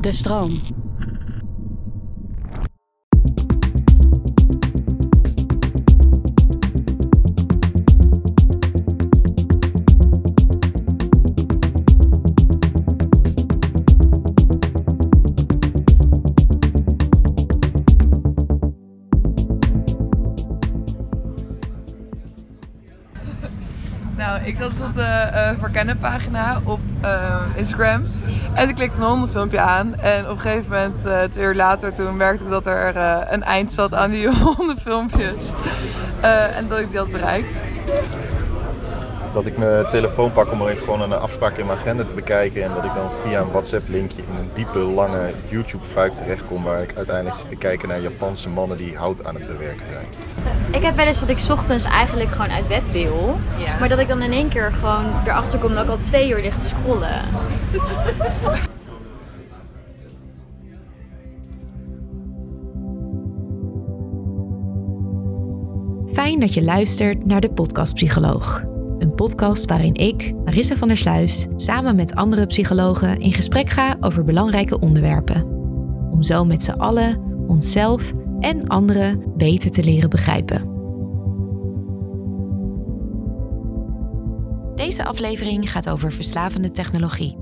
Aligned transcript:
De 0.00 0.12
stroom. 0.12 0.50
Ik 24.44 24.56
zat 24.56 24.70
dus 24.70 24.80
op 24.80 24.94
de 24.94 25.02
eh 25.02 25.50
verkennen 25.58 25.98
pagina 25.98 26.60
op 26.64 26.80
eh, 27.00 27.36
Instagram. 27.56 28.04
En 28.54 28.68
ik 28.68 28.74
klikte 28.74 28.96
een 28.96 29.06
hondenfilmpje 29.06 29.60
aan. 29.60 29.94
En 29.94 30.24
op 30.24 30.30
een 30.30 30.40
gegeven 30.40 30.70
moment, 30.70 31.06
eh 31.06 31.22
twee 31.22 31.44
uur 31.44 31.54
later, 31.54 31.92
toen 31.92 32.16
merkte 32.16 32.44
ik 32.44 32.50
dat 32.50 32.66
er 32.66 32.96
eh, 32.96 33.20
een 33.30 33.42
eind 33.42 33.72
zat 33.72 33.94
aan 33.94 34.10
die 34.10 34.28
hondenfilmpjes. 34.44 35.52
Eh, 36.20 36.56
en 36.56 36.68
dat 36.68 36.78
ik 36.78 36.90
die 36.90 36.98
had 36.98 37.10
bereikt. 37.10 37.54
Dat 39.32 39.46
ik 39.46 39.58
mijn 39.58 39.88
telefoon 39.88 40.32
pak 40.32 40.52
om 40.52 40.60
er 40.60 40.68
even 40.68 40.84
gewoon 40.84 41.00
een 41.00 41.12
afspraak 41.12 41.56
in 41.56 41.66
mijn 41.66 41.78
agenda 41.78 42.04
te 42.04 42.14
bekijken. 42.14 42.62
En 42.62 42.74
dat 42.74 42.84
ik 42.84 42.94
dan 42.94 43.10
via 43.24 43.40
een 43.40 43.50
WhatsApp 43.50 43.88
linkje 43.88 44.22
in 44.22 44.38
een 44.38 44.50
diepe, 44.52 44.78
lange 44.78 45.30
YouTube 45.48 45.84
fuik 45.84 46.12
terechtkom. 46.12 46.62
Waar 46.62 46.82
ik 46.82 46.96
uiteindelijk 46.96 47.36
zit 47.36 47.48
te 47.48 47.56
kijken 47.56 47.88
naar 47.88 48.00
Japanse 48.00 48.48
mannen 48.48 48.76
die 48.76 48.96
hout 48.96 49.24
aan 49.24 49.34
het 49.34 49.46
bewerken 49.46 49.86
zijn. 49.90 50.06
Ik 50.70 50.82
heb 50.82 50.96
wel 50.96 51.06
eens 51.06 51.20
dat 51.20 51.28
ik 51.28 51.38
's 51.38 51.50
ochtends 51.50 51.84
eigenlijk 51.84 52.30
gewoon 52.30 52.50
uit 52.50 52.68
bed 52.68 52.92
wil. 52.92 53.38
Ja. 53.58 53.78
Maar 53.78 53.88
dat 53.88 53.98
ik 53.98 54.08
dan 54.08 54.22
in 54.22 54.32
één 54.32 54.48
keer 54.48 54.72
gewoon 54.72 55.04
erachter 55.24 55.58
kom 55.58 55.74
dat 55.74 55.84
ik 55.84 55.90
al 55.90 55.98
twee 55.98 56.30
uur 56.30 56.40
lig 56.40 56.54
te 56.54 56.66
scrollen. 56.66 57.20
Fijn 66.12 66.40
dat 66.40 66.54
je 66.54 66.62
luistert 66.62 67.26
naar 67.26 67.40
de 67.40 67.50
Podcast 67.50 67.94
Psycholoog. 67.94 68.69
Een 69.00 69.14
podcast 69.14 69.64
waarin 69.64 69.94
ik, 69.94 70.34
Marissa 70.44 70.76
van 70.76 70.88
der 70.88 70.96
Sluis, 70.96 71.46
samen 71.56 71.96
met 71.96 72.14
andere 72.14 72.46
psychologen 72.46 73.20
in 73.20 73.32
gesprek 73.32 73.70
ga 73.70 73.96
over 74.00 74.24
belangrijke 74.24 74.78
onderwerpen. 74.78 75.44
Om 76.10 76.22
zo 76.22 76.44
met 76.44 76.62
z'n 76.62 76.70
allen 76.70 77.18
onszelf 77.46 78.12
en 78.40 78.66
anderen 78.66 79.36
beter 79.36 79.70
te 79.70 79.82
leren 79.82 80.10
begrijpen. 80.10 80.68
Deze 84.74 85.04
aflevering 85.04 85.70
gaat 85.70 85.90
over 85.90 86.12
verslavende 86.12 86.72
technologie. 86.72 87.36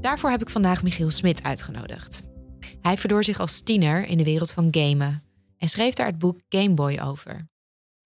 Daarvoor 0.00 0.30
heb 0.30 0.40
ik 0.40 0.50
vandaag 0.50 0.82
Michiel 0.82 1.10
Smit 1.10 1.42
uitgenodigd. 1.42 2.22
Hij 2.80 2.96
verdoor 2.96 3.24
zich 3.24 3.40
als 3.40 3.62
tiener 3.62 4.06
in 4.06 4.18
de 4.18 4.24
wereld 4.24 4.50
van 4.50 4.68
gamen 4.70 5.22
en 5.58 5.68
schreef 5.68 5.94
daar 5.94 6.06
het 6.06 6.18
boek 6.18 6.36
Game 6.48 6.74
Boy 6.74 6.98
over. 7.04 7.49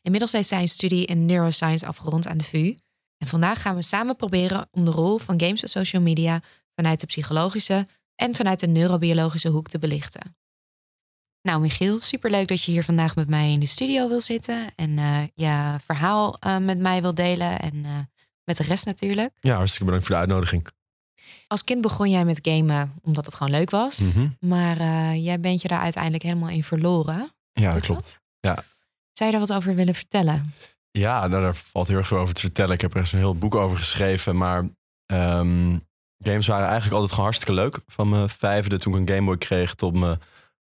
Inmiddels 0.04 0.32
heeft 0.32 0.50
hij 0.50 0.60
een 0.60 0.68
studie 0.68 1.06
in 1.06 1.26
neuroscience 1.26 1.86
afgerond 1.86 2.26
aan 2.26 2.38
de 2.38 2.44
VU. 2.44 2.74
En 3.18 3.26
vandaag 3.26 3.60
gaan 3.62 3.74
we 3.74 3.82
samen 3.82 4.16
proberen 4.16 4.68
om 4.70 4.84
de 4.84 4.90
rol 4.90 5.18
van 5.18 5.40
games 5.40 5.62
en 5.62 5.68
social 5.68 6.02
media 6.02 6.40
vanuit 6.74 7.00
de 7.00 7.06
psychologische 7.06 7.86
en 8.14 8.34
vanuit 8.34 8.60
de 8.60 8.66
neurobiologische 8.66 9.48
hoek 9.48 9.68
te 9.68 9.78
belichten. 9.78 10.36
Nou, 11.42 11.60
Michiel, 11.60 11.98
superleuk 12.00 12.48
dat 12.48 12.62
je 12.62 12.70
hier 12.72 12.84
vandaag 12.84 13.16
met 13.16 13.28
mij 13.28 13.52
in 13.52 13.60
de 13.60 13.66
studio 13.66 14.08
wil 14.08 14.20
zitten 14.20 14.72
en 14.76 14.98
eh, 14.98 15.22
je 15.34 15.76
verhaal 15.84 16.36
eh, 16.38 16.58
met 16.58 16.78
mij 16.78 17.02
wil 17.02 17.14
delen 17.14 17.58
en 17.60 17.84
eh, 17.84 17.90
met 18.44 18.56
de 18.56 18.62
rest 18.62 18.86
natuurlijk. 18.86 19.32
Ja, 19.40 19.54
hartstikke 19.56 19.84
bedankt 19.84 20.06
voor 20.06 20.14
de 20.14 20.20
uitnodiging. 20.20 20.66
Als 21.46 21.64
kind 21.64 21.80
begon 21.80 22.10
jij 22.10 22.24
met 22.24 22.38
gamen 22.42 22.92
omdat 23.02 23.26
het 23.26 23.34
gewoon 23.34 23.52
leuk 23.52 23.70
was, 23.70 23.98
Mhm. 23.98 24.28
maar 24.40 24.76
jij 25.16 25.40
bent 25.40 25.62
je 25.62 25.68
daar 25.68 25.80
uiteindelijk 25.80 26.22
helemaal 26.22 26.48
in 26.48 26.64
verloren. 26.64 27.32
Ja, 27.52 27.70
dat 27.70 27.70
Klopt 27.70 27.86
klopt. 27.86 28.20
dat? 28.40 28.56
Ja. 28.56 28.64
Zou 29.14 29.30
je 29.30 29.36
daar 29.38 29.46
wat 29.46 29.56
over 29.56 29.74
willen 29.74 29.94
vertellen? 29.94 30.52
Ja, 30.90 31.26
nou, 31.26 31.42
daar 31.42 31.54
valt 31.54 31.88
heel 31.88 31.96
erg 31.96 32.06
veel 32.06 32.18
over 32.18 32.34
te 32.34 32.40
vertellen. 32.40 32.72
Ik 32.72 32.80
heb 32.80 32.92
er 32.92 32.98
eens 32.98 33.12
een 33.12 33.18
heel 33.18 33.34
boek 33.36 33.54
over 33.54 33.76
geschreven. 33.76 34.36
Maar 34.36 34.68
ehm, 35.06 35.78
games 36.18 36.46
waren 36.46 36.68
eigenlijk 36.68 36.92
altijd 36.92 37.10
gewoon 37.10 37.24
hartstikke 37.24 37.60
leuk. 37.60 37.78
Van 37.86 38.08
mijn 38.08 38.28
vijfde 38.28 38.78
toen 38.78 38.94
ik 38.94 39.00
een 39.00 39.14
Game 39.14 39.26
Boy 39.26 39.38
kreeg 39.38 39.74
tot 39.74 39.98
mijn 39.98 40.20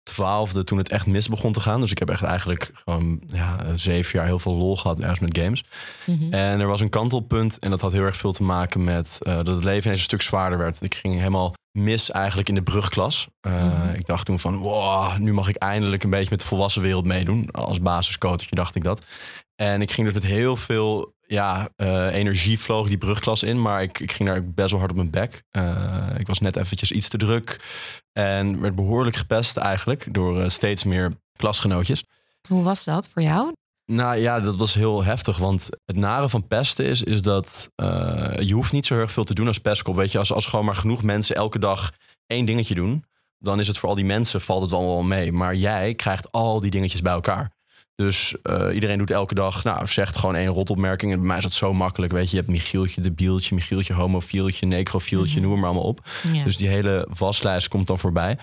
twaalfde 0.06 0.64
toen 0.64 0.78
het 0.78 0.88
echt 0.88 1.06
mis 1.06 1.28
begon 1.28 1.52
te 1.52 1.60
gaan. 1.60 1.80
Dus 1.80 1.90
ik 1.90 1.98
heb 1.98 2.10
echt 2.10 2.22
eigenlijk 2.22 2.70
gewoon 2.84 3.22
ja, 3.26 3.56
zeven 3.76 4.18
jaar 4.18 4.26
heel 4.26 4.38
veel 4.38 4.54
lol 4.54 4.76
gehad 4.76 5.00
ergens 5.00 5.18
met 5.20 5.38
games. 5.38 5.64
Mhm. 6.06 6.32
En 6.32 6.60
er 6.60 6.66
was 6.66 6.80
een 6.80 6.88
kantelpunt 6.88 7.58
en 7.58 7.70
dat 7.70 7.80
had 7.80 7.92
heel 7.92 8.02
erg 8.04 8.16
veel 8.16 8.32
te 8.32 8.42
maken 8.42 8.84
met 8.84 9.18
eh, 9.22 9.34
dat 9.34 9.46
het 9.46 9.64
leven 9.64 9.82
ineens 9.82 9.98
een 9.98 10.04
stuk 10.04 10.22
zwaarder 10.22 10.58
werd. 10.58 10.82
Ik 10.82 10.94
ging 10.94 11.14
helemaal 11.14 11.54
mis 11.78 12.10
eigenlijk 12.10 12.48
in 12.48 12.54
de 12.54 12.62
brugklas. 12.62 13.26
Eh, 13.40 13.52
Mhm. 13.64 13.94
Ik 13.94 14.06
dacht 14.06 14.26
toen 14.26 14.38
van, 14.40 14.56
wow, 14.56 15.18
nu 15.18 15.32
mag 15.32 15.48
ik 15.48 15.56
eindelijk 15.56 16.04
een 16.04 16.10
beetje 16.10 16.30
met 16.30 16.40
de 16.40 16.46
volwassen 16.46 16.82
wereld 16.82 17.04
meedoen. 17.04 17.50
Als 17.50 17.80
basiscoachje 17.80 18.54
dacht 18.54 18.74
ik 18.74 18.84
dat. 18.84 19.02
En 19.56 19.82
ik 19.82 19.90
ging 19.90 20.06
dus 20.06 20.14
met 20.14 20.30
heel 20.30 20.56
veel 20.56 21.14
ja, 21.26 21.68
eh, 21.76 22.14
energie 22.14 22.58
vloog 22.58 22.88
die 22.88 22.98
brugklas 22.98 23.42
in. 23.42 23.62
Maar 23.62 23.82
ik, 23.82 24.00
ik 24.00 24.12
ging 24.12 24.28
daar 24.28 24.50
best 24.50 24.70
wel 24.70 24.78
hard 24.78 24.90
op 24.90 24.96
mijn 24.96 25.10
bek. 25.10 25.42
Eh, 25.50 26.08
ik 26.18 26.26
was 26.26 26.40
net 26.40 26.56
eventjes 26.56 26.92
iets 26.92 27.08
te 27.08 27.16
druk. 27.16 27.60
En 28.12 28.60
werd 28.60 28.74
behoorlijk 28.74 29.16
gepest 29.16 29.56
eigenlijk 29.56 30.14
door 30.14 30.40
eh, 30.40 30.48
steeds 30.48 30.84
meer 30.84 31.12
klasgenootjes. 31.38 32.04
Hoe 32.48 32.62
was 32.62 32.84
dat 32.84 33.08
voor 33.12 33.22
jou? 33.22 33.52
Nou 33.92 34.16
ja, 34.16 34.40
dat 34.40 34.56
was 34.56 34.74
heel 34.74 35.04
heftig. 35.04 35.38
Want 35.38 35.68
het 35.84 35.96
nare 35.96 36.28
van 36.28 36.46
pesten 36.46 36.84
is, 36.84 37.02
is 37.02 37.22
dat 37.22 37.70
je 38.38 38.52
hoeft 38.52 38.72
niet 38.72 38.86
zo 38.86 38.94
heel 38.94 39.02
erg 39.02 39.12
veel 39.12 39.24
te 39.24 39.34
doen 39.34 39.46
als 39.46 39.58
pestkop. 39.58 39.96
Weet 39.96 40.12
je, 40.12 40.18
als, 40.18 40.32
als 40.32 40.46
gewoon 40.46 40.64
maar 40.64 40.74
genoeg 40.74 41.02
mensen 41.02 41.36
elke 41.36 41.58
dag 41.58 41.92
één 42.26 42.46
dingetje 42.46 42.74
doen, 42.74 43.04
dan 43.38 43.58
is 43.58 43.66
het 43.68 43.78
voor 43.78 43.88
al 43.88 43.94
die 43.94 44.04
mensen 44.04 44.40
valt 44.40 44.62
het 44.62 44.72
allemaal 44.72 44.94
wel 44.94 45.02
mee. 45.02 45.32
Maar 45.32 45.54
jij 45.54 45.94
krijgt 45.94 46.32
al 46.32 46.60
die 46.60 46.70
dingetjes 46.70 47.02
bij 47.02 47.12
elkaar. 47.12 47.55
Dus 48.02 48.34
eh, 48.42 48.66
iedereen 48.74 48.98
doet 48.98 49.10
elke 49.10 49.34
dag, 49.34 49.64
nou, 49.64 49.86
zegt 49.86 50.16
gewoon 50.16 50.34
één 50.34 50.46
rotopmerking. 50.48 51.12
En 51.12 51.18
bij 51.18 51.26
mij 51.26 51.36
is 51.36 51.42
dat 51.42 51.52
zo 51.52 51.72
makkelijk, 51.74 52.12
weet 52.12 52.24
je. 52.30 52.36
Je 52.36 52.42
hebt 52.42 52.52
Michieltje, 52.54 53.00
debieltje, 53.00 53.54
Michieltje, 53.54 53.94
homofieltje, 53.94 54.66
necrofieltje, 54.66 55.40
Mhm. 55.40 55.48
noem 55.48 55.58
maar 55.60 55.68
allemaal 55.68 55.88
op. 55.88 56.06
Ja. 56.32 56.44
Dus 56.44 56.56
die 56.56 56.68
hele 56.68 57.08
waslijst 57.18 57.68
komt 57.68 57.86
dan 57.86 57.98
voorbij. 57.98 58.38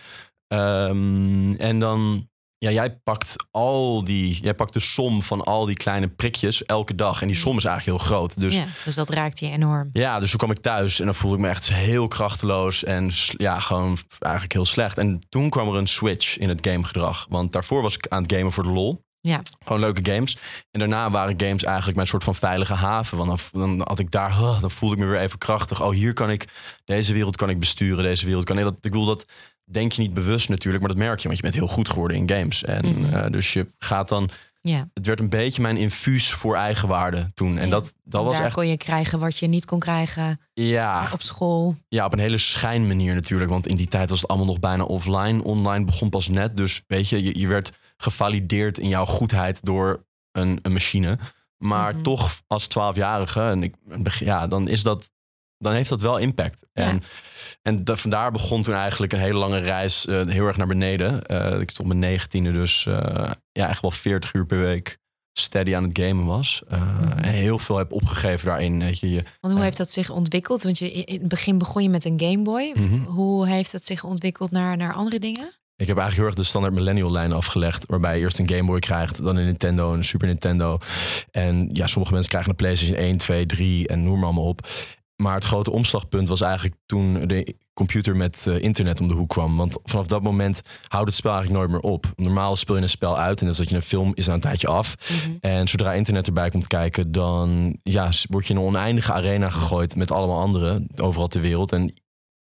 Ehm, 0.48 1.54
en 1.54 1.80
dan, 1.80 2.28
ja, 2.58 2.72
jij 2.72 2.96
pakt 3.04 3.36
al 3.52 4.04
die, 4.04 4.40
jij 4.42 4.54
pakt 4.54 4.74
de 4.74 4.80
som 4.80 5.22
van 5.24 5.44
al 5.44 5.66
die 5.66 5.76
kleine 5.76 6.08
prikjes 6.08 6.66
elke 6.66 6.96
dag. 6.96 7.22
En 7.22 7.28
die 7.28 7.36
som 7.38 7.58
is 7.58 7.66
eigenlijk 7.66 7.98
heel 7.98 8.08
groot. 8.08 8.40
Dus 8.40 8.56
ja, 8.56 8.66
dus 8.86 8.96
dat 8.96 9.10
raakt 9.10 9.40
je 9.40 9.50
enorm. 9.50 9.90
ja, 9.94 10.20
dus 10.20 10.30
toen 10.30 10.40
kwam 10.40 10.52
ik 10.52 10.60
thuis 10.60 11.00
en 11.00 11.06
dan 11.06 11.16
voelde 11.16 11.36
ik 11.36 11.42
me 11.42 11.50
echt 11.50 11.70
heel 11.74 12.08
krachteloos 12.08 12.84
en 12.84 13.10
ja, 13.38 13.60
gewoon 13.60 13.98
eigenlijk 14.20 14.54
heel 14.54 14.66
slecht. 14.66 14.98
En 14.98 15.20
toen 15.30 15.50
kwam 15.50 15.68
er 15.68 15.76
een 15.76 15.88
switch 15.88 16.38
in 16.38 16.50
het 16.50 16.68
gamegedrag. 16.68 17.26
Want 17.30 17.52
daarvoor 17.52 17.82
was 17.82 17.96
ik 17.96 18.08
aan 18.08 18.22
het 18.24 18.34
gamen 18.34 18.52
voor 18.52 18.64
de 18.64 18.72
lol. 18.72 19.04
Ja. 19.28 19.42
Gewoon 19.66 19.82
leuke 19.82 20.12
games. 20.12 20.38
En 20.72 20.80
daarna 20.80 21.12
waren 21.12 21.40
games 21.40 21.64
eigenlijk 21.64 21.96
mijn 21.96 22.08
soort 22.08 22.24
van 22.24 22.36
veilige 22.36 22.74
haven. 22.74 23.18
Want 23.18 23.50
dan, 23.52 23.78
dan 23.78 23.88
had 23.88 24.00
ik 24.00 24.12
daar, 24.12 24.38
huh, 24.38 24.62
dan 24.62 24.72
voelde 24.72 24.96
ik 24.96 25.02
me 25.02 25.08
weer 25.08 25.20
even 25.20 25.38
krachtig. 25.38 25.82
Oh, 25.82 25.92
hier 25.92 26.14
kan 26.14 26.30
ik, 26.32 26.46
deze 26.86 27.14
wereld 27.14 27.36
kan 27.36 27.50
ik 27.50 27.60
besturen. 27.60 28.04
Deze 28.04 28.26
wereld 28.26 28.44
kan 28.46 28.58
ik. 28.58 28.64
Dat, 28.64 28.74
ik 28.74 28.82
bedoel, 28.82 29.06
dat 29.06 29.26
denk 29.66 29.92
je 29.92 30.02
niet 30.02 30.14
bewust 30.14 30.50
natuurlijk, 30.50 30.84
maar 30.84 30.94
dat 30.94 31.04
merk 31.04 31.20
je. 31.20 31.24
Want 31.26 31.38
je 31.38 31.44
bent 31.44 31.56
heel 31.56 31.68
goed 31.68 31.90
geworden 31.90 32.18
in 32.18 32.30
games. 32.30 32.64
En 32.64 32.86
Mhm. 33.00 33.14
eh, 33.14 33.32
dus 33.32 33.54
je 33.54 33.68
gaat 33.80 34.08
dan, 34.10 34.30
Ja. 34.62 34.88
het 34.94 35.06
werd 35.06 35.20
een 35.20 35.30
beetje 35.30 35.62
mijn 35.62 35.78
infuus 35.78 36.32
voor 36.32 36.56
eigenwaarde 36.56 37.32
toen. 37.34 37.58
En 37.58 37.66
Ja. 37.66 37.72
dat, 37.72 37.94
dat 38.04 38.24
was 38.24 38.36
Daar 38.38 38.46
echt, 38.46 38.56
kon 38.56 38.68
je 38.68 38.78
krijgen 38.78 39.20
wat 39.20 39.38
je 39.38 39.48
niet 39.48 39.66
kon 39.66 39.80
krijgen 39.80 40.40
ja. 40.54 41.10
op 41.14 41.22
school. 41.22 41.76
Ja, 41.90 42.06
op 42.06 42.14
een 42.14 42.20
hele 42.20 42.38
schijnmanier 42.38 43.14
natuurlijk. 43.14 43.50
Want 43.50 43.68
in 43.68 43.76
die 43.78 43.88
tijd 43.88 44.10
was 44.10 44.22
het 44.22 44.30
allemaal 44.30 44.48
nog 44.48 44.60
bijna 44.60 44.84
offline. 44.84 45.44
Online 45.44 45.86
begon 45.86 46.10
pas 46.10 46.28
net. 46.28 46.58
Dus 46.58 46.82
weet 46.88 47.10
je, 47.10 47.24
je, 47.24 47.40
je 47.40 47.48
werd 47.48 47.72
gevalideerd 48.04 48.78
in 48.78 48.88
jouw 48.90 49.06
goedheid 49.06 49.66
door 49.66 50.06
een, 50.32 50.60
een 50.62 50.74
machine. 50.74 51.18
Maar 51.58 51.94
Mhm. 51.94 52.04
toch 52.04 52.42
als 52.48 52.68
12-jarige, 52.68 53.42
en 53.42 53.64
ik, 53.64 53.76
ja, 54.20 54.48
dan 54.48 54.68
is 54.68 54.84
dat. 54.84 55.12
Dan 55.58 55.74
heeft 55.74 55.90
dat 55.90 56.02
wel 56.02 56.18
impact. 56.18 56.66
Ja. 56.74 56.84
En, 56.84 57.04
en 57.62 57.84
da- 57.84 57.96
vandaar 57.96 58.32
begon 58.32 58.64
toen 58.64 58.74
eigenlijk 58.74 59.14
een 59.14 59.20
hele 59.20 59.38
lange 59.38 59.60
reis 59.60 60.06
eh, 60.06 60.28
heel 60.28 60.46
erg 60.46 60.58
naar 60.58 60.68
beneden. 60.68 61.26
Eh, 61.26 61.60
ik 61.60 61.70
stond 61.70 61.88
mijn 61.88 62.00
negentiende, 62.00 62.52
dus 62.52 62.86
eh, 62.86 63.32
ja, 63.52 63.70
echt 63.70 63.82
wel 63.82 63.92
40 63.92 64.34
uur 64.34 64.46
per 64.46 64.60
week 64.60 64.98
steady 65.40 65.76
aan 65.76 65.84
het 65.84 66.00
gamen 66.00 66.26
was. 66.26 66.62
Mhm. 66.70 67.12
En 67.12 67.34
heel 67.34 67.60
veel 67.60 67.78
heb 67.78 67.92
opgegeven 67.92 68.46
daarin. 68.48 68.80
Weet 68.80 69.00
je, 69.00 69.10
je 69.10 69.24
Want 69.40 69.54
hoe 69.54 69.64
heeft 69.64 69.78
dat 69.78 69.92
zich 69.92 70.10
ontwikkeld? 70.10 70.64
Want 70.64 70.78
je, 70.78 70.92
in 70.92 71.20
het 71.20 71.30
begin 71.30 71.58
begon 71.58 71.84
je 71.84 71.90
met 71.90 72.06
een 72.06 72.20
Game 72.20 72.42
Boy. 72.44 72.72
Mhm. 72.76 73.04
Hoe 73.04 73.48
heeft 73.48 73.72
dat 73.72 73.84
zich 73.86 74.04
ontwikkeld 74.04 74.52
naar, 74.52 74.78
naar 74.78 74.94
andere 74.94 75.20
dingen? 75.20 75.52
Ik 75.76 75.88
heb 75.88 75.98
eigenlijk 75.98 76.16
heel 76.16 76.26
erg 76.26 76.36
de 76.36 76.44
standaard 76.44 76.74
millennial 76.74 77.12
lijn 77.12 77.32
afgelegd. 77.32 77.86
Waarbij 77.86 78.16
je 78.16 78.22
eerst 78.22 78.40
een 78.40 78.50
Game 78.50 78.66
Boy 78.66 78.80
krijgt, 78.80 79.24
dan 79.24 79.36
een 79.36 79.46
Nintendo, 79.46 79.94
een 79.94 80.04
Super 80.04 80.28
Nintendo. 80.28 80.78
En 81.32 81.70
ja, 81.74 81.88
sommige 81.88 82.14
mensen 82.14 82.32
krijgen 82.32 82.52
een 82.52 82.58
PlayStation 82.58 82.98
1, 82.98 83.18
2, 83.18 83.46
3 83.46 83.88
en 83.88 84.04
noem 84.04 84.16
maar 84.16 84.26
allemaal 84.26 84.48
op. 84.48 84.68
Maar 85.16 85.36
het 85.36 85.44
grote 85.44 85.72
omslagpunt 85.72 86.28
was 86.28 86.42
eigenlijk 86.42 86.76
toen 86.86 87.28
de 87.28 87.56
computer 87.74 88.16
met 88.16 88.46
eh, 88.48 88.62
internet 88.62 89.02
om 89.02 89.08
de 89.08 89.14
hoek 89.14 89.30
kwam. 89.30 89.58
Want 89.58 89.80
vanaf 89.84 90.08
dat 90.08 90.24
moment 90.24 90.62
houdt 90.88 91.08
het 91.08 91.16
spel 91.16 91.32
eigenlijk 91.32 91.60
nooit 91.60 91.72
meer 91.72 91.92
op. 91.92 92.12
Normaal 92.16 92.56
speel 92.56 92.76
je 92.76 92.82
een 92.82 92.90
spel 92.90 93.18
uit 93.18 93.40
en 93.40 93.46
dat 93.46 93.54
is 93.54 93.60
dat 93.60 93.70
je 93.70 93.76
een 93.76 93.82
film 93.82 94.12
is 94.14 94.28
na 94.28 94.34
een 94.34 94.40
tijdje 94.40 94.68
af. 94.68 94.96
En 95.40 95.68
zodra 95.68 95.94
internet 95.94 96.28
erbij 96.28 96.50
komt 96.50 96.68
kijken, 96.68 97.12
dan 97.12 97.78
ja, 97.84 98.10
word 98.30 98.48
je 98.48 98.54
in 98.54 98.60
een 98.60 98.66
oneindige 98.66 99.14
arena 99.14 99.50
gegooid 99.50 99.96
met 99.96 100.12
allemaal 100.12 100.40
anderen 100.40 100.88
overal 100.96 101.28
ter 101.28 101.42
wereld. 101.42 101.72
En 101.72 101.94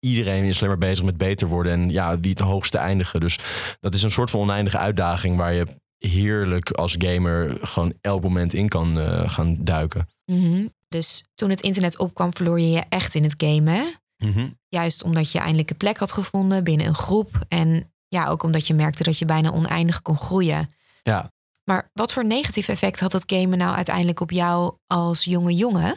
iedereen 0.01 0.45
is 0.45 0.57
alleen 0.57 0.79
maar 0.79 0.89
bezig 0.89 1.05
met 1.05 1.17
beter 1.17 1.49
worden 1.49 1.73
en 1.73 1.91
ja, 1.91 2.21
wie 2.21 2.31
het 2.31 2.39
hoogste 2.39 2.79
eindigen. 2.79 3.21
Dus 3.21 3.39
dat 3.81 3.95
is 3.95 4.03
een 4.03 4.11
soort 4.11 4.31
van 4.31 4.41
oneindige 4.41 4.79
uitdaging 4.79 5.37
waar 5.37 5.53
je 5.53 5.67
heerlijk 5.99 6.71
als 6.71 6.95
gamer 6.99 7.59
gewoon 7.61 7.95
elk 8.01 8.23
moment 8.23 8.55
in 8.55 8.69
kan 8.69 9.01
eh, 9.01 9.31
gaan 9.31 9.57
duiken. 9.61 10.09
Mhm. 10.25 10.67
Dus 10.89 11.25
toen 11.35 11.51
het 11.51 11.61
internet 11.61 11.99
opkwam, 11.99 12.35
verloor 12.35 12.61
je 12.61 12.71
je 12.71 12.83
echt 12.89 13.15
in 13.15 13.23
het 13.23 13.35
gamen. 13.37 14.01
Mhm. 14.17 14.49
Juist 14.69 15.03
omdat 15.03 15.33
je 15.33 15.39
eindelijk 15.39 15.71
een 15.71 15.77
plek 15.77 15.97
had 15.97 16.13
gevonden 16.13 16.65
binnen 16.65 16.87
een 16.87 16.95
groep. 16.95 17.45
En 17.49 17.93
ja, 18.09 18.29
ook 18.29 18.43
omdat 18.43 18.67
je 18.67 18.75
merkte 18.75 19.03
dat 19.03 19.19
je 19.19 19.25
bijna 19.25 19.53
oneindig 19.53 20.03
kon 20.03 20.17
groeien. 20.17 20.69
Ja. 21.03 21.31
Maar 21.65 21.91
wat 21.93 22.13
voor 22.13 22.25
negatief 22.25 22.69
effect 22.69 23.01
had 23.01 23.13
het 23.13 23.25
gamen 23.27 23.59
nou 23.59 23.77
uiteindelijk 23.77 24.21
op 24.21 24.31
jou 24.31 24.77
als 24.87 25.25
jonge 25.25 25.55
jongen? 25.55 25.95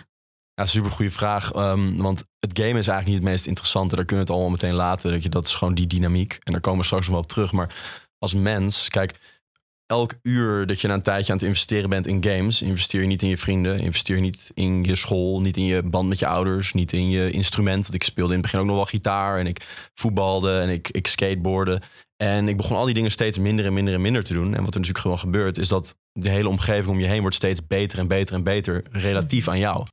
Ja, 0.62 0.68
super 0.68 0.92
goede 0.92 1.12
vraag. 1.12 1.52
ehm, 1.52 1.96
want 1.96 2.24
het 2.40 2.58
game 2.60 2.80
is 2.80 2.88
eigenlijk 2.88 3.08
niet 3.08 3.16
het 3.16 3.24
meest 3.24 3.46
interessante. 3.46 3.96
Daar 3.96 4.06
kunnen 4.06 4.26
we 4.26 4.32
het 4.32 4.42
allemaal 4.42 4.60
meteen 4.60 4.78
laten. 4.78 5.12
Dat, 5.12 5.24
je, 5.24 5.30
dat 5.30 5.48
is 5.48 5.56
gewoon 5.56 5.74
die 5.74 5.88
dynamiek. 5.88 6.38
En 6.44 6.52
daar 6.52 6.62
komen 6.62 6.80
we 6.80 6.86
straks 6.86 7.06
nog 7.06 7.14
wel 7.14 7.24
op 7.24 7.30
terug. 7.30 7.52
Maar 7.52 7.76
als 8.18 8.34
mens, 8.34 8.90
kijk, 8.90 9.20
elk 9.86 10.14
uur 10.22 10.66
dat 10.66 10.82
je 10.82 10.88
na 10.88 10.94
een 10.94 11.02
tijdje 11.02 11.32
aan 11.32 11.38
het 11.38 11.48
investeren 11.48 11.90
bent 11.90 12.08
in 12.08 12.24
games, 12.24 12.62
investeer 12.62 13.02
je 13.02 13.08
niet 13.08 13.22
in 13.22 13.30
je 13.30 13.38
vrienden, 13.38 13.80
investeer 13.80 14.16
je 14.16 14.22
niet 14.22 14.52
in 14.54 14.84
je 14.84 14.96
school, 14.96 15.42
niet 15.42 15.58
in 15.58 15.66
je 15.66 15.84
band 15.84 16.10
met 16.10 16.20
je 16.20 16.28
ouders, 16.28 16.74
niet 16.74 16.94
in 16.94 17.10
je 17.10 17.32
instrument. 17.32 17.82
Want 17.82 17.94
ik 17.94 18.04
speelde 18.04 18.34
in 18.34 18.40
het 18.40 18.42
begin 18.42 18.60
ook 18.60 18.66
nog 18.66 18.76
wel 18.76 18.86
gitaar 18.86 19.40
en 19.40 19.48
ik 19.48 19.90
voetbalde 19.94 20.60
en 20.60 20.70
ik, 20.70 20.90
ik 20.90 21.08
skateboarde. 21.08 21.82
En 22.24 22.48
ik 22.48 22.58
begon 22.58 22.78
al 22.78 22.86
die 22.86 22.94
dingen 22.94 23.12
steeds 23.12 23.38
minder 23.38 23.66
en 23.66 23.74
minder 23.74 23.94
en 23.94 24.02
minder 24.02 24.24
te 24.24 24.34
doen. 24.34 24.56
En 24.56 24.64
wat 24.64 24.74
er 24.74 24.80
natuurlijk 24.80 25.00
gewoon 25.00 25.20
gebeurt, 25.20 25.58
is 25.58 25.68
dat 25.68 25.96
de 26.12 26.30
hele 26.30 26.50
omgeving 26.50 26.88
om 26.88 27.00
je 27.00 27.08
heen 27.08 27.22
wordt 27.22 27.36
steeds 27.36 27.68
beter 27.68 28.00
en 28.00 28.08
beter 28.08 28.36
en 28.36 28.44
beter 28.44 28.84
relatief 28.92 29.48
aan 29.48 29.60
jou. 29.60 29.86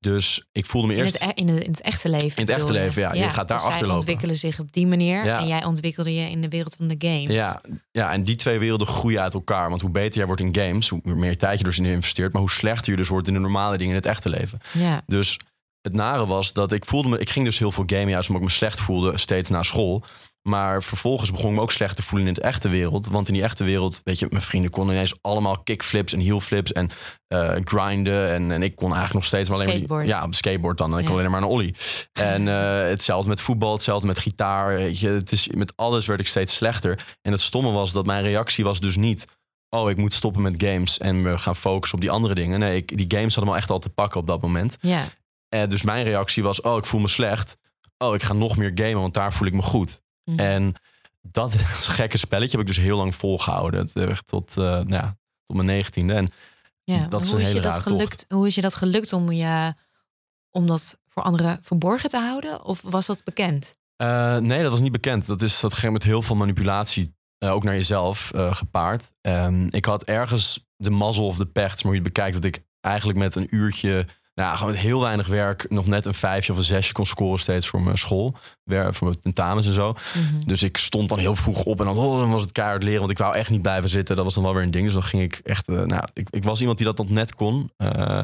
Dus 0.00 0.44
ik 0.52 0.66
voelde 0.66 0.86
me 0.86 0.94
In 0.94 1.00
eerst. 1.00 1.18
het, 1.18 1.22
e- 1.22 1.32
in, 1.40 1.48
het, 1.48 1.62
in 1.64 1.70
het 1.70 1.80
echte 1.80 2.08
leven. 2.08 2.36
In 2.38 2.46
het 2.46 2.56
echte 2.56 2.72
je? 2.72 2.78
leven, 2.78 3.02
ja. 3.02 3.12
Je 3.12 3.22
gaat 3.22 3.34
daar 3.34 3.56
dus 3.56 3.60
zij 3.60 3.70
achterlopen. 3.72 3.98
ontwikkelen 4.00 4.36
zich 4.36 4.58
op 4.60 4.72
die 4.72 4.86
manier. 4.86 5.24
Ja. 5.24 5.38
En 5.40 5.46
jij 5.46 5.64
ontwikkelde 5.64 6.14
je 6.14 6.30
in 6.30 6.40
de 6.40 6.48
wereld 6.48 6.74
van 6.76 6.88
de 6.88 6.94
games. 6.98 7.34
Ja, 7.34 7.60
ja, 7.90 8.12
en 8.12 8.24
die 8.24 8.36
twee 8.36 8.58
werelden 8.58 8.86
groeien 8.86 9.20
uit 9.20 9.34
elkaar. 9.34 9.68
Want 9.68 9.80
hoe 9.80 9.90
beter 9.90 10.16
jij 10.16 10.26
wordt 10.26 10.40
in 10.40 10.54
games, 10.56 10.88
hoe 10.88 11.00
meer 11.04 11.36
tijd 11.36 11.58
je 11.58 11.64
dus 11.64 11.78
in 11.78 11.84
investeert, 11.84 12.32
maar 12.32 12.40
hoe 12.42 12.50
slechter 12.50 12.90
je 12.90 12.96
dus 12.96 13.08
wordt 13.08 13.28
in 13.28 13.34
de 13.34 13.40
normale 13.40 13.76
dingen 13.76 13.92
in 13.92 13.98
het 13.98 14.06
echte 14.06 14.28
leven. 14.30 14.58
Ja. 14.72 15.02
Dus 15.06 15.38
het 15.82 15.92
nare 15.92 16.26
was 16.26 16.52
dat 16.52 16.72
ik 16.72 16.84
voelde 16.84 17.08
me, 17.08 17.18
ik 17.18 17.30
ging 17.30 17.44
dus 17.44 17.58
heel 17.58 17.72
veel 17.72 17.84
gamen, 17.86 18.08
juist 18.08 18.28
omdat 18.28 18.42
ik 18.42 18.48
me 18.48 18.54
slecht 18.54 18.80
voelde, 18.80 19.18
steeds 19.18 19.50
na 19.50 19.62
school. 19.62 20.04
Maar 20.48 20.82
vervolgens 20.82 21.30
begon 21.30 21.50
ik 21.50 21.56
me 21.56 21.60
ook 21.62 21.72
slecht 21.72 21.96
te 21.96 22.02
voelen 22.02 22.28
in 22.28 22.34
de 22.34 22.40
echte 22.40 22.68
wereld. 22.68 23.06
Want 23.06 23.28
in 23.28 23.34
die 23.34 23.42
echte 23.42 23.64
wereld, 23.64 24.00
weet 24.04 24.18
je, 24.18 24.26
mijn 24.30 24.42
vrienden 24.42 24.70
konden 24.70 24.94
ineens 24.94 25.14
allemaal 25.20 25.58
kickflips 25.62 26.12
en 26.12 26.20
heelflips 26.20 26.72
en 26.72 26.90
eh, 27.26 27.56
grinden. 27.64 28.28
En, 28.34 28.50
en 28.52 28.62
ik 28.62 28.74
kon 28.74 28.84
eigenlijk 28.86 29.14
nog 29.14 29.24
steeds 29.24 29.48
maar 29.48 29.58
alleen 29.58 29.68
maar 29.68 29.76
die- 29.78 29.86
Skateboard. 29.86 30.06
ja, 30.20 30.24
op 30.24 30.34
skateboard 30.34 30.78
dan. 30.78 30.92
En 30.92 30.98
ik 30.98 31.02
Ja. 31.04 31.08
kon 31.10 31.18
alleen 31.18 31.30
maar 31.30 31.42
een 31.42 31.48
ollie. 31.48 31.74
En 32.12 32.48
eh, 32.48 32.88
hetzelfde 32.94 33.28
met 33.28 33.40
voetbal, 33.40 33.72
hetzelfde 33.72 34.06
met 34.06 34.18
gitaar. 34.18 34.74
Weet 34.76 34.98
je, 35.00 35.08
het 35.08 35.32
is, 35.32 35.48
met 35.48 35.72
alles 35.76 36.06
werd 36.06 36.20
ik 36.20 36.26
steeds 36.28 36.54
slechter. 36.54 37.04
En 37.22 37.32
het 37.32 37.40
stomme 37.40 37.70
was 37.72 37.92
dat 37.92 38.06
mijn 38.06 38.22
reactie 38.22 38.64
was 38.64 38.80
dus 38.80 38.96
niet... 38.96 39.26
Oh, 39.70 39.90
ik 39.90 39.96
moet 39.96 40.12
stoppen 40.14 40.42
met 40.42 40.62
games 40.62 40.98
en 40.98 41.22
we 41.22 41.38
gaan 41.38 41.56
focussen 41.56 41.98
op 41.98 42.04
die 42.04 42.12
andere 42.12 42.34
dingen. 42.34 42.58
Nee, 42.58 42.76
ik, 42.76 42.96
die 42.96 43.18
games 43.18 43.34
hadden 43.34 43.52
me 43.52 43.58
echt 43.58 43.70
al 43.70 43.78
te 43.78 43.90
pakken 43.90 44.20
op 44.20 44.26
dat 44.26 44.40
moment. 44.42 44.76
ja. 44.80 45.04
Eh, 45.48 45.62
dus 45.68 45.82
mijn 45.82 46.04
reactie 46.04 46.42
was, 46.42 46.60
oh, 46.60 46.76
ik 46.76 46.84
voel 46.86 47.00
me 47.00 47.08
slecht. 47.08 47.56
Oh, 47.98 48.14
ik 48.14 48.22
ga 48.22 48.32
nog 48.32 48.56
meer 48.56 48.70
gamen, 48.74 49.00
want 49.00 49.14
daar 49.14 49.32
voel 49.32 49.46
ik 49.46 49.54
me 49.54 49.62
goed. 49.62 50.00
Mhm. 50.28 50.38
En 50.38 50.74
dat 51.22 51.54
gekke 51.98 52.18
spelletje 52.18 52.58
heb 52.58 52.66
ik 52.66 52.74
dus 52.74 52.84
heel 52.84 52.96
lang 52.96 53.14
volgehouden. 53.14 53.90
Eh, 53.92 54.16
tot, 54.24 54.50
eh, 54.50 54.64
nou 54.64 54.88
ja, 54.88 55.16
tot 55.46 55.56
mijn 55.56 55.68
negentiende. 55.68 56.14
En 56.14 56.30
Ja, 56.84 57.06
dat 57.06 57.20
is 57.20 57.30
hoe 57.30 57.40
een 57.40 57.46
is 57.46 57.52
je 57.52 57.60
dat 57.60 57.78
gelukt? 57.78 58.24
Hoe 58.28 58.46
is 58.46 58.54
je 58.54 58.60
dat 58.60 58.74
gelukt 58.74 59.12
om 59.12 59.32
je 59.32 59.74
om 60.50 60.66
dat 60.66 60.98
voor 61.08 61.22
anderen 61.22 61.58
verborgen 61.62 62.10
te 62.10 62.18
houden? 62.18 62.64
Of 62.64 62.82
was 62.82 63.06
dat 63.06 63.24
bekend? 63.24 63.76
Eh, 63.96 64.36
nee, 64.36 64.62
dat 64.62 64.70
was 64.70 64.80
niet 64.80 64.92
bekend. 64.92 65.26
Dat, 65.26 65.42
is, 65.42 65.60
dat 65.60 65.74
ging 65.74 65.92
met 65.92 66.02
heel 66.02 66.22
veel 66.22 66.36
manipulatie, 66.36 67.14
eh, 67.38 67.52
ook 67.52 67.64
naar 67.64 67.74
jezelf, 67.74 68.30
gepaard. 68.34 69.10
Ehm, 69.20 69.66
ik 69.70 69.84
had 69.84 70.04
ergens 70.04 70.66
de 70.76 70.90
mazzel 70.90 71.26
of 71.26 71.36
de 71.36 71.46
pech, 71.46 71.72
maar 71.72 71.82
hoe 71.82 71.94
je 71.94 72.00
het 72.00 72.12
bekijkt, 72.12 72.34
dat 72.34 72.44
ik 72.44 72.64
eigenlijk 72.80 73.18
met 73.18 73.34
een 73.34 73.54
uurtje, 73.54 74.06
nou, 74.38 74.56
gewoon 74.56 74.72
met 74.72 74.82
heel 74.82 75.00
weinig 75.00 75.26
werk, 75.26 75.70
nog 75.70 75.86
net 75.86 76.06
een 76.06 76.14
vijfje 76.14 76.52
of 76.52 76.58
een 76.58 76.64
zesje 76.64 76.92
kon 76.92 77.06
scoren 77.06 77.38
steeds 77.38 77.66
voor 77.66 77.82
mijn 77.82 77.98
school, 77.98 78.34
voor 78.64 79.08
mijn 79.08 79.20
tentamens 79.20 79.66
en 79.66 79.72
zo. 79.72 79.92
Mhm. 79.92 80.46
Dus 80.46 80.62
ik 80.62 80.76
stond 80.76 81.08
dan 81.08 81.18
heel 81.18 81.36
vroeg 81.36 81.64
op 81.64 81.78
en 81.78 81.84
dan, 81.84 81.96
oh, 81.96 82.18
dan 82.18 82.30
was 82.30 82.42
het 82.42 82.52
keihard 82.52 82.82
leren, 82.82 82.98
want 82.98 83.10
ik 83.10 83.18
wou 83.18 83.34
echt 83.34 83.50
niet 83.50 83.62
blijven 83.62 83.88
zitten. 83.88 84.16
Dat 84.16 84.24
was 84.24 84.34
dan 84.34 84.42
wel 84.42 84.54
weer 84.54 84.62
een 84.62 84.70
ding. 84.70 84.84
Dus 84.84 84.92
dan 84.92 85.02
ging 85.02 85.22
ik 85.22 85.40
echt, 85.44 85.68
eh, 85.68 85.82
nou, 85.82 86.04
ik, 86.12 86.28
ik 86.30 86.44
was 86.44 86.60
iemand 86.60 86.78
die 86.78 86.86
dat 86.86 86.98
nog 86.98 87.10
net 87.10 87.34
kon. 87.34 87.70
Eh, 87.76 88.22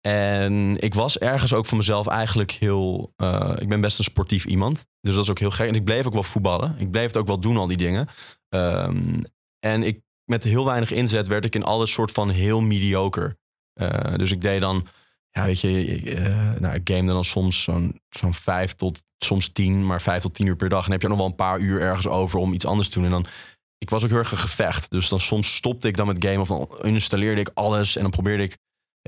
en 0.00 0.80
ik 0.80 0.94
was 0.94 1.18
ergens 1.18 1.52
ook 1.52 1.66
voor 1.66 1.76
mezelf 1.76 2.06
eigenlijk 2.06 2.50
heel, 2.50 3.12
eh, 3.16 3.52
ik 3.56 3.68
ben 3.68 3.80
best 3.80 3.98
een 3.98 4.04
sportief 4.04 4.44
iemand. 4.44 4.84
Dus 5.00 5.14
dat 5.14 5.24
is 5.24 5.30
ook 5.30 5.38
heel 5.38 5.50
gek. 5.50 5.68
En 5.68 5.74
ik 5.74 5.84
bleef 5.84 6.06
ook 6.06 6.12
wel 6.12 6.22
voetballen. 6.22 6.74
Ik 6.78 6.90
bleef 6.90 7.06
het 7.06 7.16
ook 7.16 7.26
wel 7.26 7.40
doen, 7.40 7.56
al 7.56 7.66
die 7.66 7.76
dingen. 7.76 8.08
Ehm, 8.48 9.22
en 9.58 9.82
ik, 9.82 10.00
met 10.24 10.44
heel 10.44 10.64
weinig 10.64 10.90
inzet 10.90 11.26
werd 11.26 11.44
ik 11.44 11.54
in 11.54 11.64
alles 11.64 11.92
soort 11.92 12.10
van 12.10 12.30
heel 12.30 12.60
mediocre. 12.60 13.36
Dus 14.16 14.32
ik 14.32 14.40
deed 14.40 14.60
dan, 14.60 14.86
ja, 15.34 15.44
weet 15.44 15.60
je, 15.60 16.00
eh, 16.16 16.60
nou, 16.60 16.74
ik 16.74 16.88
gamede 16.88 17.12
dan 17.12 17.24
soms 17.24 17.62
zo'n 17.62 18.00
zo'n 18.08 18.34
vijf 18.34 18.72
tot 18.72 19.02
soms 19.18 19.52
tien, 19.52 19.86
maar 19.86 20.02
vijf 20.02 20.22
tot 20.22 20.34
tien 20.34 20.46
uur 20.46 20.56
per 20.56 20.68
dag. 20.68 20.86
En 20.86 20.92
heb 20.92 21.02
je 21.02 21.08
nog 21.08 21.16
wel 21.16 21.26
een 21.26 21.34
paar 21.34 21.58
uur 21.58 21.80
ergens 21.80 22.06
over 22.08 22.38
om 22.38 22.52
iets 22.52 22.66
anders 22.66 22.88
te 22.88 22.94
doen. 22.94 23.04
En 23.04 23.10
dan, 23.10 23.26
ik 23.78 23.90
was 23.90 24.02
ook 24.02 24.08
heel 24.08 24.18
erg 24.18 24.40
gevecht. 24.40 24.90
Dus 24.90 25.08
dan 25.08 25.20
soms 25.20 25.54
stopte 25.54 25.88
ik 25.88 25.96
dan 25.96 26.06
met 26.06 26.24
gamen 26.24 26.40
of 26.40 26.48
dan 26.48 26.92
installeerde 26.92 27.40
ik 27.40 27.50
alles 27.54 27.96
en 27.96 28.02
dan 28.02 28.10
probeerde 28.10 28.42
ik. 28.42 28.56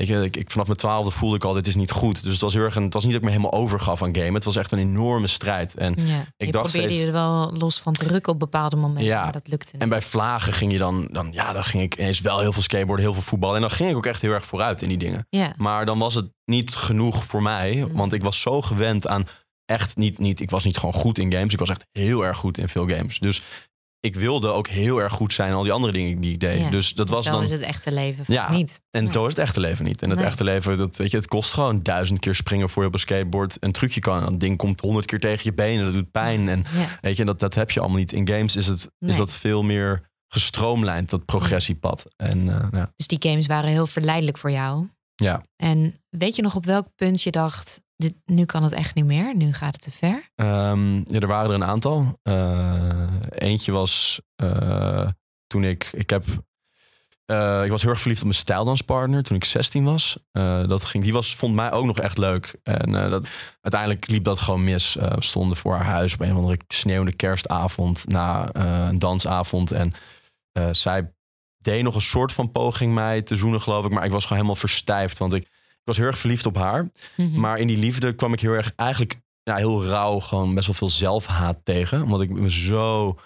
Weet 0.01 0.07
je, 0.09 0.25
ik, 0.25 0.37
ik, 0.37 0.51
vanaf 0.51 0.67
mijn 0.67 0.79
twaalfde 0.79 1.11
voelde 1.11 1.37
ik 1.37 1.45
al, 1.45 1.53
dit 1.53 1.67
is 1.67 1.75
niet 1.75 1.91
goed. 1.91 2.23
Dus 2.23 2.33
het 2.33 2.43
was 2.43 2.55
heel 2.55 2.63
erg 2.63 2.77
een, 2.77 2.83
het 2.83 2.93
was 2.93 3.03
niet 3.05 3.13
dat 3.13 3.23
ik 3.23 3.29
me 3.29 3.35
helemaal 3.37 3.61
overgaf 3.61 4.03
aan 4.03 4.15
gamen. 4.17 4.35
Het 4.35 4.45
was 4.45 4.57
echt 4.57 4.73
een 4.73 4.79
enorme 4.79 5.27
strijd. 5.27 5.75
En 5.75 5.95
Ja. 6.07 6.21
ik 6.37 6.47
je 6.47 6.53
dacht 6.53 6.65
probeerde 6.71 6.71
steeds- 6.95 7.01
je 7.01 7.07
er 7.07 7.13
wel 7.13 7.53
los 7.53 7.81
van 7.81 7.93
te 7.93 8.07
rukken 8.07 8.33
op 8.33 8.39
bepaalde 8.39 8.77
momenten, 8.77 9.05
Ja. 9.05 9.23
maar 9.23 9.33
dat 9.33 9.49
lukte 9.49 9.69
niet. 9.73 9.83
En 9.83 9.89
bij 9.89 10.03
vlagen 10.03 10.53
ging 10.53 10.73
je 10.73 10.79
dan, 10.79 11.09
dan, 11.13 11.33
ja, 11.33 11.53
dan 11.53 11.65
ging 11.65 11.83
ik 11.83 11.99
ineens 11.99 12.21
wel 12.21 12.41
heel 12.41 12.53
veel 12.53 12.63
skateboarden, 12.63 13.05
heel 13.05 13.15
veel 13.15 13.23
voetbal. 13.23 13.55
En 13.55 13.61
dan 13.61 13.71
ging 13.71 13.91
ik 13.91 13.97
ook 13.97 14.07
echt 14.07 14.23
heel 14.23 14.33
erg 14.33 14.45
vooruit 14.45 14.83
in 14.83 14.89
die 14.89 14.99
dingen. 14.99 15.27
ja. 15.31 15.53
Maar 15.57 15.87
dan 15.87 15.99
was 15.99 16.15
het 16.15 16.31
niet 16.45 16.75
genoeg 16.75 17.25
voor 17.25 17.43
mij, 17.43 17.87
want 17.93 18.13
ik 18.13 18.23
was 18.23 18.41
zo 18.41 18.63
gewend 18.63 19.07
aan 19.07 19.27
echt 19.65 19.97
niet, 19.97 20.19
niet, 20.19 20.41
ik 20.41 20.51
was 20.51 20.65
niet 20.65 20.77
gewoon 20.77 20.95
goed 20.95 21.19
in 21.19 21.33
games. 21.33 21.53
Ik 21.53 21.59
was 21.59 21.69
echt 21.69 21.85
heel 21.93 22.25
erg 22.25 22.39
goed 22.39 22.59
in 22.59 22.69
veel 22.69 22.89
games. 22.89 23.19
Dus 23.19 23.43
ik 24.07 24.15
wilde 24.15 24.49
ook 24.49 24.69
heel 24.69 24.99
erg 24.99 25.13
goed 25.13 25.33
zijn 25.33 25.53
al 25.53 25.63
die 25.63 25.73
andere 25.73 25.93
dingen 25.93 26.21
die 26.21 26.33
ik 26.33 26.41
deed. 26.41 26.59
Ja. 26.61 26.71
Dus 26.71 26.95
dat 26.95 27.09
was 27.09 27.25
Zo 27.25 27.31
dan. 27.31 27.43
is 27.43 27.51
het 27.51 27.61
echte 27.61 27.93
leven 27.93 28.25
Ja. 28.27 28.51
niet. 28.51 28.81
En 28.91 29.05
Nee. 29.05 29.13
zo 29.13 29.23
is 29.27 29.33
het 29.33 29.39
echte 29.43 29.61
leven 29.61 29.85
niet. 29.85 30.03
En 30.03 30.09
het 30.11 30.19
Nee. 30.19 30.29
echte 30.29 30.45
leven, 30.45 30.77
dat, 30.77 30.97
weet 30.97 31.11
je, 31.11 31.17
het 31.17 31.27
kost 31.27 31.53
gewoon 31.53 31.83
duizend 31.83 32.21
keer 32.21 32.35
springen 32.35 32.71
voor 32.71 32.83
je 32.83 32.89
op 32.89 32.95
een 32.95 33.01
skateboard 33.01 33.57
een 33.61 33.73
trucje 33.73 34.01
kan. 34.01 34.19
En 34.21 34.27
dat 34.31 34.41
ding 34.41 34.57
komt 34.57 34.81
honderd 34.81 35.07
keer 35.07 35.21
tegen 35.21 35.41
je 35.45 35.53
benen, 35.55 35.85
dat 35.85 35.93
doet 35.93 36.11
pijn. 36.11 36.49
En 36.49 36.65
Ja. 36.75 36.87
weet 37.01 37.17
je, 37.17 37.25
dat, 37.25 37.39
dat 37.41 37.55
heb 37.55 37.71
je 37.71 37.81
allemaal 37.81 37.99
niet. 37.99 38.13
In 38.13 38.29
games 38.29 38.57
is, 38.57 38.67
het, 38.67 38.91
Nee. 38.99 39.11
is 39.11 39.17
dat 39.17 39.33
veel 39.33 39.63
meer 39.63 40.03
gestroomlijnd, 40.29 41.11
dat 41.11 41.25
progressiepad. 41.25 42.05
En 42.17 42.49
eh, 42.49 42.67
ja. 42.73 42.93
Dus 42.97 43.07
die 43.07 43.19
games 43.31 43.47
waren 43.47 43.71
heel 43.71 43.87
verleidelijk 43.87 44.39
voor 44.39 44.51
jou. 44.51 44.87
Ja. 45.15 45.43
En 45.57 46.01
weet 46.09 46.37
je 46.37 46.43
nog 46.43 46.55
op 46.55 46.65
welk 46.65 46.87
punt 46.95 47.23
je 47.23 47.31
dacht, 47.31 47.81
dit, 47.97 48.15
nu 48.25 48.45
kan 48.45 48.63
het 48.63 48.73
echt 48.73 48.95
niet 48.95 49.05
meer, 49.05 49.37
nu 49.37 49.53
gaat 49.53 49.75
het 49.75 49.83
te 49.83 49.91
ver? 49.91 50.31
Ehm, 50.35 50.97
ja, 50.97 51.21
er 51.21 51.27
waren 51.27 51.49
er 51.49 51.55
een 51.55 51.65
aantal. 51.65 52.19
Eh, 52.23 53.07
eentje 53.29 53.73
was 53.73 54.21
eh, 54.37 55.09
toen 55.47 55.65
ik, 55.65 55.89
ik 55.93 56.11
heb, 56.11 56.25
eh, 57.25 57.65
ik 57.65 57.71
was 57.71 57.83
heel 57.83 57.91
erg 57.91 58.01
verliefd 58.01 58.21
op 58.21 58.27
mijn 58.27 58.39
stijldanspartner 58.39 59.23
toen 59.23 59.37
ik 59.37 59.45
16 59.45 59.85
was. 59.85 60.19
Dat 60.67 60.85
ging, 60.85 61.05
die 61.05 61.13
was, 61.13 61.35
vond 61.35 61.55
mij 61.55 61.73
ook 61.73 61.85
nog 61.85 61.99
echt 61.99 62.19
leuk. 62.19 62.55
En 62.63 62.93
dat, 62.93 63.27
uiteindelijk 63.61 64.09
liep 64.09 64.25
dat 64.25 64.41
gewoon 64.41 64.65
mis. 64.65 64.95
We 64.95 65.17
stonden 65.19 65.57
voor 65.57 65.75
haar 65.75 65.85
huis 65.85 66.15
op 66.15 66.21
een 66.21 66.31
of 66.31 66.37
andere 66.37 66.59
sneeuwende 66.69 67.17
kerstavond 67.17 68.09
na 68.09 68.55
een 68.55 68.99
dansavond. 68.99 69.73
En 69.73 69.93
zij 70.71 71.15
deed 71.59 71.83
nog 71.83 71.95
een 71.95 72.01
soort 72.01 72.33
van 72.33 72.53
poging 72.53 72.95
mij 72.95 73.23
te 73.23 73.37
zoenen, 73.37 73.61
geloof 73.61 73.85
ik. 73.85 73.93
Maar 73.93 74.05
ik 74.05 74.11
was 74.11 74.23
gewoon 74.23 74.39
helemaal 74.39 74.61
verstijfd, 74.61 75.19
want 75.19 75.33
ik 75.33 75.49
was 75.87 75.97
heel 75.97 76.07
erg 76.07 76.19
verliefd 76.19 76.47
op 76.47 76.57
haar. 76.57 76.89
Mhm. 77.17 77.41
Maar 77.41 77.59
in 77.59 77.67
die 77.67 77.79
liefde 77.79 78.13
kwam 78.13 78.33
ik 78.33 78.41
heel 78.41 78.53
erg 78.53 78.73
eigenlijk 78.77 79.21
ja, 79.43 79.57
heel 79.57 79.85
rauw, 79.85 80.21
gewoon 80.21 80.55
best 80.55 80.67
wel 80.67 80.75
veel 80.75 80.91
zelfhaat 80.91 81.59
tegen. 81.63 82.03
Omdat 82.03 82.21
ik 82.21 82.31
me 82.31 82.51
zo. 82.51 83.19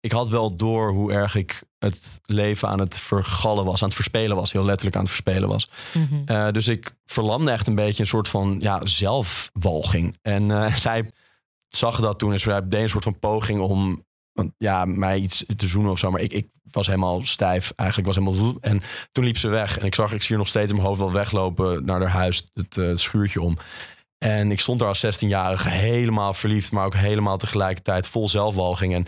Ik 0.00 0.12
had 0.12 0.28
wel 0.28 0.56
door 0.56 0.90
hoe 0.90 1.12
erg 1.12 1.34
ik 1.34 1.62
het 1.78 2.20
leven 2.24 2.68
aan 2.68 2.78
het 2.78 3.00
vergallen 3.00 3.64
was, 3.64 3.82
aan 3.82 3.88
het 3.88 3.96
verspelen 3.96 4.36
was, 4.36 4.52
heel 4.52 4.64
letterlijk 4.64 4.96
aan 4.96 5.02
het 5.02 5.10
verspelen 5.10 5.48
was. 5.48 5.70
Mhm. 5.94 6.22
Eh, 6.24 6.50
dus 6.50 6.68
ik 6.68 6.96
verlamde 7.06 7.50
echt 7.50 7.66
een 7.66 7.74
beetje 7.74 8.02
een 8.02 8.08
soort 8.08 8.28
van 8.28 8.56
ja, 8.60 8.86
zelfwalging. 8.86 10.18
En 10.22 10.50
eh, 10.50 10.74
zij 10.86 11.10
zag 11.68 12.00
dat 12.00 12.18
toen 12.18 12.32
en 12.32 12.40
zij 12.40 12.68
deed 12.68 12.82
een 12.82 12.88
soort 12.88 13.04
van 13.04 13.18
poging 13.18 13.60
om 13.60 14.04
want, 14.34 14.52
ja, 14.58 14.84
mij 14.84 15.18
iets 15.18 15.44
te 15.56 15.66
zoenen 15.66 15.90
of 15.92 15.98
zo. 15.98 16.10
Maar 16.10 16.20
ik, 16.20 16.32
ik 16.32 16.46
was 16.70 16.86
helemaal 16.86 17.24
stijf. 17.24 17.72
Eigenlijk 17.76 18.14
was 18.14 18.24
helemaal. 18.24 18.56
En 18.60 18.80
toen 19.12 19.24
liep 19.24 19.38
ze 19.38 19.48
weg. 19.48 19.78
En 19.78 19.86
ik 19.86 19.94
zag, 19.94 20.12
ik 20.12 20.22
zie 20.22 20.36
nog 20.36 20.48
steeds 20.48 20.70
in 20.70 20.76
mijn 20.76 20.88
hoofd 20.88 21.00
wel 21.00 21.12
weglopen 21.12 21.84
naar 21.84 22.00
haar 22.00 22.08
huis, 22.08 22.50
het 22.54 22.76
eh, 22.76 22.90
schuurtje 22.94 23.40
om. 23.40 23.58
En 24.18 24.50
ik 24.50 24.60
stond 24.60 24.78
daar 24.78 24.88
als 24.88 25.06
16-jarige 25.06 25.68
helemaal 25.68 26.34
verliefd, 26.34 26.72
maar 26.72 26.84
ook 26.86 26.94
helemaal 26.94 27.36
tegelijkertijd 27.38 28.06
vol 28.06 28.28
zelfwalging. 28.28 28.94
En 28.94 29.06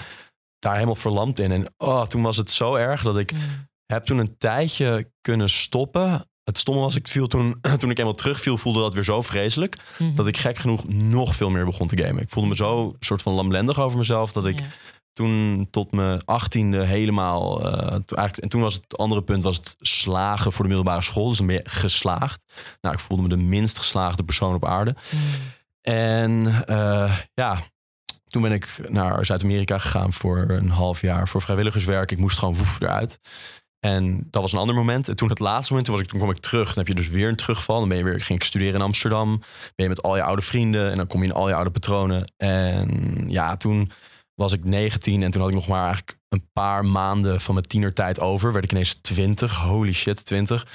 daar 0.58 0.74
helemaal 0.74 0.94
verlamd 0.94 1.38
in. 1.40 1.52
En 1.52 1.74
oh, 1.76 2.02
toen 2.06 2.22
was 2.22 2.36
het 2.36 2.50
zo 2.50 2.74
erg 2.74 3.02
dat 3.02 3.18
ik 3.18 3.32
Mhm. 3.32 3.42
heb 3.86 4.04
toen 4.04 4.18
een 4.18 4.38
tijdje 4.38 5.10
kunnen 5.20 5.50
stoppen. 5.50 6.24
het 6.44 6.58
stomme 6.58 6.80
was, 6.80 6.94
ik 6.94 7.08
viel 7.08 7.26
toen, 7.26 7.60
toen 7.78 7.90
ik 7.90 7.98
eenmaal 7.98 8.14
terugviel, 8.14 8.58
voelde 8.58 8.80
dat 8.80 8.94
weer 8.94 9.04
zo 9.04 9.22
vreselijk. 9.22 9.76
Mhm. 9.98 10.14
Dat 10.14 10.26
ik 10.26 10.36
gek 10.36 10.58
genoeg 10.58 10.88
nog 10.88 11.34
veel 11.36 11.50
meer 11.50 11.64
begon 11.64 11.86
te 11.86 11.96
gamen. 12.04 12.22
Ik 12.22 12.30
voelde 12.30 12.48
me 12.48 12.56
zo 12.56 12.94
soort 13.00 13.22
van 13.22 13.32
lamlendig 13.34 13.80
over 13.80 13.98
mezelf. 13.98 14.32
Dat 14.32 14.46
ik 14.46 14.58
Ja. 14.58 14.66
Toen 15.16 15.66
tot 15.70 15.92
mijn 15.92 16.24
achttiende 16.24 16.84
helemaal. 16.84 17.58
toen 17.58 18.18
eigenlijk, 18.18 18.38
en 18.38 18.48
toen 18.48 18.60
was 18.60 18.74
het 18.74 18.96
andere 18.96 19.22
punt 19.22 19.42
was 19.42 19.56
het 19.56 19.76
slagen 19.80 20.52
voor 20.52 20.62
de 20.62 20.68
middelbare 20.68 21.02
school. 21.02 21.28
Dus 21.28 21.38
dan 21.38 21.46
ben 21.46 21.56
je 21.56 21.68
geslaagd. 21.68 22.42
Nou, 22.80 22.94
ik 22.94 23.00
voelde 23.00 23.22
me 23.22 23.28
de 23.28 23.36
minst 23.36 23.78
geslaagde 23.78 24.22
persoon 24.22 24.54
op 24.54 24.64
aarde. 24.64 24.94
Mhm. 25.10 25.22
En 25.80 26.64
eh, 26.66 27.16
ja, 27.34 27.62
toen 28.26 28.42
ben 28.42 28.52
ik 28.52 28.80
naar 28.88 29.24
Zuid-Amerika 29.24 29.78
gegaan 29.78 30.12
voor 30.12 30.44
een 30.48 30.70
half 30.70 31.00
jaar 31.00 31.28
voor 31.28 31.42
vrijwilligerswerk. 31.42 32.10
Ik 32.10 32.18
moest 32.18 32.38
gewoon 32.38 32.54
woef 32.54 32.80
eruit. 32.80 33.18
En 33.80 34.26
dat 34.30 34.42
was 34.42 34.52
een 34.52 34.58
ander 34.58 34.74
moment. 34.74 35.08
En 35.08 35.16
toen 35.16 35.28
het 35.28 35.38
laatste 35.38 35.72
moment, 35.72 35.84
toen, 35.84 35.94
was 35.96 36.04
ik, 36.04 36.10
toen 36.10 36.20
kwam 36.20 36.34
ik 36.34 36.40
terug. 36.40 36.66
Dan 36.66 36.78
heb 36.84 36.88
je 36.88 37.02
dus 37.02 37.08
weer 37.08 37.28
een 37.28 37.36
terugval. 37.36 37.78
Dan 37.78 37.88
ben 37.88 37.98
je 37.98 38.04
weer, 38.04 38.20
ging 38.20 38.38
ik 38.38 38.44
studeren 38.44 38.74
in 38.74 38.80
Amsterdam. 38.80 39.38
Ben 39.74 39.86
je 39.86 39.88
met 39.88 40.02
al 40.02 40.16
je 40.16 40.22
oude 40.22 40.42
vrienden. 40.42 40.90
En 40.90 40.96
dan 40.96 41.06
kom 41.06 41.22
je 41.22 41.28
in 41.28 41.34
al 41.34 41.48
je 41.48 41.54
oude 41.54 41.70
patronen. 41.70 42.32
En 42.36 43.24
ja, 43.28 43.56
toen 43.56 43.90
was 44.36 44.52
ik 44.52 44.64
19. 44.64 45.22
En 45.22 45.30
toen 45.30 45.40
had 45.40 45.50
ik 45.50 45.56
nog 45.56 45.68
maar 45.68 45.84
eigenlijk 45.84 46.18
een 46.28 46.48
paar 46.52 46.84
maanden 46.84 47.40
van 47.40 47.54
mijn 47.54 47.66
tienertijd 47.66 48.20
over. 48.20 48.52
Werd 48.52 48.64
ik 48.64 48.70
ineens 48.70 48.94
20. 48.94 49.56
Holy 49.56 49.92
shit, 49.92 50.24
20. 50.24 50.66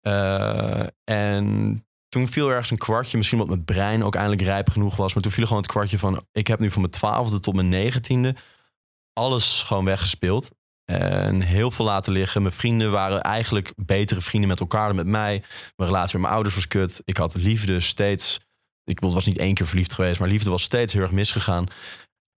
Eh, 0.00 0.86
en 1.04 1.76
toen 2.08 2.28
viel 2.28 2.50
ergens 2.50 2.70
een 2.70 2.78
kwartje. 2.78 3.16
Misschien 3.16 3.40
omdat 3.40 3.54
mijn 3.54 3.66
brein 3.66 4.04
ook 4.04 4.14
eindelijk 4.14 4.42
rijp 4.42 4.70
genoeg 4.70 4.96
was. 4.96 5.14
Maar 5.14 5.22
toen 5.22 5.32
viel 5.32 5.46
gewoon 5.46 5.62
het 5.62 5.70
kwartje 5.70 5.98
van... 5.98 6.26
Ik 6.32 6.46
heb 6.46 6.58
nu 6.58 6.70
van 6.70 6.80
mijn 6.80 6.92
twaalfde 6.92 7.40
tot 7.40 7.54
mijn 7.54 7.68
negentiende... 7.68 8.34
alles 9.12 9.62
gewoon 9.62 9.84
weggespeeld. 9.84 10.50
En 10.84 11.40
heel 11.40 11.70
veel 11.70 11.84
laten 11.84 12.12
liggen. 12.12 12.42
Mijn 12.42 12.54
vrienden 12.54 12.90
waren 12.90 13.22
eigenlijk 13.22 13.72
betere 13.76 14.20
vrienden 14.20 14.48
met 14.48 14.60
elkaar 14.60 14.86
dan 14.86 14.96
met 14.96 15.06
mij. 15.06 15.42
Mijn 15.76 15.90
relatie 15.90 16.12
met 16.12 16.22
mijn 16.22 16.34
ouders 16.34 16.54
was 16.54 16.66
kut. 16.66 17.02
Ik 17.04 17.16
had 17.16 17.34
liefde 17.34 17.80
steeds... 17.80 18.40
Ik 18.84 19.00
was 19.00 19.26
niet 19.26 19.38
één 19.38 19.54
keer 19.54 19.66
verliefd 19.66 19.92
geweest... 19.92 20.20
maar 20.20 20.28
liefde 20.28 20.50
was 20.50 20.62
steeds 20.62 20.92
heel 20.92 21.02
erg 21.02 21.12
misgegaan. 21.12 21.66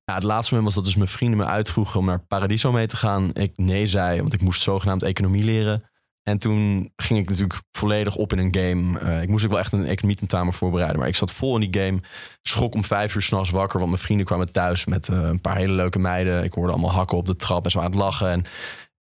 Ja, 0.06 0.14
het 0.14 0.24
laatste 0.24 0.54
moment 0.54 0.74
was 0.74 0.84
dat 0.84 0.94
dus 0.94 1.02
mijn 1.04 1.18
vrienden 1.18 1.38
me 1.38 1.46
uitvroegen... 1.46 2.00
om 2.00 2.06
naar 2.06 2.20
Paradiso 2.20 2.72
mee 2.72 2.88
te 2.88 2.96
gaan. 2.96 3.34
Ik 3.34 3.54
nee 3.56 3.88
zei, 3.88 4.22
want 4.22 4.34
ik 4.34 4.42
moest 4.42 4.62
zogenaamd 4.62 5.04
economie 5.04 5.44
leren... 5.44 5.94
En 6.28 6.38
toen 6.38 6.92
ging 6.96 7.20
ik 7.20 7.30
natuurlijk 7.30 7.62
volledig 7.72 8.16
op 8.16 8.32
in 8.34 8.40
een 8.40 8.56
game. 8.56 9.00
Eh, 9.00 9.22
ik 9.22 9.30
moest 9.30 9.44
ook 9.44 9.52
wel 9.52 9.60
echt 9.60 9.72
een 9.72 9.86
economietentamen 9.86 10.54
voorbereiden. 10.54 11.00
Maar 11.00 11.08
ik 11.08 11.16
zat 11.16 11.34
vol 11.34 11.56
in 11.56 11.70
die 11.72 11.82
game. 11.82 12.00
Schrok 12.42 12.74
om 12.74 12.84
vijf 12.84 13.16
uur 13.16 13.22
s'nachts 13.22 13.50
wakker. 13.50 13.80
Want 13.80 13.92
mijn 13.92 14.04
vrienden 14.04 14.26
kwamen 14.26 14.52
thuis 14.52 14.86
met 14.86 15.10
eh, 15.10 15.22
een 15.22 15.42
paar 15.42 15.56
hele 15.56 15.74
leuke 15.74 16.00
meiden. 16.00 16.44
Ik 16.44 16.54
hoorde 16.54 16.72
allemaal 16.72 16.92
hakken 16.92 17.18
op 17.18 17.26
de 17.26 17.36
trap 17.36 17.64
en 17.64 17.72
zo 17.72 17.80
aan 17.80 17.86
het 17.86 17.96
lachen. 17.96 18.32
En, 18.32 18.44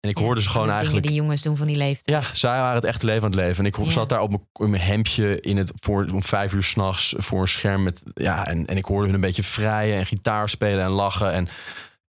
en 0.09 0.15
ik 0.15 0.19
Ja, 0.19 0.25
hoorde 0.25 0.43
ze 0.43 0.51
gewoon 0.51 0.71
eigenlijk... 0.71 1.07
die 1.07 1.15
jongens 1.17 1.43
doen 1.43 1.57
van 1.57 1.67
die 1.67 1.77
leeftijd. 1.77 2.25
Ja, 2.25 2.35
zij 2.35 2.59
waren 2.61 2.75
het 2.75 2.85
echte 2.85 3.07
leven 3.07 3.23
aan 3.23 3.31
het 3.31 3.41
leven. 3.41 3.59
En 3.65 3.71
ik 3.71 3.77
Ja. 3.77 3.91
zat 3.91 4.09
daar 4.09 4.21
op 4.21 4.45
mijn 4.59 4.83
hemdje 4.83 5.41
in 5.41 5.57
het, 5.57 5.73
voor, 5.81 6.09
om 6.13 6.23
vijf 6.23 6.53
uur 6.53 6.63
s'nachts 6.63 7.15
voor 7.17 7.41
een 7.41 7.49
scherm. 7.49 7.83
Met, 7.83 8.03
ja, 8.15 8.47
en, 8.47 8.67
en 8.67 8.77
ik 8.77 8.85
hoorde 8.85 9.05
hun 9.07 9.15
een 9.15 9.21
beetje 9.21 9.43
vrijen 9.43 9.97
en 9.99 10.07
gitaar 10.07 10.49
spelen 10.49 10.85
en 10.85 10.91
lachen. 10.91 11.33
En 11.33 11.49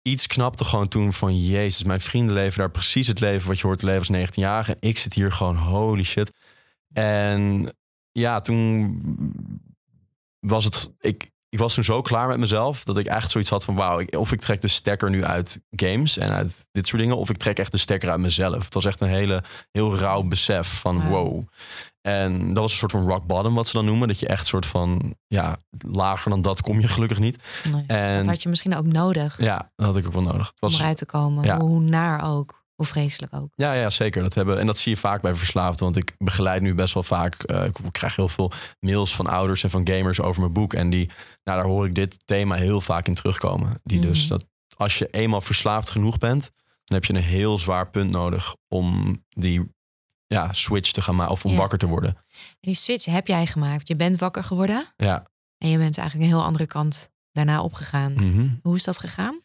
iets 0.01 0.27
knapte 0.27 0.63
gewoon 0.65 0.87
toen 0.87 1.13
van... 1.13 1.37
Jezus, 1.45 1.83
mijn 1.83 2.01
vrienden 2.01 2.33
leven 2.33 2.57
daar 2.59 2.71
precies 2.71 3.07
het 3.07 3.19
leven 3.19 3.47
wat 3.47 3.59
je 3.59 3.67
hoort 3.67 3.79
te 3.79 3.85
leven 3.85 4.15
als 4.15 4.29
19-jarige. 4.29 4.71
En 4.71 4.89
ik 4.89 4.97
zit 4.97 5.13
hier 5.13 5.31
gewoon, 5.31 5.55
holy 5.55 6.03
shit. 6.03 6.31
En 6.93 7.73
ja, 8.11 8.41
toen 8.41 9.01
was 10.39 10.65
het... 10.65 10.91
Ik, 10.99 11.29
ik 11.49 11.59
was 11.59 11.73
toen 11.73 11.83
zo 11.83 12.01
klaar 12.01 12.27
met 12.27 12.37
mezelf 12.37 12.83
dat 12.83 12.97
ik 12.97 13.05
echt 13.05 13.31
zoiets 13.31 13.49
had 13.49 13.63
van... 13.63 13.75
wauw, 13.75 14.05
of 14.05 14.31
ik 14.31 14.39
trek 14.39 14.61
de 14.61 14.67
stekker 14.67 15.09
nu 15.09 15.23
uit 15.23 15.61
games 15.69 16.17
en 16.17 16.29
uit 16.29 16.67
dit 16.71 16.87
soort 16.87 17.01
dingen... 17.01 17.17
of 17.17 17.29
ik 17.29 17.37
trek 17.37 17.59
echt 17.59 17.71
de 17.71 17.77
stekker 17.77 18.09
uit 18.09 18.19
mezelf. 18.19 18.65
Het 18.65 18.73
was 18.73 18.85
echt 18.85 19.01
een 19.01 19.09
hele, 19.09 19.43
heel 19.71 19.97
rauw 19.97 20.23
besef 20.23 20.79
van 20.79 21.07
wow. 21.07 21.43
En 22.01 22.47
dat 22.47 22.57
was 22.57 22.71
een 22.71 22.77
soort 22.77 22.91
van 22.91 23.07
rock 23.07 23.25
bottom, 23.25 23.53
wat 23.53 23.67
ze 23.67 23.73
dan 23.73 23.85
noemen. 23.85 24.07
Dat 24.07 24.19
je 24.19 24.27
echt 24.27 24.47
soort 24.47 24.65
van, 24.65 25.15
ja, 25.27 25.57
lager 25.87 26.29
dan 26.29 26.41
dat 26.41 26.61
kom 26.61 26.79
je 26.79 26.87
gelukkig 26.87 27.19
niet. 27.19 27.37
Nee. 27.71 27.83
En 27.87 28.17
Dat 28.17 28.25
had 28.25 28.41
je 28.43 28.49
misschien 28.49 28.75
ook 28.75 28.85
nodig 28.85 29.37
ja, 29.37 29.71
dat 29.75 29.85
had 29.85 29.97
ik 29.97 30.05
ook 30.05 30.13
wel 30.13 30.21
nodig. 30.21 30.53
Het 30.59 30.73
om 30.73 30.79
eruit 30.79 30.97
te 30.97 31.05
komen. 31.05 31.43
Ja. 31.43 31.59
Hoe 31.59 31.79
naar 31.79 32.23
ook. 32.23 32.65
Hoe 32.77 32.85
vreselijk 32.85 33.35
ook. 33.35 33.49
ja, 33.55 33.73
ja, 33.73 33.89
zeker. 33.89 34.21
Dat 34.23 34.33
hebben, 34.33 34.59
en 34.59 34.65
dat 34.65 34.77
zie 34.77 34.91
je 34.93 34.97
vaak 34.99 35.21
bij 35.21 35.35
verslaafden. 35.35 35.83
Want 35.83 35.95
ik 35.97 36.15
begeleid 36.17 36.61
nu 36.61 36.73
best 36.73 36.93
wel 36.93 37.03
vaak. 37.03 37.43
eh, 37.43 37.63
ik 37.63 37.75
krijg 37.91 38.15
heel 38.15 38.27
veel 38.27 38.51
mails 38.79 39.15
van 39.15 39.27
ouders 39.27 39.63
en 39.63 39.69
van 39.69 39.87
gamers 39.87 40.19
over 40.21 40.41
mijn 40.41 40.53
boek. 40.53 40.73
En 40.73 40.89
die, 40.89 41.05
nou, 41.43 41.57
daar 41.59 41.63
hoor 41.67 41.85
ik 41.85 41.95
dit 41.95 42.19
thema 42.25 42.55
heel 42.55 42.81
vaak 42.81 43.07
in 43.07 43.13
terugkomen. 43.13 43.79
Die 43.83 43.99
dus 43.99 44.19
Mhm. 44.21 44.29
dat 44.29 44.45
als 44.75 44.97
je 44.97 45.07
eenmaal 45.07 45.41
verslaafd 45.41 45.89
genoeg 45.89 46.17
bent, 46.17 46.41
dan 46.83 46.97
heb 46.97 47.05
je 47.05 47.13
een 47.13 47.21
heel 47.23 47.57
zwaar 47.57 47.89
punt 47.89 48.11
nodig 48.11 48.55
om 48.67 49.17
die 49.29 49.75
ja, 50.27 50.53
switch 50.53 50.91
te 50.91 51.01
gaan 51.01 51.15
maken 51.15 51.31
of 51.33 51.45
om 51.45 51.51
Ja. 51.51 51.57
wakker 51.57 51.77
te 51.77 51.85
worden. 51.87 52.09
En 52.39 52.57
die 52.59 52.73
switch 52.73 53.05
heb 53.05 53.27
jij 53.27 53.45
gemaakt. 53.47 53.87
Je 53.87 53.95
bent 53.95 54.19
wakker 54.19 54.43
geworden. 54.43 54.85
Ja. 54.97 55.25
En 55.57 55.69
je 55.69 55.77
bent 55.77 55.97
eigenlijk 55.97 56.29
een 56.29 56.35
heel 56.37 56.45
andere 56.45 56.65
kant 56.65 57.09
daarna 57.31 57.61
opgegaan. 57.61 58.13
Mhm. 58.13 58.47
Hoe 58.61 58.75
is 58.75 58.83
dat 58.83 58.99
gegaan? 58.99 59.41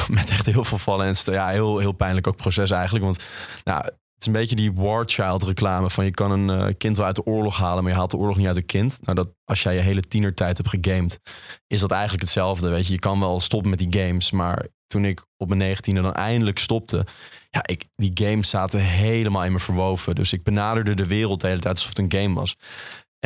met 0.08 0.30
echt 0.30 0.46
heel 0.46 0.64
veel 0.64 0.78
vallen 0.78 1.06
en 1.06 1.32
ja, 1.32 1.48
heel, 1.48 1.78
heel 1.78 1.92
pijnlijk 1.92 2.26
ook 2.26 2.36
proces 2.36 2.70
eigenlijk. 2.70 3.04
Want 3.04 3.18
nou, 3.64 3.84
het 3.84 4.26
is 4.26 4.26
een 4.26 4.40
beetje 4.40 4.56
die 4.56 4.72
war 4.72 5.02
child 5.06 5.42
reclame 5.42 5.90
van 5.90 6.04
je 6.04 6.10
kan 6.10 6.30
een 6.30 6.50
eh, 6.50 6.74
kind 6.78 6.96
wel 6.96 7.06
uit 7.06 7.16
de 7.16 7.24
oorlog 7.24 7.56
halen, 7.56 7.82
maar 7.82 7.92
je 7.92 7.98
haalt 7.98 8.10
de 8.10 8.16
oorlog 8.16 8.36
niet 8.36 8.46
uit 8.46 8.56
een 8.56 8.66
kind. 8.66 8.98
Nou, 9.02 9.16
dat 9.16 9.28
als 9.44 9.62
jij 9.62 9.74
je 9.74 9.80
hele 9.80 10.00
tienertijd 10.00 10.56
hebt 10.56 10.68
gegamed, 10.68 11.20
is 11.66 11.80
dat 11.80 11.90
eigenlijk 11.90 12.22
hetzelfde. 12.22 12.68
Weet 12.68 12.86
je, 12.86 12.92
je 12.92 12.98
kan 12.98 13.20
wel 13.20 13.40
stoppen 13.40 13.70
met 13.70 13.78
die 13.78 14.02
games, 14.02 14.30
maar 14.30 14.66
toen 14.86 15.04
ik 15.04 15.24
op 15.36 15.48
mijn 15.48 15.60
negentiende 15.60 16.00
dan 16.00 16.14
eindelijk 16.14 16.58
stopte, 16.58 17.06
ja, 17.50 17.60
ik, 17.66 17.84
die 17.94 18.10
games 18.14 18.50
zaten 18.50 18.80
helemaal 18.80 19.44
in 19.44 19.52
me 19.52 19.60
verwoven. 19.60 20.14
Dus 20.14 20.32
ik 20.32 20.42
benaderde 20.42 20.94
de 20.94 21.06
wereld 21.06 21.40
de 21.40 21.46
hele 21.46 21.60
tijd 21.60 21.74
alsof 21.74 21.88
het 21.88 21.98
een 21.98 22.20
game 22.20 22.34
was. 22.34 22.56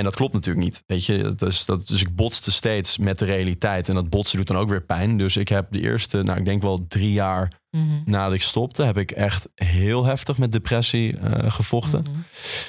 En 0.00 0.06
dat 0.06 0.14
klopt 0.14 0.32
natuurlijk 0.32 0.64
niet. 0.64 0.82
Weet 0.86 1.04
je, 1.04 1.34
dus, 1.34 1.64
dat, 1.64 1.86
dus 1.86 2.00
ik 2.00 2.16
botste 2.16 2.52
steeds 2.52 2.98
met 2.98 3.18
de 3.18 3.24
realiteit. 3.24 3.88
En 3.88 3.94
dat 3.94 4.08
botsen 4.10 4.36
doet 4.36 4.46
dan 4.46 4.56
ook 4.56 4.68
weer 4.68 4.82
pijn. 4.82 5.18
Dus 5.18 5.36
ik 5.36 5.48
heb 5.48 5.66
de 5.72 5.80
eerste, 5.80 6.22
nou, 6.22 6.38
ik 6.38 6.44
denk 6.44 6.62
wel 6.62 6.86
drie 6.88 7.12
jaar 7.12 7.52
Mhm. 7.70 8.00
nadat 8.04 8.32
ik 8.32 8.42
stopte, 8.42 8.82
heb 8.82 8.96
ik 8.96 9.10
echt 9.10 9.48
heel 9.54 10.04
heftig 10.04 10.38
met 10.38 10.52
depressie 10.52 11.16
eh, 11.18 11.52
gevochten. 11.52 12.02
Mhm. 12.02 12.18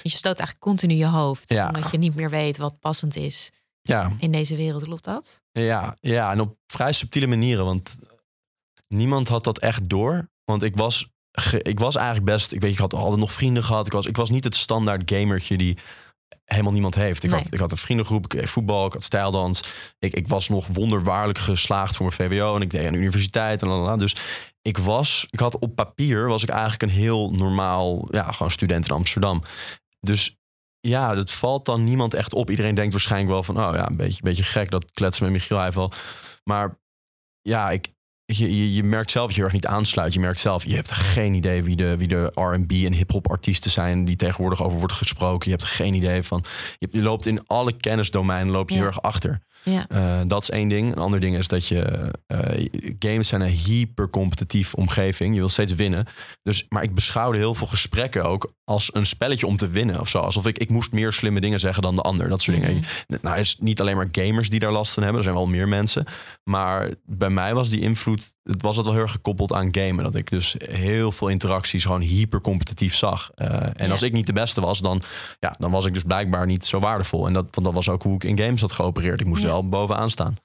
Je 0.03 0.09
stoot 0.09 0.37
eigenlijk 0.37 0.59
continu 0.59 0.93
je 0.93 1.07
hoofd. 1.07 1.49
Ja. 1.49 1.67
Omdat 1.67 1.91
je 1.91 1.97
niet 1.97 2.15
meer 2.15 2.29
weet 2.29 2.57
wat 2.57 2.79
passend 2.79 3.15
is 3.15 3.51
Ja, 3.81 4.11
in 4.19 4.31
deze 4.31 4.55
wereld. 4.55 4.83
Klopt 4.83 5.03
dat? 5.03 5.41
ja, 5.51 5.97
ja, 5.99 6.31
en 6.31 6.39
op 6.39 6.57
vrij 6.67 6.91
subtiele 6.91 7.27
manieren. 7.27 7.65
Want 7.65 7.95
niemand 8.87 9.27
had 9.27 9.43
dat 9.43 9.59
echt 9.59 9.89
door. 9.89 10.29
Want 10.43 10.63
ik 10.63 10.75
was, 10.75 11.09
ik 11.61 11.79
was 11.79 11.95
eigenlijk 11.95 12.25
best, 12.25 12.51
ik 12.51 12.61
weet, 12.61 12.71
ik 12.71 12.77
had 12.77 12.93
altijd 12.93 13.19
nog 13.19 13.33
vrienden 13.33 13.63
gehad. 13.63 13.85
Ik 13.85 13.91
was, 13.93 14.05
ik 14.05 14.17
was 14.17 14.29
niet 14.29 14.43
het 14.43 14.55
standaard 14.55 15.11
gamertje 15.11 15.57
die 15.57 15.77
helemaal 16.51 16.71
niemand 16.71 16.95
heeft. 16.95 17.23
Ik, 17.23 17.29
Nee. 17.29 17.39
had, 17.39 17.53
ik 17.53 17.59
had 17.59 17.71
een 17.71 17.77
vriendengroep, 17.77 18.23
ik 18.23 18.39
deed 18.39 18.49
voetbal, 18.49 18.85
ik 18.85 18.93
had 18.93 19.03
stijldans. 19.03 19.63
Ik, 19.99 20.13
ik 20.13 20.27
was 20.27 20.49
nog 20.49 20.67
wonderwaarlijk 20.73 21.39
geslaagd 21.39 21.95
voor 21.95 22.05
mijn 22.05 22.31
VWO 22.31 22.55
en 22.55 22.61
ik 22.61 22.69
deed 22.69 22.85
aan 22.87 22.93
de 22.93 22.99
universiteit 22.99 23.61
en 23.61 23.67
lalala. 23.67 23.97
Dus 23.97 24.15
ik 24.61 24.77
was, 24.77 25.27
ik 25.29 25.39
had 25.39 25.59
op 25.59 25.75
papier 25.75 26.27
was 26.27 26.43
ik 26.43 26.49
eigenlijk 26.49 26.81
een 26.81 26.89
heel 26.89 27.31
normaal, 27.31 28.07
ja, 28.11 28.31
gewoon 28.31 28.51
student 28.51 28.85
in 28.87 28.95
Amsterdam. 28.95 29.41
Dus 29.99 30.39
ja, 30.79 31.15
dat 31.15 31.31
valt 31.31 31.65
dan 31.65 31.83
niemand 31.83 32.13
echt 32.13 32.33
op. 32.33 32.49
Iedereen 32.49 32.75
denkt 32.75 32.91
waarschijnlijk 32.91 33.31
wel 33.31 33.43
van, 33.43 33.57
oh 33.57 33.75
ja, 33.75 33.89
een 33.89 33.97
beetje, 33.97 34.23
beetje 34.23 34.43
gek 34.43 34.71
dat 34.71 34.91
kletsen 34.91 35.23
met 35.23 35.33
Michiel 35.33 35.57
hij 35.57 35.71
wel. 35.71 35.91
Maar 36.43 36.79
ja, 37.41 37.69
ik, 37.69 37.87
je, 38.37 38.57
je, 38.57 38.73
je 38.73 38.83
merkt 38.83 39.11
zelf 39.11 39.27
dat 39.27 39.35
je 39.35 39.43
er 39.43 39.53
niet 39.53 39.65
aansluit. 39.67 40.13
Je 40.13 40.19
merkt 40.19 40.39
zelf, 40.39 40.65
je 40.65 40.75
hebt 40.75 40.91
geen 40.91 41.33
idee 41.33 41.63
wie 41.63 41.75
de, 41.75 41.97
wie 41.97 42.07
de 42.07 42.31
R&B 42.33 42.71
en 42.71 42.93
hip-hop 42.93 43.29
artiesten 43.29 43.71
zijn 43.71 44.05
die 44.05 44.15
tegenwoordig 44.15 44.63
over 44.63 44.77
worden 44.77 44.97
gesproken. 44.97 45.51
Je 45.51 45.57
hebt 45.57 45.69
geen 45.69 45.93
idee 45.93 46.23
van. 46.23 46.43
Je, 46.79 46.87
je 46.91 47.01
loopt 47.01 47.25
in 47.25 47.47
alle 47.47 47.71
kennisdomeinen 47.71 48.53
loop 48.53 48.69
je 48.69 48.75
Ja. 48.75 48.81
heel 48.81 48.89
erg 48.89 49.01
achter. 49.01 49.41
Ja. 49.63 49.85
Eh, 49.87 50.19
dat 50.27 50.41
is 50.41 50.49
één 50.49 50.67
ding. 50.67 50.91
Een 50.91 51.01
ander 51.01 51.19
ding 51.19 51.37
is 51.37 51.47
dat 51.47 51.67
je 51.67 52.11
eh, 52.27 52.65
games 52.99 53.27
zijn 53.27 53.41
een 53.41 53.49
hypercompetitief 53.49 54.73
omgeving. 54.73 55.33
Je 55.33 55.39
wil 55.39 55.49
steeds 55.49 55.75
winnen. 55.75 56.05
Dus, 56.43 56.65
maar 56.69 56.83
ik 56.83 56.95
beschouwde 56.95 57.37
heel 57.37 57.55
veel 57.55 57.67
gesprekken 57.67 58.23
ook 58.23 58.53
als 58.63 58.95
een 58.95 59.05
spelletje 59.05 59.47
om 59.47 59.57
te 59.57 59.67
winnen 59.67 59.99
of 59.99 60.09
zo. 60.09 60.19
Alsof 60.19 60.47
ik, 60.47 60.57
ik 60.57 60.69
moest 60.69 60.91
meer 60.91 61.13
slimme 61.13 61.39
dingen 61.39 61.59
zeggen 61.59 61.83
dan 61.83 61.95
de 61.95 62.01
ander. 62.01 62.29
Dat 62.29 62.41
soort 62.41 62.57
dingen. 62.57 62.83
Nou, 63.07 63.35
het 63.35 63.45
is 63.45 63.57
niet 63.59 63.81
alleen 63.81 63.95
maar 63.95 64.07
gamers 64.11 64.49
die 64.49 64.59
daar 64.59 64.71
last 64.71 64.93
van 64.93 65.03
hebben. 65.03 65.19
Er 65.21 65.27
zijn 65.27 65.37
wel 65.37 65.47
meer 65.47 65.67
mensen. 65.67 66.05
Maar 66.43 66.89
bij 67.05 67.29
mij 67.29 67.53
was 67.53 67.69
die 67.69 67.81
invloed, 67.81 68.33
het 68.43 68.61
was 68.61 68.75
het 68.75 68.85
wel 68.85 68.93
heel 68.93 69.03
erg 69.03 69.11
gekoppeld 69.11 69.53
aan 69.53 69.75
gamen. 69.75 70.03
Dat 70.03 70.15
ik 70.15 70.29
dus 70.29 70.55
heel 70.59 71.11
veel 71.11 71.27
interacties 71.27 71.83
gewoon 71.85 72.01
hypercompetitief 72.01 72.95
zag. 72.95 73.31
Eh, 73.35 73.47
en 73.63 73.85
Ja. 73.85 73.91
als 73.91 74.01
ik 74.01 74.13
niet 74.13 74.27
de 74.27 74.33
beste 74.33 74.61
was, 74.61 74.79
dan, 74.79 75.01
ja, 75.39 75.55
dan 75.59 75.71
was 75.71 75.85
ik 75.85 75.93
dus 75.93 76.03
blijkbaar 76.03 76.45
niet 76.45 76.65
zo 76.65 76.79
waardevol. 76.79 77.27
En 77.27 77.33
dat, 77.33 77.47
want 77.51 77.65
dat 77.65 77.73
was 77.75 77.89
ook 77.89 78.03
hoe 78.03 78.15
ik 78.15 78.23
in 78.23 78.37
games 78.39 78.61
had 78.61 78.71
geopereerd. 78.71 79.19
Ik 79.19 79.25
moest 79.27 79.41
Ja. 79.41 79.47
wel 79.47 79.69
bovenaan 79.69 80.09
staan. 80.11 80.37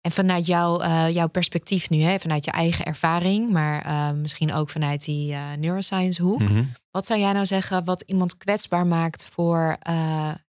En 0.00 0.12
vanuit 0.12 0.46
jouw, 0.46 0.80
eh, 0.80 1.08
jouw 1.14 1.26
perspectief 1.28 1.90
nu, 1.90 2.00
hè, 2.02 2.18
vanuit 2.18 2.44
je 2.44 2.50
eigen 2.50 2.84
ervaring, 2.84 3.50
maar 3.50 3.82
eh, 3.84 4.10
misschien 4.10 4.52
ook 4.54 4.70
vanuit 4.70 5.04
die 5.04 5.34
neuroscience 5.58 6.22
hoek. 6.22 6.40
Mhm. 6.40 6.62
Wat 6.90 7.06
zou 7.06 7.20
jij 7.20 7.32
nou 7.32 7.46
zeggen 7.46 7.84
wat 7.84 8.02
iemand 8.06 8.36
kwetsbaar 8.36 8.86
maakt 8.86 9.28
voor 9.32 9.76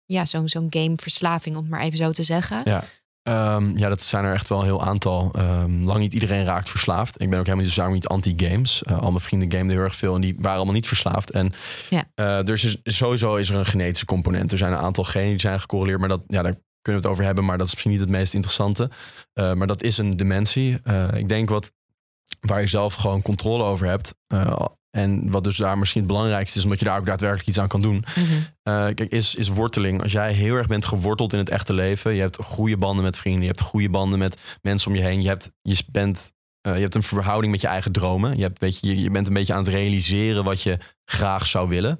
ja, 0.05 0.25
zo'n 0.25 0.49
zo'n 0.49 0.67
gameverslaving, 0.69 1.55
om 1.55 1.61
het 1.61 1.71
maar 1.71 1.81
even 1.81 1.97
zo 1.97 2.11
te 2.11 2.23
zeggen? 2.23 2.61
Ja. 2.65 2.83
Ehm, 3.27 3.77
ja, 3.77 3.89
dat 3.89 4.01
zijn 4.01 4.25
er 4.25 4.33
echt 4.33 4.47
wel 4.47 4.59
een 4.59 4.65
heel 4.65 4.83
aantal. 4.83 5.31
Ehm, 5.33 5.83
lang 5.83 5.99
niet 5.99 6.13
iedereen 6.13 6.43
raakt 6.45 6.69
verslaafd. 6.69 7.21
Ik 7.21 7.29
ben 7.29 7.39
ook 7.39 7.45
helemaal 7.45 7.55
niet, 7.55 7.65
dus 7.65 7.75
daarom 7.75 7.93
niet 7.95 8.07
anti-games. 8.07 8.83
Uh, 8.89 8.99
al 8.99 9.09
mijn 9.09 9.23
vrienden 9.23 9.51
gameden 9.51 9.71
heel 9.75 9.83
erg 9.85 9.95
veel 9.95 10.15
en 10.15 10.21
die 10.21 10.35
waren 10.37 10.55
allemaal 10.57 10.73
niet 10.73 10.87
verslaafd. 10.87 11.31
En 11.31 11.53
Ja. 11.89 12.03
eh, 12.15 12.43
dus 12.43 12.63
is, 12.63 12.77
sowieso 12.83 13.35
is 13.35 13.49
er 13.49 13.55
een 13.55 13.65
genetische 13.65 14.05
component. 14.05 14.51
Er 14.51 14.57
zijn 14.57 14.71
een 14.71 14.77
aantal 14.77 15.03
genen 15.03 15.29
die 15.29 15.39
zijn 15.39 15.59
gecorreleerd, 15.59 15.99
maar 15.99 16.09
dat, 16.09 16.23
ja, 16.27 16.41
daar 16.41 16.55
kunnen 16.81 17.01
we 17.01 17.07
het 17.07 17.17
over 17.17 17.23
hebben. 17.23 17.45
Maar 17.45 17.57
dat 17.57 17.67
is 17.67 17.71
misschien 17.73 17.91
niet 17.91 18.01
het 18.01 18.09
meest 18.09 18.33
interessante. 18.33 18.89
Eh, 19.33 19.53
maar 19.53 19.67
dat 19.67 19.83
is 19.83 19.97
een 19.97 20.17
dementie. 20.17 20.79
Eh, 20.83 21.07
ik 21.13 21.29
denk 21.29 21.49
wat 21.49 21.71
waar 22.39 22.61
je 22.61 22.67
zelf 22.67 22.93
gewoon 22.93 23.21
controle 23.21 23.63
over 23.63 23.87
hebt. 23.87 24.13
eh, 24.27 24.65
en 24.91 25.31
wat 25.31 25.43
dus 25.43 25.57
daar 25.57 25.77
misschien 25.77 26.01
het 26.01 26.11
belangrijkste 26.11 26.57
is, 26.57 26.63
omdat 26.63 26.79
je 26.79 26.85
daar 26.85 26.99
ook 26.99 27.05
daadwerkelijk 27.05 27.47
iets 27.47 27.59
aan 27.59 27.67
kan 27.67 27.81
doen. 27.81 28.05
Mhm. 28.15 28.25
Eh, 28.63 28.85
kijk, 28.93 29.11
is, 29.11 29.35
is 29.35 29.47
worteling. 29.49 30.03
Als 30.03 30.11
jij 30.11 30.33
heel 30.33 30.55
erg 30.55 30.67
bent 30.67 30.85
geworteld 30.85 31.33
in 31.33 31.39
het 31.39 31.49
echte 31.49 31.73
leven, 31.73 32.13
je 32.13 32.21
hebt 32.21 32.37
goede 32.37 32.77
banden 32.77 33.03
met 33.03 33.17
vrienden, 33.17 33.41
je 33.41 33.47
hebt 33.47 33.61
goede 33.61 33.89
banden 33.89 34.19
met 34.19 34.41
mensen 34.61 34.91
om 34.91 34.97
je 34.97 35.03
heen, 35.03 35.21
je 35.21 35.27
hebt, 35.27 35.51
je 35.61 35.83
bent, 35.91 36.31
eh, 36.61 36.75
je 36.75 36.81
hebt 36.81 36.95
een 36.95 37.03
verhouding 37.03 37.51
met 37.51 37.61
je 37.61 37.67
eigen 37.67 37.91
dromen, 37.91 38.37
je, 38.37 38.43
hebt, 38.43 38.59
weet 38.59 38.79
je, 38.79 39.01
je- 39.01 39.09
bent 39.09 39.27
een 39.27 39.33
beetje 39.33 39.53
aan 39.53 39.63
het 39.63 39.73
realiseren 39.73 40.43
wat 40.43 40.61
je 40.61 40.77
graag 41.05 41.47
zou 41.47 41.69
willen, 41.69 41.99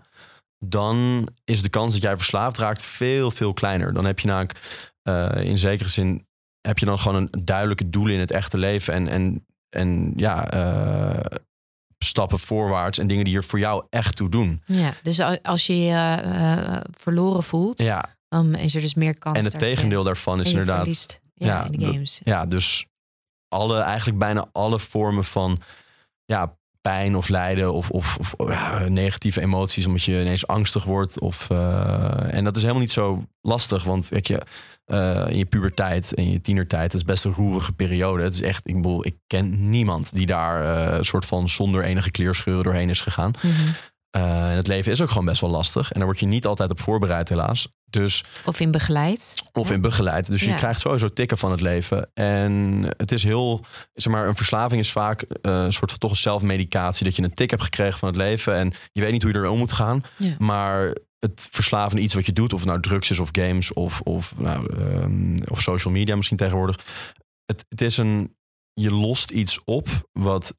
dan 0.66 1.28
is 1.44 1.62
de 1.62 1.70
kans 1.70 1.94
dat 1.94 2.02
jij 2.02 2.16
verslaafd 2.18 2.58
raakt 2.58 2.82
veel, 2.82 3.32
veel 3.32 3.54
kleiner. 3.54 3.94
Dan 3.94 4.06
heb 4.06 4.20
je 4.20 4.28
namelijk 4.28 4.60
eh, 5.02 5.32
in 5.42 5.58
zekere 5.58 5.90
zin 5.90 6.26
heb 6.62 6.80
je 6.80 6.86
dan 6.86 7.00
gewoon 7.00 7.18
een 7.32 7.44
duidelijke 7.44 7.90
doel 7.90 8.08
in 8.08 8.20
het 8.20 8.32
echte 8.32 8.58
leven 8.58 8.94
en, 8.94 9.08
en, 9.08 9.46
en 9.70 10.14
ja, 10.16 10.50
stappen 11.98 12.40
voorwaarts 12.40 12.98
en 12.98 13.08
dingen 13.08 13.26
die 13.26 13.36
er 13.36 13.44
voor 13.44 13.60
jou 13.60 13.86
echt 13.90 14.16
toe 14.16 14.30
doen. 14.30 14.62
Ja, 14.66 14.94
dus 15.04 15.20
als 15.44 15.66
je 15.66 15.80
je 15.80 15.94
eh, 16.24 16.78
verloren 16.92 17.44
voelt, 17.44 17.80
Ja, 17.80 18.16
dan 18.28 18.56
is 18.56 18.76
er 18.76 18.82
dus 18.82 18.94
meer 18.94 19.18
kans 19.18 19.38
en 19.38 19.44
het 19.44 19.60
tegendeel 19.60 20.04
daarvan 20.04 20.40
is 20.40 20.50
inderdaad 20.50 20.78
verliest, 20.78 21.20
ja, 21.34 21.48
Ja, 21.48 21.66
in 21.66 21.72
de 21.72 21.86
games. 21.86 22.22
Ja, 22.24 22.46
dus 22.46 22.86
alle, 23.48 23.80
eigenlijk 23.80 24.18
bijna 24.18 24.50
alle 24.52 24.80
vormen 24.80 25.24
van 25.24 25.62
ja, 26.26 26.58
pijn 26.82 27.16
of 27.16 27.30
lijden 27.30 27.74
of, 27.74 27.90
of, 27.90 28.18
of 28.18 28.36
ja, 28.50 28.88
negatieve 28.88 29.42
emoties, 29.42 29.86
omdat 29.86 30.04
je 30.04 30.22
ineens 30.22 30.48
angstig 30.48 30.84
wordt. 30.84 31.20
Of, 31.20 31.50
eh, 31.50 32.34
en 32.34 32.44
dat 32.44 32.56
is 32.56 32.62
helemaal 32.62 32.82
niet 32.82 32.92
zo 32.92 33.24
lastig, 33.42 33.84
want 33.84 34.08
weet 34.10 34.28
je, 34.28 34.42
eh, 34.88 35.26
in 35.28 35.38
je 35.38 35.46
puberteit 35.46 36.14
en 36.14 36.32
je 36.32 36.42
tienertijd, 36.42 36.92
dat 36.92 37.02
is 37.02 37.08
best 37.08 37.26
een 37.26 37.34
roerige 37.34 37.74
periode. 37.74 38.24
Het 38.24 38.34
is 38.34 38.42
echt, 38.42 38.68
ik 38.68 38.76
bedoel, 38.76 39.06
ik 39.06 39.16
ken 39.28 39.70
niemand 39.70 40.10
die 40.14 40.26
daar 40.26 40.64
eh, 40.64 40.98
een 40.98 41.06
soort 41.06 41.26
van 41.26 41.50
zonder 41.50 41.84
enige 41.84 42.12
kleerscheuren 42.12 42.64
doorheen 42.64 42.90
is 42.90 43.02
gegaan. 43.02 43.32
Mhm. 43.42 43.54
Eh, 44.10 44.50
en 44.50 44.56
het 44.56 44.68
leven 44.68 44.92
is 44.92 45.02
ook 45.02 45.10
gewoon 45.10 45.26
best 45.26 45.42
wel 45.42 45.50
lastig. 45.50 45.92
En 45.92 45.98
daar 45.98 46.06
word 46.06 46.20
je 46.20 46.26
niet 46.26 46.46
altijd 46.46 46.72
op 46.72 46.80
voorbereid, 46.80 47.30
helaas. 47.30 47.68
Dus 47.90 48.24
Of 48.46 48.60
in 48.60 48.72
begeleid. 48.72 49.44
of 49.54 49.72
in 49.72 49.82
begeleid. 49.82 50.28
Dus 50.28 50.44
je 50.44 50.56
krijgt 50.56 50.80
sowieso 50.80 51.08
tikken 51.08 51.38
van 51.38 51.52
het 51.52 51.62
leven. 51.62 52.10
En 52.14 52.84
het 52.98 53.12
is 53.12 53.24
heel, 53.24 53.66
zeg 53.94 54.14
maar, 54.14 54.28
een 54.28 54.36
verslaving 54.36 54.82
is 54.82 54.92
vaak 54.92 55.22
eh, 55.22 55.28
een 55.42 55.74
soort 55.74 55.90
van 55.90 56.00
toch 56.00 56.10
een 56.12 56.18
zelfmedicatie. 56.18 57.06
Dat 57.06 57.16
je 57.16 57.24
een 57.24 57.34
tik 57.34 57.50
hebt 57.50 57.64
gekregen 57.64 58.00
van 58.00 58.08
het 58.08 58.18
leven 58.18 58.56
en 58.56 58.74
je 58.92 59.02
weet 59.02 59.12
niet 59.12 59.22
hoe 59.22 59.32
je 59.32 59.38
ermee 59.38 59.52
om 59.52 59.58
moet 59.58 59.72
gaan. 59.72 60.04
Ja. 60.18 60.36
Maar 60.38 60.96
het 61.20 61.48
verslavende 61.52 62.02
iets 62.02 62.14
wat 62.14 62.26
je 62.26 62.34
doet, 62.34 62.54
of 62.54 62.60
het 62.60 62.70
nou 62.70 62.82
drugs 62.82 63.10
is 63.10 63.20
of 63.20 63.30
games 63.32 63.74
of, 63.74 64.02
of, 64.02 64.34
nou, 64.38 64.74
ehm, 64.80 65.38
of 65.52 65.62
social 65.62 65.94
media 65.94 66.16
misschien 66.16 66.38
tegenwoordig. 66.38 66.86
Het, 67.46 67.66
het 67.70 67.82
is 67.82 67.98
een, 67.98 68.36
je 68.74 68.92
lost 68.92 69.32
iets 69.32 69.60
op 69.66 69.88
wat. 70.12 70.54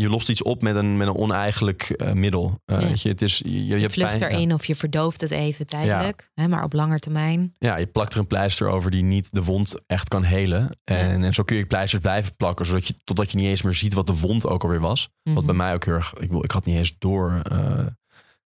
Je 0.00 0.08
lost 0.08 0.28
iets 0.28 0.42
op 0.42 0.62
met 0.62 0.76
een, 0.76 0.96
met 0.96 1.08
een 1.08 1.16
oneigenlijk 1.16 1.82
eh, 1.90 2.12
middel. 2.12 2.60
Eh, 2.64 2.80
Ja. 2.80 2.86
weet 2.88 3.02
je, 3.02 3.08
het 3.08 3.22
is, 3.22 3.38
je, 3.44 3.66
je, 3.66 3.80
Je, 3.80 3.90
vlucht 3.90 4.16
pijn, 4.16 4.30
ja. 4.30 4.36
erin 4.36 4.52
of 4.54 4.64
je 4.64 4.74
verdooft 4.74 5.20
het 5.20 5.30
even 5.30 5.66
tijdelijk, 5.66 6.30
hè, 6.34 6.48
maar 6.48 6.64
op 6.64 6.72
lange 6.72 6.98
termijn. 6.98 7.54
Ja, 7.58 7.76
je 7.76 7.86
plakt 7.86 8.12
er 8.12 8.18
een 8.18 8.26
pleister 8.26 8.68
over 8.68 8.90
die 8.90 9.02
niet 9.02 9.34
de 9.34 9.42
wond 9.42 9.74
echt 9.86 10.08
kan 10.08 10.22
helen. 10.22 10.78
En, 10.84 11.24
en 11.24 11.34
zo 11.34 11.42
kun 11.42 11.56
je 11.56 11.66
pleisters 11.66 12.02
blijven 12.02 12.36
plakken, 12.36 12.66
zodat 12.66 12.86
je, 12.86 12.94
totdat 13.04 13.30
je 13.30 13.36
niet 13.36 13.46
eens 13.46 13.62
meer 13.62 13.74
ziet 13.74 13.94
wat 13.94 14.06
de 14.06 14.16
wond 14.18 14.46
ook 14.46 14.62
alweer 14.62 14.80
was. 14.80 15.08
Wat 15.22 15.34
Mhm. 15.34 15.46
bij 15.46 15.54
mij 15.54 15.74
ook 15.74 15.84
heel 15.84 15.94
erg, 15.94 16.14
ik, 16.18 16.30
ik 16.32 16.50
had 16.50 16.64
niet 16.64 16.78
eens 16.78 16.94
door 16.98 17.40
eh, 17.50 17.58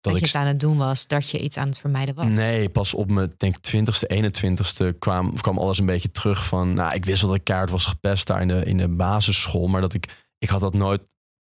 dat, 0.01 0.13
dat 0.13 0.19
je 0.19 0.25
het 0.25 0.35
aan 0.35 0.47
het 0.47 0.59
doen 0.59 0.77
was, 0.77 1.07
dat 1.07 1.29
je 1.29 1.39
iets 1.39 1.57
aan 1.57 1.67
het 1.67 1.79
vermijden 1.79 2.15
was. 2.15 2.25
Nee, 2.27 2.69
pas 2.69 2.93
op 2.93 3.11
mijn 3.11 3.33
denk 3.37 3.55
20ste, 3.55 4.07
21ste 4.15 4.97
kwam, 4.99 5.41
kwam 5.41 5.57
alles 5.57 5.79
een 5.79 5.85
beetje 5.85 6.11
terug 6.11 6.45
van. 6.45 6.73
Nou, 6.73 6.93
ik 6.93 7.05
wist 7.05 7.21
dat 7.21 7.35
ik 7.35 7.43
kaart 7.43 7.69
was 7.69 7.85
gepest 7.85 8.27
daar 8.27 8.41
in 8.41 8.47
de, 8.47 8.63
in 8.63 8.77
de 8.77 8.87
basisschool, 8.87 9.67
maar 9.67 9.81
dat 9.81 9.93
ik, 9.93 10.25
ik 10.37 10.49
had 10.49 10.59
dat 10.61 10.73
nooit 10.73 11.01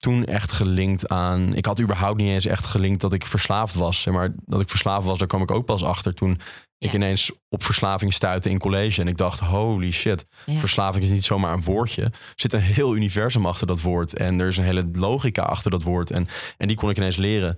toen 0.01 0.25
echt 0.25 0.51
gelinkt 0.51 1.09
aan. 1.09 1.55
Ik 1.55 1.65
had 1.65 1.79
überhaupt 1.79 2.17
niet 2.17 2.29
eens 2.29 2.45
echt 2.45 2.65
gelinkt 2.65 3.01
dat 3.01 3.13
ik 3.13 3.25
verslaafd 3.25 3.73
was. 3.73 4.05
Maar 4.05 4.33
dat 4.45 4.61
ik 4.61 4.69
verslaafd 4.69 5.05
was, 5.05 5.17
daar 5.19 5.27
kwam 5.27 5.41
ik 5.41 5.51
ook 5.51 5.65
pas 5.65 5.83
achter 5.83 6.13
toen 6.13 6.39
ik 6.77 6.93
ineens 6.93 7.31
op 7.49 7.63
verslaving 7.63 8.13
stuitte 8.13 8.49
in 8.49 8.59
college. 8.59 9.01
En 9.01 9.07
ik 9.07 9.17
dacht, 9.17 9.39
holy 9.39 9.91
shit, 9.91 10.25
Ja. 10.45 10.59
verslaving 10.59 11.03
is 11.03 11.09
niet 11.09 11.23
zomaar 11.23 11.53
een 11.53 11.63
woordje. 11.63 12.03
Er 12.03 12.11
zit 12.35 12.53
een 12.53 12.61
heel 12.61 12.95
universum 12.95 13.45
achter 13.45 13.67
dat 13.67 13.81
woord. 13.81 14.13
En 14.17 14.39
er 14.39 14.47
is 14.47 14.57
een 14.57 14.63
hele 14.63 14.89
logica 14.93 15.41
achter 15.41 15.71
dat 15.71 15.83
woord. 15.83 16.11
En, 16.11 16.27
en 16.57 16.67
die 16.67 16.77
kon 16.77 16.89
ik 16.89 16.97
ineens 16.97 17.15
leren. 17.17 17.57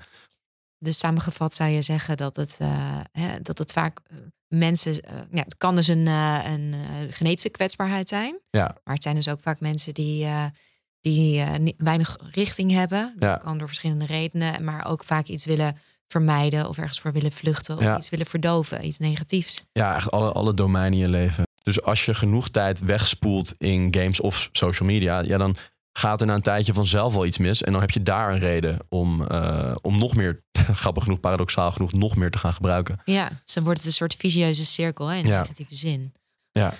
Dus 0.77 0.97
samengevat 0.97 1.53
zou 1.53 1.69
je 1.69 1.81
zeggen 1.81 2.17
dat 2.17 2.35
het, 2.35 2.57
eh, 2.59 2.99
hè, 3.11 3.41
dat 3.41 3.57
het 3.57 3.71
vaak 3.71 3.99
eh, 4.07 4.17
mensen. 4.47 5.01
eh, 5.01 5.15
ja, 5.31 5.41
het 5.43 5.57
kan 5.57 5.75
dus 5.75 5.87
een, 5.87 6.07
een 6.07 6.73
genetische 7.09 7.49
kwetsbaarheid 7.49 8.09
zijn. 8.09 8.39
Ja. 8.49 8.75
Maar 8.83 8.93
het 8.93 9.03
zijn 9.03 9.15
dus 9.15 9.29
ook 9.29 9.39
vaak 9.39 9.59
mensen 9.59 9.93
die, 9.93 10.27
die 11.03 11.39
eh, 11.41 11.57
ni- 11.59 11.73
weinig 11.77 12.17
richting 12.31 12.71
hebben. 12.71 13.13
Dat 13.19 13.29
Ja. 13.33 13.37
kan 13.43 13.57
door 13.57 13.67
verschillende 13.67 14.05
redenen. 14.05 14.63
Maar 14.63 14.85
ook 14.85 15.03
vaak 15.03 15.25
iets 15.27 15.45
willen 15.45 15.77
vermijden 16.07 16.67
of 16.69 16.77
ergens 16.77 16.99
voor 16.99 17.11
willen 17.13 17.31
vluchten. 17.31 17.77
Of 17.77 17.83
Ja. 17.83 17.97
iets 17.97 18.09
willen 18.09 18.25
verdoven, 18.25 18.85
iets 18.85 18.99
negatiefs. 18.99 19.65
Ja, 19.71 19.91
eigenlijk 19.91 20.13
alle, 20.15 20.31
alle 20.31 20.53
domeinen 20.53 20.93
in 20.93 20.99
je 21.05 21.09
leven. 21.09 21.43
Dus 21.63 21.81
als 21.81 22.05
je 22.05 22.13
genoeg 22.13 22.49
tijd 22.49 22.79
wegspoelt 22.79 23.53
in 23.57 23.87
games 23.95 24.19
of 24.19 24.49
social 24.51 24.89
media, 24.89 25.19
ja, 25.21 25.37
dan 25.37 25.55
gaat 25.97 26.21
er 26.21 26.27
na 26.27 26.33
een 26.33 26.41
tijdje 26.41 26.73
vanzelf 26.73 27.13
wel 27.13 27.25
iets 27.25 27.37
mis. 27.37 27.63
En 27.63 27.71
dan 27.71 27.81
heb 27.81 27.91
je 27.91 28.03
daar 28.03 28.31
een 28.31 28.39
reden 28.39 28.79
om, 28.89 29.27
eh, 29.27 29.75
om 29.81 29.97
nog 29.97 30.15
meer, 30.15 30.43
grappig 30.73 31.03
genoeg, 31.03 31.19
paradoxaal 31.19 31.71
genoeg, 31.71 31.93
nog 31.93 32.15
meer 32.15 32.31
te 32.31 32.37
gaan 32.37 32.53
gebruiken. 32.53 33.01
Ja, 33.05 33.29
dus 33.45 33.53
dan 33.53 33.63
wordt 33.63 33.79
het 33.79 33.87
een 33.87 33.93
soort 33.95 34.15
visieuze 34.15 34.65
cirkel 34.65 35.07
hè, 35.07 35.17
in 35.17 35.25
Ja. 35.25 35.41
negatieve 35.41 35.75
zin. 35.75 36.13
Ja. 36.51 36.73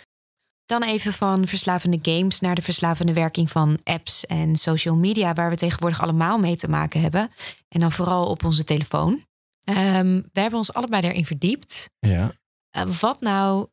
Dan 0.74 0.84
even 0.84 1.14
van 1.14 1.48
verslavende 1.48 2.00
games 2.02 2.40
naar 2.40 2.56
de 2.56 2.62
verslavende 2.62 3.14
werking 3.14 3.50
van 3.50 3.80
apps 3.84 4.26
en 4.26 4.56
social 4.56 4.96
media, 4.96 5.34
waar 5.34 5.50
we 5.50 5.56
tegenwoordig 5.56 6.02
allemaal 6.02 6.40
mee 6.40 6.56
te 6.56 6.70
maken 6.70 7.02
hebben. 7.02 7.32
En 7.68 7.80
dan 7.80 7.92
vooral 7.92 8.26
op 8.28 8.44
onze 8.44 8.64
telefoon. 8.64 9.26
Ehm 9.64 10.22
we 10.32 10.40
hebben 10.40 10.60
ons 10.60 10.74
allebei 10.74 11.02
daarin 11.02 11.26
verdiept. 11.26 11.90
Ja. 12.00 12.32
Eh, 12.70 12.86
wat 12.86 13.22
nou 13.22 13.68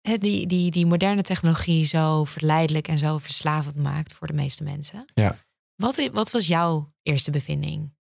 die, 0.00 0.46
die, 0.46 0.70
die 0.70 0.86
moderne 0.86 1.22
technologie 1.22 1.84
zo 1.84 2.24
verleidelijk 2.24 2.88
en 2.88 2.98
zo 2.98 3.18
verslavend 3.18 3.76
maakt 3.76 4.12
voor 4.12 4.26
de 4.26 4.32
meeste 4.32 4.64
mensen? 4.64 5.04
Ja. 5.14 5.36
Wat, 5.74 6.08
wat 6.12 6.30
was 6.30 6.46
jouw 6.46 6.92
eerste 7.02 7.30
bevinding? 7.30 7.94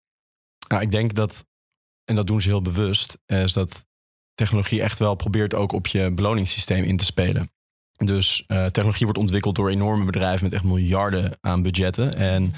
Nou, 0.69 0.83
ik 0.83 0.91
denk 0.91 1.15
dat, 1.15 1.45
en 2.05 2.15
dat 2.15 2.27
doen 2.27 2.41
ze 2.41 2.49
heel 2.49 2.63
bewust, 2.63 3.19
eh, 3.27 3.43
is 3.43 3.53
dat 3.53 3.85
technologie 4.35 4.83
echt 4.83 4.99
wel 4.99 5.15
probeert 5.15 5.55
ook 5.55 5.73
op 5.73 5.87
je 5.87 6.11
beloningssysteem 6.11 6.85
in 6.85 6.97
te 6.97 7.05
spelen. 7.05 7.51
Dus 7.97 8.45
eh, 8.47 8.67
technologie 8.67 9.05
wordt 9.05 9.21
ontwikkeld 9.21 9.55
door 9.55 9.71
enorme 9.71 10.05
bedrijven 10.05 10.45
met 10.45 10.53
echt 10.53 10.65
miljarden 10.65 11.39
aan 11.41 11.63
budgetten. 11.63 12.15
En 12.15 12.55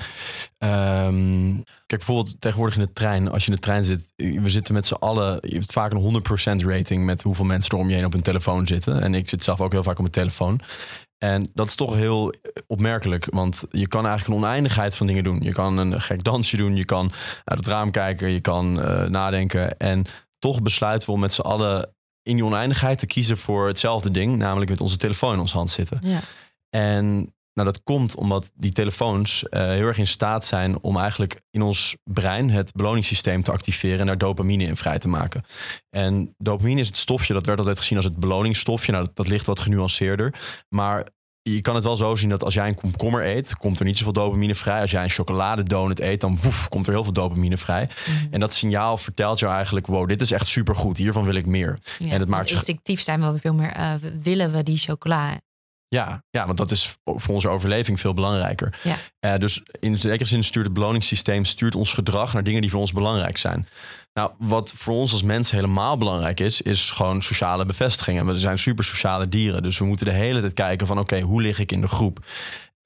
ehm, 0.59 1.55
kijk, 1.87 2.05
bijvoorbeeld 2.05 2.41
tegenwoordig 2.41 2.77
in 2.77 2.85
de 2.85 2.93
trein, 2.93 3.31
als 3.31 3.45
je 3.45 3.51
in 3.51 3.57
de 3.57 3.63
trein 3.63 3.85
zit, 3.85 4.13
we 4.17 4.51
zitten 4.51 4.75
met 4.75 4.87
z'n 4.87 4.95
allen, 4.95 5.39
je 5.41 5.55
hebt 5.55 5.73
vaak 5.73 5.93
een 5.93 6.23
100% 6.63 6.67
rating 6.67 7.05
met 7.05 7.23
hoeveel 7.23 7.45
mensen 7.45 7.71
er 7.71 7.79
om 7.79 7.89
je 7.89 7.95
heen 7.95 8.05
op 8.05 8.13
hun 8.13 8.23
telefoon 8.23 8.67
zitten. 8.67 9.01
En 9.01 9.15
ik 9.15 9.29
zit 9.29 9.45
zelf 9.45 9.61
ook 9.61 9.73
heel 9.73 9.83
vaak 9.83 9.99
op 9.99 10.01
mijn 10.01 10.13
telefoon. 10.13 10.61
En 11.19 11.51
dat 11.55 11.67
is 11.67 11.75
toch 11.75 11.95
heel 11.95 12.35
opmerkelijk, 12.67 13.27
want 13.31 13.63
je 13.71 13.89
kan 13.89 14.07
eigenlijk 14.07 14.39
een 14.39 14.45
oneindigheid 14.45 14.97
van 14.97 15.07
dingen 15.07 15.25
doen. 15.25 15.43
Je 15.43 15.53
kan 15.53 15.79
een 15.79 16.01
gek 16.01 16.25
dansje 16.25 16.57
doen, 16.57 16.77
je 16.77 16.85
kan 16.85 17.13
uit 17.45 17.59
het 17.59 17.69
raam 17.69 17.91
kijken, 17.91 18.31
je 18.31 18.41
kan 18.41 18.83
eh, 18.83 19.05
nadenken. 19.05 19.79
En 19.79 20.05
toch 20.39 20.63
besluiten 20.63 21.09
we 21.09 21.15
om 21.15 21.21
met 21.21 21.33
z'n 21.33 21.41
allen 21.41 21.94
in 22.25 22.35
die 22.35 22.45
oneindigheid 22.45 22.99
te 22.99 23.07
kiezen 23.07 23.39
voor 23.39 23.67
hetzelfde 23.67 24.11
ding, 24.11 24.37
namelijk 24.37 24.71
met 24.71 24.81
onze 24.81 24.97
telefoon 24.97 25.33
in 25.33 25.41
onze 25.41 25.57
hand 25.57 25.71
zitten. 25.71 25.99
Ja. 26.03 26.21
En 26.71 27.35
nou, 27.55 27.69
dat 27.69 27.83
komt 27.83 28.15
omdat 28.15 28.51
die 28.55 28.73
telefoons 28.73 29.49
eh, 29.49 29.61
heel 29.61 29.87
erg 29.87 29.99
in 29.99 30.07
staat 30.07 30.45
zijn 30.45 30.81
om 30.81 30.99
eigenlijk 30.99 31.41
in 31.51 31.63
ons 31.63 31.97
brein 32.05 32.51
het 32.51 32.73
beloningssysteem 32.73 33.43
te 33.43 33.53
activeren 33.53 34.01
en 34.01 34.07
daar 34.07 34.19
dopamine 34.19 34.65
in 34.65 34.77
vrij 34.77 34.99
te 34.99 35.09
maken. 35.09 35.43
En 35.91 36.35
dopamine 36.39 36.81
is 36.81 36.87
het 36.87 36.97
stofje, 36.97 37.33
dat 37.33 37.47
werd 37.47 37.59
altijd 37.59 37.79
gezien 37.79 37.97
als 37.97 38.07
het 38.07 38.17
beloningsstofje. 38.17 38.93
Nou, 38.93 39.05
dat, 39.05 39.17
dat 39.17 39.29
ligt 39.29 39.47
wat 39.47 39.61
genuanceerder. 39.61 40.35
Maar 40.69 41.07
je 41.51 41.61
kan 41.61 41.75
het 41.75 41.85
wel 41.85 41.97
zo 41.97 42.17
zien 42.17 42.29
dat 42.29 42.45
als 42.45 42.55
jij 42.55 42.69
een 42.69 42.75
komkommer 42.75 43.27
eet, 43.27 43.57
komt 43.57 43.79
er 43.79 43.85
niet 43.85 43.97
zoveel 43.97 44.13
dopamine 44.13 44.55
vrij. 44.55 44.81
Als 44.81 44.91
jij 44.91 45.03
een 45.03 45.11
chocoladedonut 45.11 46.01
eet, 46.01 46.21
dan 46.21 46.39
woef, 46.43 46.69
komt 46.69 46.87
er 46.87 46.93
heel 46.93 47.05
veel 47.05 47.13
dopamine 47.13 47.57
vrij. 47.57 47.89
Mhm. 48.07 48.27
En 48.31 48.41
dat 48.41 48.55
signaal 48.55 48.97
vertelt 48.97 49.39
jou 49.39 49.55
eigenlijk, 49.55 49.87
wow, 49.87 50.09
dit 50.09 50.21
is 50.21 50.31
echt 50.31 50.47
supergoed. 50.47 50.97
Hiervan 50.97 51.25
wil 51.25 51.35
ik 51.35 51.47
meer. 51.47 51.79
Ja, 51.99 52.11
en 52.11 52.21
het 52.21 52.29
maakt 52.29 52.51
instinctief 52.51 53.01
zijn 53.03 53.33
we 53.33 53.39
veel 53.39 53.55
meer, 53.55 53.71
eh, 53.71 53.93
willen 54.23 54.53
we 54.53 54.63
die 54.63 54.79
chocola 54.79 55.41
Ja, 55.89 56.25
ja, 56.31 56.47
want 56.47 56.59
dat 56.59 56.71
is 56.71 56.97
voor 57.05 57.35
onze 57.35 57.49
overleving 57.49 58.01
veel 58.01 58.15
belangrijker. 58.15 58.79
Ja. 58.83 58.97
Eh, 59.21 59.39
dus 59.39 59.63
in 59.81 59.99
zekere 59.99 60.29
zin 60.29 60.45
stuurt 60.45 60.65
het 60.65 60.75
beloningssysteem 60.75 61.45
stuurt 61.45 61.75
ons 61.75 61.93
gedrag 61.93 62.33
naar 62.33 62.43
dingen 62.43 62.61
die 62.61 62.71
voor 62.71 62.81
ons 62.81 62.93
belangrijk 62.93 63.37
zijn. 63.37 63.69
Nou, 64.15 64.31
wat 64.39 64.75
voor 64.77 64.95
ons 64.95 65.13
als 65.13 65.23
mensen 65.23 65.57
helemaal 65.57 65.97
belangrijk 65.97 66.41
is, 66.41 66.63
is 66.63 66.91
gewoon 66.91 67.23
sociale 67.23 67.65
bevestiging. 67.65 68.19
En 68.19 68.27
we 68.27 68.39
zijn 68.39 68.59
super 68.59 68.85
sociale 68.85 69.29
dieren. 69.29 69.63
Dus 69.63 69.79
we 69.79 69.85
moeten 69.85 70.07
de 70.07 70.13
hele 70.13 70.41
tijd 70.41 70.53
kijken 70.53 70.87
van 70.87 70.99
oké, 70.99 71.21
hoe 71.21 71.43
lig 71.43 71.59
ik 71.59 71.73
in 71.73 71.81
de 71.81 71.89
groep? 71.89 72.19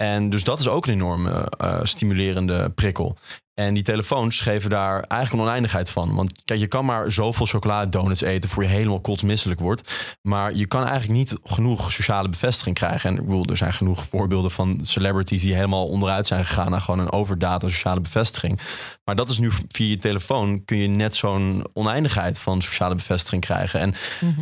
En 0.03 0.31
dus 0.31 0.45
dat 0.45 0.61
is 0.61 0.69
ook 0.69 0.87
een 0.87 0.93
enorme 0.93 1.53
eh, 1.59 1.81
stimulerende 1.83 2.71
prikkel. 2.71 3.17
En 3.55 3.75
die 3.75 3.83
telefoons 3.83 4.41
geven 4.41 4.71
daar 4.71 5.03
eigenlijk 5.03 5.33
een 5.43 5.49
oneindigheid 5.49 5.91
van. 5.91 6.15
Want 6.15 6.33
kijk, 6.45 6.61
je 6.61 6.67
kan 6.67 6.85
maar 6.85 7.13
zoveel 7.13 7.47
chocoladedonuts 7.47 8.21
eten 8.21 8.51
voor 8.51 8.63
je 8.63 8.69
helemaal 8.69 9.01
kotsmisselijk 9.01 9.61
wordt. 9.61 10.17
Maar 10.23 10.55
je 10.55 10.67
kan 10.67 10.81
eigenlijk 10.85 11.13
niet 11.19 11.37
genoeg 11.45 11.93
sociale 11.93 12.29
bevestiging 12.29 12.77
krijgen. 12.77 13.11
En 13.11 13.17
ik 13.17 13.23
bedoel, 13.25 13.45
er 13.45 13.57
zijn 13.57 13.73
genoeg 13.73 14.05
voorbeelden 14.09 14.51
van 14.51 14.81
celebrities 14.83 15.43
die 15.43 15.55
helemaal 15.55 15.89
onderuit 15.89 16.27
zijn 16.27 16.45
gegaan 16.45 16.71
naar 16.71 16.81
gewoon 16.81 17.01
een 17.01 17.13
overdata 17.13 17.69
sociale 17.69 18.01
bevestiging. 18.01 18.61
Maar 19.05 19.17
dat 19.17 19.29
is 19.31 19.39
nu 19.39 19.51
via 19.69 19.89
je 19.89 19.99
telefoon 19.99 20.65
kun 20.65 20.77
je 20.77 20.89
net 20.89 21.17
zo'n 21.17 21.67
oneindigheid 21.73 22.39
van 22.39 22.63
sociale 22.63 22.95
bevestiging 22.95 23.43
krijgen. 23.45 23.81
En 23.81 23.95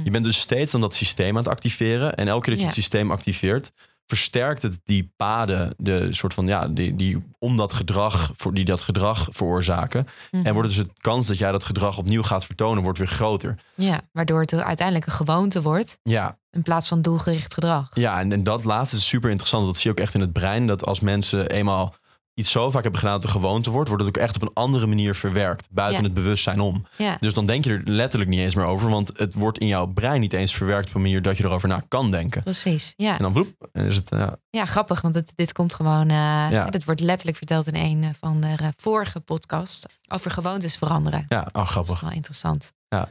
je 0.05 0.11
bent 0.11 0.25
dus 0.25 0.39
steeds 0.39 0.73
dan 0.73 0.81
dat 0.81 0.95
systeem 0.95 1.29
aan 1.31 1.37
het 1.43 1.49
activeren. 1.49 2.15
En 2.15 2.29
elke 2.29 2.43
keer 2.43 2.51
dat 2.53 2.63
je 2.63 2.69
Ja. 2.69 2.75
het 2.75 2.75
systeem 2.75 3.11
activeert, 3.11 3.73
versterkt 4.07 4.63
het 4.63 4.81
die 4.85 5.13
paden, 5.17 5.75
de 5.77 6.09
soort 6.11 6.35
van 6.35 6.47
ja, 6.47 6.69
die, 6.69 6.97
die 6.97 7.25
om 7.39 7.57
dat 7.57 7.73
gedrag, 7.73 8.33
voor 8.37 8.55
die 8.55 8.65
dat 8.65 8.81
gedrag 8.81 9.29
veroorzaken. 9.31 10.07
En 10.31 10.53
wordt 10.53 10.69
dus 10.69 10.79
de 10.79 10.89
kans 11.01 11.27
dat 11.27 11.39
jij 11.39 11.53
dat 11.53 11.65
gedrag 11.65 11.99
opnieuw 11.99 12.23
gaat 12.23 12.45
vertonen, 12.45 12.83
wordt 12.83 12.99
weer 12.99 13.09
groter. 13.09 13.55
Ja, 13.75 14.01
waardoor 14.13 14.41
het 14.41 14.55
uiteindelijk 14.55 15.07
een 15.07 15.13
gewoonte 15.13 15.63
wordt 15.63 15.99
Ja, 16.03 16.39
in 16.51 16.63
plaats 16.63 16.89
van 16.89 17.03
doelgericht 17.03 17.55
gedrag. 17.55 17.89
ja 17.93 18.21
en, 18.21 18.33
en 18.33 18.45
dat 18.45 18.65
laatste 18.65 18.97
is 18.97 19.09
super 19.09 19.31
interessant. 19.31 19.67
Dat 19.67 19.77
zie 19.77 19.85
je 19.85 19.91
ook 19.91 20.03
echt 20.03 20.15
in 20.15 20.21
het 20.21 20.33
brein. 20.33 20.67
Dat 20.67 20.85
als 20.85 21.01
mensen 21.01 21.51
eenmaal 21.51 21.95
iets 22.39 22.51
zo 22.51 22.71
vaak 22.71 22.83
hebben 22.83 23.01
gedaan 23.01 23.15
dat 23.21 23.23
het 23.29 23.35
een 23.35 23.41
gewoonte 23.41 23.71
wordt, 23.71 23.89
wordt 23.89 24.05
het 24.05 24.17
ook 24.17 24.23
echt 24.23 24.35
op 24.37 24.43
een 24.43 24.51
andere 24.55 24.87
manier 24.87 25.15
verwerkt. 25.15 25.67
Buiten 25.71 25.99
Ja. 26.01 26.05
het 26.05 26.15
bewustzijn 26.15 26.61
om. 26.61 26.87
Ja. 26.97 27.17
Dus 27.21 27.35
dan 27.35 27.47
denk 27.47 27.65
je 27.65 27.71
er 27.73 27.81
letterlijk 27.85 28.31
niet 28.31 28.41
eens 28.41 28.55
meer 28.55 28.65
over. 28.65 28.91
Want 28.91 29.11
het 29.19 29.35
wordt 29.35 29.59
in 29.59 29.67
jouw 29.67 29.87
brein 29.87 30.21
niet 30.21 30.33
eens 30.33 30.55
verwerkt 30.55 30.89
op 30.89 30.95
een 30.95 31.01
manier 31.01 31.23
dat 31.23 31.37
je 31.37 31.45
erover 31.45 31.69
na 31.69 31.83
kan 31.89 32.11
denken. 32.11 32.43
Precies, 32.43 32.93
ja. 32.97 33.13
En 33.17 33.23
dan 33.23 33.33
vloep, 33.33 33.69
en 33.73 33.85
is 33.87 33.97
het, 33.97 34.09
ja, 34.11 34.37
Ja, 34.51 34.65
grappig, 34.65 35.01
want 35.01 35.15
het, 35.15 35.33
dit 35.35 35.53
komt 35.53 35.75
gewoon. 35.75 36.09
Ja. 36.09 36.71
Dit 36.71 36.85
wordt 36.85 37.01
letterlijk 37.01 37.37
verteld 37.37 37.67
in 37.67 37.75
een 37.77 38.15
van 38.21 38.41
de 38.41 38.55
eh, 38.59 38.69
vorige 38.77 39.21
podcast 39.21 39.87
over 40.09 40.31
gewoontes 40.31 40.77
veranderen. 40.77 41.25
ja 41.29 41.39
oh, 41.41 41.47
Dat 41.53 41.67
grappig. 41.67 41.95
is 41.95 42.01
wel 42.01 42.11
interessant. 42.11 42.73
Ja, 42.89 43.09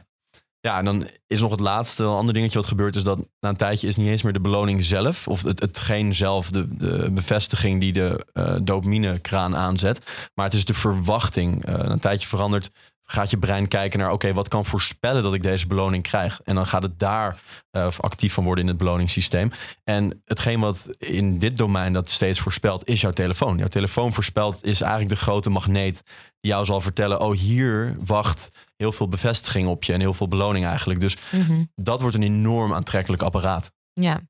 en 0.74 0.84
dan 0.84 1.08
is 1.26 1.40
nog 1.40 1.50
het 1.50 1.60
laatste 1.60 2.02
een 2.02 2.08
ander 2.08 2.34
dingetje 2.34 2.58
wat 2.58 2.68
gebeurt, 2.68 2.96
is 2.96 3.02
dat 3.02 3.18
na 3.40 3.48
een 3.48 3.56
tijdje 3.56 3.88
is 3.88 3.96
niet 3.96 4.06
eens 4.06 4.22
meer 4.22 4.32
de 4.32 4.40
beloning 4.40 4.84
zelf, 4.84 5.28
of 5.28 5.42
het, 5.42 5.60
hetgeen 5.60 6.14
zelf, 6.14 6.50
de, 6.50 6.76
de 6.76 7.08
bevestiging 7.12 7.80
die 7.80 7.92
de 7.92 8.26
eh 8.32 8.56
dopaminekraan 8.62 9.56
aanzet, 9.56 10.30
maar 10.34 10.44
het 10.44 10.54
is 10.54 10.64
de 10.64 10.74
verwachting. 10.74 11.64
Eh, 11.64 11.74
na 11.74 11.88
een 11.90 11.98
tijdje 11.98 12.26
verandert, 12.26 12.70
gaat 13.10 13.30
je 13.30 13.38
brein 13.38 13.68
kijken 13.68 13.98
naar, 13.98 14.12
oké, 14.12 14.32
wat 14.32 14.48
kan 14.48 14.64
voorspellen 14.64 15.22
dat 15.22 15.34
ik 15.34 15.42
deze 15.42 15.66
beloning 15.66 16.02
krijg? 16.02 16.40
En 16.44 16.54
dan 16.54 16.66
gaat 16.66 16.82
het 16.82 16.98
daar 16.98 17.40
eh, 17.70 17.88
actief 18.00 18.32
van 18.32 18.44
worden 18.44 18.64
in 18.64 18.70
het 18.70 18.78
beloningssysteem. 18.78 19.50
En 19.84 20.22
hetgeen 20.24 20.60
wat 20.60 20.86
in 20.98 21.38
dit 21.38 21.56
domein 21.56 21.92
dat 21.92 22.10
steeds 22.10 22.40
voorspelt, 22.40 22.88
is 22.88 23.00
jouw 23.00 23.10
telefoon. 23.10 23.56
Jouw 23.58 23.66
telefoon 23.66 24.12
voorspelt, 24.14 24.64
is 24.64 24.80
eigenlijk 24.80 25.10
de 25.10 25.20
grote 25.24 25.50
magneet 25.50 26.02
die 26.40 26.50
jou 26.52 26.64
zal 26.64 26.80
vertellen, 26.80 27.20
oh, 27.20 27.36
hier 27.36 27.96
wacht 28.04 28.48
heel 28.76 28.92
veel 28.92 29.08
bevestiging 29.08 29.68
op 29.68 29.84
je 29.84 29.92
en 29.92 30.00
heel 30.00 30.14
veel 30.14 30.28
beloning 30.28 30.66
eigenlijk. 30.66 31.00
Dus 31.00 31.16
Mhm. 31.32 31.64
dat 31.74 32.00
wordt 32.00 32.16
een 32.16 32.22
enorm 32.22 32.72
aantrekkelijk 32.74 33.22
apparaat. 33.22 33.72
Ja. 33.92 34.20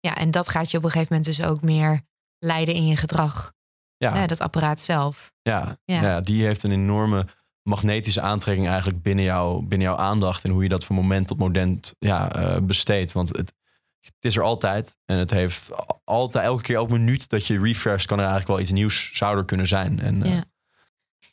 ja, 0.00 0.16
en 0.16 0.30
dat 0.30 0.48
gaat 0.48 0.70
je 0.70 0.76
op 0.76 0.84
een 0.84 0.90
gegeven 0.90 1.14
moment 1.16 1.36
dus 1.36 1.46
ook 1.46 1.62
meer 1.62 2.00
leiden 2.38 2.74
in 2.74 2.86
je 2.86 2.96
gedrag. 2.96 3.52
Ja, 3.96 4.14
Ja, 4.14 4.26
dat 4.26 4.40
apparaat 4.40 4.80
zelf. 4.80 5.32
ja, 5.42 5.76
Ja. 5.84 6.00
ja. 6.02 6.20
die 6.20 6.44
heeft 6.44 6.62
een 6.62 6.72
enorme 6.72 7.26
magnetische 7.62 8.20
aantrekking 8.20 8.68
eigenlijk 8.68 9.02
binnen, 9.02 9.24
jou, 9.24 9.66
binnen 9.66 9.88
jouw 9.88 9.96
aandacht 9.96 10.44
en 10.44 10.50
hoe 10.50 10.62
je 10.62 10.68
dat 10.68 10.84
van 10.84 10.96
moment 10.96 11.26
tot 11.26 11.38
moment 11.38 11.94
ja, 11.98 12.32
eh, 12.32 12.60
besteedt. 12.60 13.12
Want 13.12 13.28
het, 13.28 13.52
het 14.00 14.14
is 14.20 14.36
er 14.36 14.42
altijd 14.42 14.96
en 15.04 15.18
het 15.18 15.30
heeft 15.30 15.70
altijd, 16.04 16.44
elke 16.44 16.62
keer, 16.62 16.76
elke 16.76 16.92
minuut 16.92 17.28
dat 17.28 17.46
je 17.46 17.60
refresh, 17.60 18.04
kan 18.04 18.18
er 18.18 18.24
eigenlijk 18.24 18.52
wel 18.52 18.60
iets 18.60 18.70
nieuws 18.70 19.10
zou 19.12 19.36
er 19.36 19.44
kunnen 19.44 19.66
zijn. 19.66 20.00
En, 20.00 20.22
eh, 20.22 20.32
Ja. 20.32 20.44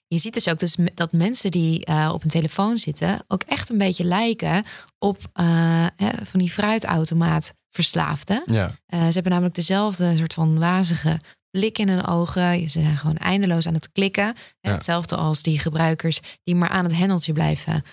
Je 0.07 0.17
ziet 0.17 0.33
dus 0.33 0.49
ook 0.49 0.59
dus 0.59 0.77
dat 0.93 1.11
mensen 1.11 1.51
die 1.51 1.85
eh, 1.85 2.09
op 2.13 2.23
een 2.23 2.29
telefoon 2.29 2.77
zitten 2.77 3.23
ook 3.27 3.43
echt 3.43 3.69
een 3.69 3.77
beetje 3.77 4.03
lijken 4.03 4.63
op 4.97 5.17
hè, 5.33 6.25
van 6.25 6.39
die 6.39 6.51
fruitautomaat 6.51 7.53
verslaafden. 7.69 8.43
ja. 8.45 8.71
Ze 8.87 9.13
hebben 9.13 9.31
namelijk 9.31 9.55
dezelfde 9.55 10.17
soort 10.17 10.33
van 10.33 10.59
wazige 10.59 11.19
blik 11.51 11.77
in 11.77 11.89
hun 11.89 12.05
ogen. 12.05 12.69
Ze 12.69 12.81
zijn 12.81 12.97
gewoon 12.97 13.17
eindeloos 13.17 13.67
aan 13.67 13.73
het 13.73 13.91
klikken. 13.91 14.33
Ja. 14.59 14.71
Hetzelfde 14.71 15.15
als 15.15 15.41
die 15.41 15.59
gebruikers 15.59 16.19
die 16.43 16.55
maar 16.55 16.69
aan 16.69 16.83
het 16.83 16.95
hendeltje 16.95 17.33
blijven 17.33 17.83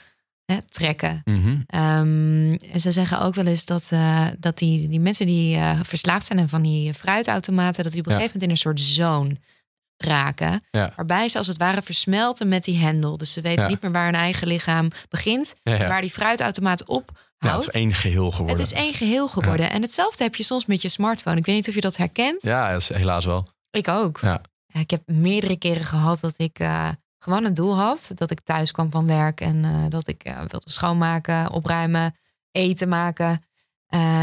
hè, 0.44 0.56
trekken. 0.68 1.20
Mhm. 1.24 1.56
Ehm, 1.66 2.50
en 2.72 2.80
ze 2.80 2.90
zeggen 2.90 3.20
ook 3.20 3.34
wel 3.34 3.46
eens 3.46 3.64
dat, 3.64 3.88
eh, 3.92 4.26
dat 4.38 4.58
die, 4.58 4.88
die 4.88 5.00
mensen 5.00 5.26
die 5.26 5.56
eh, 5.56 5.80
verslaafd 5.82 6.26
zijn 6.26 6.38
aan 6.38 6.48
van 6.48 6.62
die 6.62 6.94
fruitautomaten, 6.94 7.82
dat 7.82 7.92
die 7.92 8.00
op 8.00 8.06
een 8.06 8.12
Ja. 8.12 8.18
gegeven 8.18 8.40
moment 8.40 8.42
in 8.42 8.70
een 8.70 8.76
soort 8.76 8.80
zone 8.94 9.36
raken. 9.96 10.62
Ja. 10.70 10.92
Waarbij 10.96 11.28
ze 11.28 11.38
als 11.38 11.46
het 11.46 11.56
ware 11.56 11.82
versmelten 11.82 12.48
met 12.48 12.64
die 12.64 12.78
hendel. 12.78 13.16
Dus 13.16 13.32
ze 13.32 13.40
weten 13.40 13.66
niet 13.68 13.82
meer 13.82 13.92
waar 13.92 14.04
hun 14.04 14.14
eigen 14.14 14.46
lichaam 14.46 14.88
begint. 15.08 15.54
Waar 15.62 16.00
die 16.00 16.10
fruitautomaat 16.10 16.84
op 16.88 17.18
Ja, 17.46 17.52
houdt. 17.52 17.64
het 17.64 17.74
is 17.74 17.80
één 17.80 17.94
geheel 17.94 18.30
geworden. 18.30 18.56
Het 18.56 18.66
is 18.66 18.72
één 18.72 18.94
geheel 18.94 19.28
geworden. 19.28 19.70
En 19.70 19.82
hetzelfde 19.82 20.24
heb 20.24 20.35
je 20.35 20.42
soms 20.42 20.66
met 20.66 20.82
je 20.82 20.88
smartphone. 20.88 21.37
Ik 21.37 21.46
weet 21.46 21.54
niet 21.54 21.68
of 21.68 21.74
je 21.74 21.80
dat 21.80 21.96
herkent. 21.96 22.42
Ja, 22.42 22.70
dat 22.72 22.80
is 22.80 22.88
helaas 22.88 23.24
wel. 23.24 23.46
Ik 23.70 23.88
ook. 23.88 24.18
Ja. 24.20 24.42
Ik 24.72 24.90
heb 24.90 25.02
meerdere 25.06 25.56
keren 25.56 25.85
gehad 25.85 26.20
dat 26.20 26.35
ik 26.37 26.59
eh, 26.59 26.88
gewoon 27.18 27.44
een 27.44 27.54
doel 27.54 27.76
had. 27.76 28.11
Dat 28.14 28.30
ik 28.30 28.40
thuis 28.40 28.72
kwam 28.72 28.90
van 28.90 29.06
werk 29.06 29.40
en 29.40 29.64
eh, 29.64 29.85
dat 29.88 30.09
ik 30.09 30.24
eh, 30.24 30.38
wilde 30.38 30.70
schoonmaken, 30.70 31.50
opruimen, 31.50 32.16
eten 32.50 32.88
maken. 32.88 33.44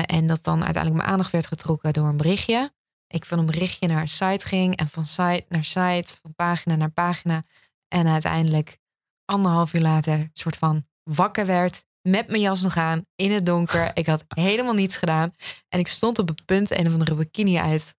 En 0.05 0.27
dat 0.27 0.43
dan 0.43 0.63
uiteindelijk 0.63 1.01
mijn 1.01 1.13
aandacht 1.13 1.31
werd 1.31 1.47
getrokken 1.47 1.93
door 1.93 2.07
een 2.07 2.17
berichtje. 2.17 2.71
Ik 3.07 3.25
van 3.25 3.39
een 3.39 3.45
berichtje 3.45 3.87
naar 3.87 4.01
een 4.01 4.07
site 4.07 4.47
ging 4.47 4.75
en 4.75 4.89
van 4.89 5.05
site 5.05 5.45
naar 5.49 5.63
site, 5.63 6.15
van 6.21 6.33
pagina 6.35 6.75
naar 6.75 6.89
pagina. 6.89 7.43
En 7.87 8.07
uiteindelijk 8.07 8.77
anderhalf 9.25 9.73
uur 9.73 9.81
later 9.81 10.29
soort 10.33 10.57
van 10.57 10.85
wakker 11.03 11.45
werd. 11.45 11.85
Met 12.09 12.27
mijn 12.27 12.41
jas 12.41 12.61
nog 12.61 12.77
aan, 12.77 13.05
in 13.15 13.31
het 13.31 13.45
donker. 13.45 13.91
Ik 13.93 14.05
had 14.05 14.23
helemaal 14.47 14.73
niets 14.73 14.97
gedaan. 14.97 15.31
En 15.69 15.79
ik 15.79 15.87
stond 15.87 16.19
op 16.19 16.27
het 16.27 16.45
punt 16.45 16.71
een 16.71 16.87
of 16.87 16.93
andere 16.93 17.15
bikini 17.15 17.57
uit 17.57 17.95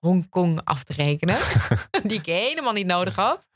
Hongkong 0.00 0.64
af 0.64 0.84
te 0.84 0.92
rekenen. 0.92 1.38
die 2.08 2.18
ik 2.18 2.26
helemaal 2.26 2.72
niet 2.72 2.86
nodig 2.86 3.16
had. 3.16 3.48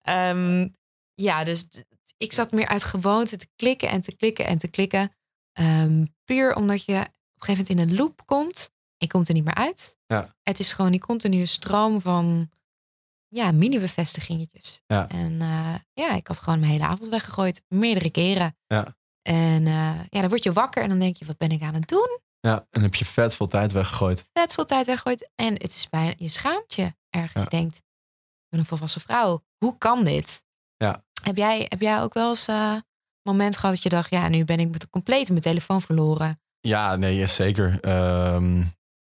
Ehm, 0.00 0.68
ja, 1.14 1.44
dus 1.44 1.68
ik 2.16 2.32
zat 2.32 2.52
meer 2.52 2.68
uit 2.68 2.84
gewoonte 2.84 3.36
te 3.36 3.48
klikken 3.56 3.88
en 3.88 4.00
te 4.00 4.16
klikken 4.16 4.46
en 4.46 4.58
te 4.58 4.68
klikken. 4.68 5.12
Ehm, 5.52 6.04
puur 6.24 6.54
omdat 6.54 6.84
je 6.84 6.94
op 6.94 7.00
een 7.00 7.54
gegeven 7.54 7.66
moment 7.66 7.68
in 7.68 7.78
een 7.78 8.04
loop 8.04 8.26
komt. 8.26 8.70
Je 8.96 9.06
komt 9.06 9.28
er 9.28 9.34
niet 9.34 9.44
meer 9.44 9.54
uit. 9.54 9.96
Ja. 10.06 10.34
Het 10.42 10.58
is 10.58 10.72
gewoon 10.72 10.90
die 10.90 11.00
continue 11.00 11.46
stroom 11.46 12.00
van 12.00 12.50
ja, 13.34 13.52
mini-bevestigingetjes. 13.52 14.80
Ja. 14.86 15.08
En 15.08 15.40
eh, 15.40 15.74
ja, 15.92 16.14
ik 16.14 16.26
had 16.26 16.40
gewoon 16.40 16.58
mijn 16.58 16.72
hele 16.72 16.84
avond 16.84 17.08
weggegooid. 17.08 17.62
Meerdere 17.68 18.10
keren. 18.10 18.56
Ja. 18.66 18.96
En 19.22 19.66
eh, 19.66 20.00
ja, 20.08 20.20
dan 20.20 20.28
word 20.28 20.42
je 20.42 20.52
wakker 20.52 20.82
en 20.82 20.88
dan 20.88 20.98
denk 20.98 21.16
je, 21.16 21.24
wat 21.24 21.36
ben 21.36 21.50
ik 21.50 21.62
aan 21.62 21.74
het 21.74 21.88
doen? 21.88 22.20
Ja, 22.40 22.66
en 22.70 22.82
heb 22.82 22.94
je 22.94 23.04
vet 23.04 23.34
veel 23.34 23.46
tijd 23.46 23.72
weggegooid. 23.72 24.28
vet 24.32 24.54
veel 24.54 24.64
tijd 24.64 24.86
weggooit. 24.86 25.30
En 25.34 25.52
het 25.52 25.72
is 25.72 25.88
bijna, 25.88 26.12
je 26.16 26.28
schaamt 26.28 26.74
je 26.74 26.94
ergens. 27.10 27.32
Ja. 27.34 27.40
Je 27.42 27.56
denkt, 27.56 27.76
ik 27.76 27.82
ben 28.48 28.60
een 28.60 28.66
volwassen 28.66 29.00
vrouw. 29.00 29.42
Hoe 29.58 29.78
kan 29.78 30.04
dit? 30.04 30.44
Ja. 30.76 31.04
Heb 31.22 31.36
jij, 31.36 31.66
heb 31.68 31.80
jij 31.80 32.02
ook 32.02 32.14
wel 32.14 32.28
eens 32.28 32.46
eh, 32.46 32.72
een 32.72 32.82
moment 33.22 33.56
gehad 33.56 33.74
dat 33.74 33.82
je 33.82 33.88
dacht, 33.88 34.10
ja, 34.10 34.28
nu 34.28 34.44
ben 34.44 34.60
ik 34.60 34.70
met 34.70 34.90
compleet 34.90 35.28
mijn 35.28 35.40
telefoon 35.40 35.80
verloren. 35.80 36.40
Ja, 36.60 36.96
nee, 36.96 37.26
zeker. 37.26 37.80
Ehm, 37.80 38.62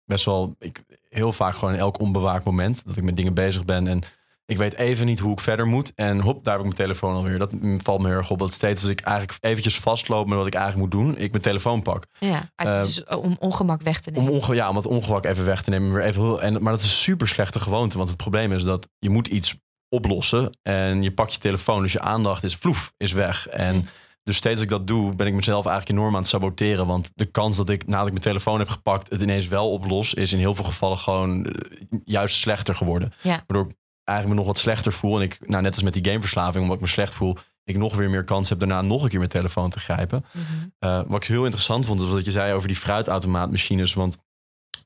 best 0.04 0.24
wel, 0.24 0.54
ik, 0.58 0.84
heel 1.14 1.32
vaak 1.32 1.54
gewoon 1.54 1.74
in 1.74 1.80
elk 1.80 2.00
onbewaakt 2.00 2.44
moment 2.44 2.86
dat 2.86 2.96
ik 2.96 3.02
met 3.02 3.16
dingen 3.16 3.34
bezig 3.34 3.64
ben 3.64 3.88
en 3.88 4.02
ik 4.46 4.56
weet 4.56 4.74
even 4.74 5.06
niet 5.06 5.20
hoe 5.20 5.32
ik 5.32 5.40
verder 5.40 5.66
moet. 5.66 5.92
En 5.94 6.20
hop, 6.20 6.44
daar 6.44 6.52
heb 6.56 6.62
ik 6.62 6.68
mijn 6.68 6.86
telefoon 6.86 7.14
alweer. 7.14 7.38
Dat 7.38 7.52
valt 7.82 8.00
me 8.00 8.08
heel 8.08 8.16
erg 8.16 8.30
op. 8.30 8.38
Dat 8.38 8.52
steeds 8.52 8.82
als 8.82 8.90
ik 8.90 9.00
eigenlijk 9.00 9.38
eventjes 9.40 9.80
vastloop 9.80 10.26
met 10.26 10.38
wat 10.38 10.46
ik 10.46 10.54
eigenlijk 10.54 10.92
moet 10.92 11.00
doen, 11.00 11.18
ik 11.18 11.30
mijn 11.30 11.42
telefoon 11.42 11.82
pak. 11.82 12.06
Ja, 12.18 12.50
het 12.56 12.86
is 12.86 12.94
dus 12.94 13.16
om 13.16 13.36
ongemak 13.38 13.82
weg 13.82 14.00
te 14.00 14.10
Om, 14.14 14.24
nemen. 14.24 14.40
onge 14.40 14.54
ja, 14.54 14.68
om 14.68 14.76
het 14.76 14.86
ongewak 14.86 15.24
even 15.24 15.44
weg 15.44 15.62
te 15.62 15.70
nemen. 15.70 15.92
Weer 15.92 16.04
even 16.04 16.22
heel, 16.22 16.42
en, 16.42 16.62
maar 16.62 16.72
dat 16.72 16.80
is 16.80 16.86
een 16.86 16.92
super 16.92 17.28
slechte 17.28 17.60
gewoonte. 17.60 17.96
Want 17.96 18.08
het 18.08 18.18
probleem 18.18 18.52
is 18.52 18.62
dat 18.62 18.88
je 18.98 19.10
moet 19.10 19.26
iets 19.26 19.54
oplossen. 19.88 20.58
En 20.62 21.02
je 21.02 21.12
pakt 21.12 21.32
je 21.32 21.38
telefoon. 21.38 21.82
Dus 21.82 21.92
je 21.92 22.00
aandacht 22.00 22.42
is 22.42 22.56
vloef, 22.56 22.92
is 22.96 23.12
weg. 23.12 23.48
En 23.48 23.86
dus 24.24 24.36
steeds 24.36 24.54
als 24.54 24.62
ik 24.62 24.68
dat 24.68 24.86
doe, 24.86 25.14
ben 25.14 25.26
ik 25.26 25.34
mezelf 25.34 25.66
eigenlijk 25.66 25.98
enorm 25.98 26.14
aan 26.14 26.20
het 26.20 26.30
saboteren. 26.30 26.86
Want 26.86 27.12
de 27.14 27.24
kans 27.24 27.56
dat 27.56 27.70
ik 27.70 27.86
nadat 27.86 28.06
ik 28.06 28.12
mijn 28.12 28.24
telefoon 28.24 28.58
heb 28.58 28.68
gepakt, 28.68 29.10
het 29.10 29.20
ineens 29.20 29.48
wel 29.48 29.70
oplos, 29.70 30.14
is 30.14 30.32
in 30.32 30.38
heel 30.38 30.54
veel 30.54 30.64
gevallen 30.64 30.98
gewoon 30.98 31.46
eh, 31.46 31.98
juist 32.04 32.36
slechter 32.36 32.74
geworden. 32.74 33.12
Ja. 33.22 33.42
Waardoor 33.46 33.70
ik 33.70 33.76
eigenlijk 34.04 34.38
me 34.38 34.44
nog 34.44 34.54
wat 34.54 34.62
slechter 34.62 34.92
voel. 34.92 35.16
En 35.16 35.22
ik, 35.22 35.38
nou, 35.48 35.62
net 35.62 35.72
als 35.74 35.82
met 35.82 35.92
die 35.92 36.04
gameverslaving, 36.04 36.62
omdat 36.62 36.76
ik 36.76 36.82
me 36.82 36.88
slecht 36.88 37.14
voel, 37.14 37.36
ik 37.64 37.76
nog 37.76 37.94
weer 37.94 38.10
meer 38.10 38.24
kans 38.24 38.48
heb 38.48 38.58
daarna 38.58 38.82
nog 38.82 39.02
een 39.02 39.08
keer 39.08 39.18
mijn 39.18 39.30
telefoon 39.30 39.70
te 39.70 39.78
grijpen. 39.78 40.24
Mhm. 40.32 40.44
Uh, 40.80 41.02
wat 41.06 41.22
ik 41.22 41.28
heel 41.28 41.44
interessant 41.44 41.86
vond, 41.86 42.00
was 42.00 42.10
wat 42.10 42.24
je 42.24 42.30
zei 42.30 42.52
over 42.52 42.68
die 42.68 42.76
fruitautomaatmachines. 42.76 43.94
Want 43.94 44.16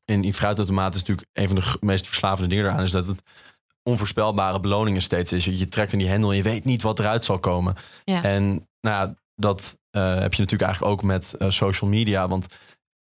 in, 0.05 0.25
in 0.25 0.35
fruitautomaten 0.35 1.01
is 1.01 1.07
natuurlijk 1.07 1.29
een 1.33 1.47
van 1.47 1.57
de 1.57 1.87
meest 1.87 2.07
verslavende 2.07 2.49
dingen 2.49 2.65
eraan, 2.65 2.85
is 2.85 2.91
dat 2.91 3.07
het 3.07 3.23
onvoorspelbare 3.83 4.61
beloningen 4.61 5.03
steeds 5.03 5.33
is. 5.33 5.45
Je, 5.45 5.59
je 5.59 5.69
trekt 5.69 5.93
in 5.93 5.99
die 5.99 6.09
hendel 6.09 6.31
en 6.31 6.37
je 6.37 6.43
weet 6.43 6.65
niet 6.65 6.83
wat 6.83 6.99
eruit 6.99 7.25
zal 7.25 7.39
komen. 7.39 7.75
Ja. 8.05 8.23
En 8.23 8.69
nou 8.81 9.09
ja, 9.09 9.15
dat 9.39 9.79
eh, 9.91 10.03
heb 10.03 10.35
je 10.35 10.43
natuurlijk 10.43 10.71
eigenlijk 10.71 10.93
ook 10.93 11.03
met 11.03 11.35
eh, 11.35 11.51
social 11.51 11.91
media. 11.91 12.29
Want 12.29 12.47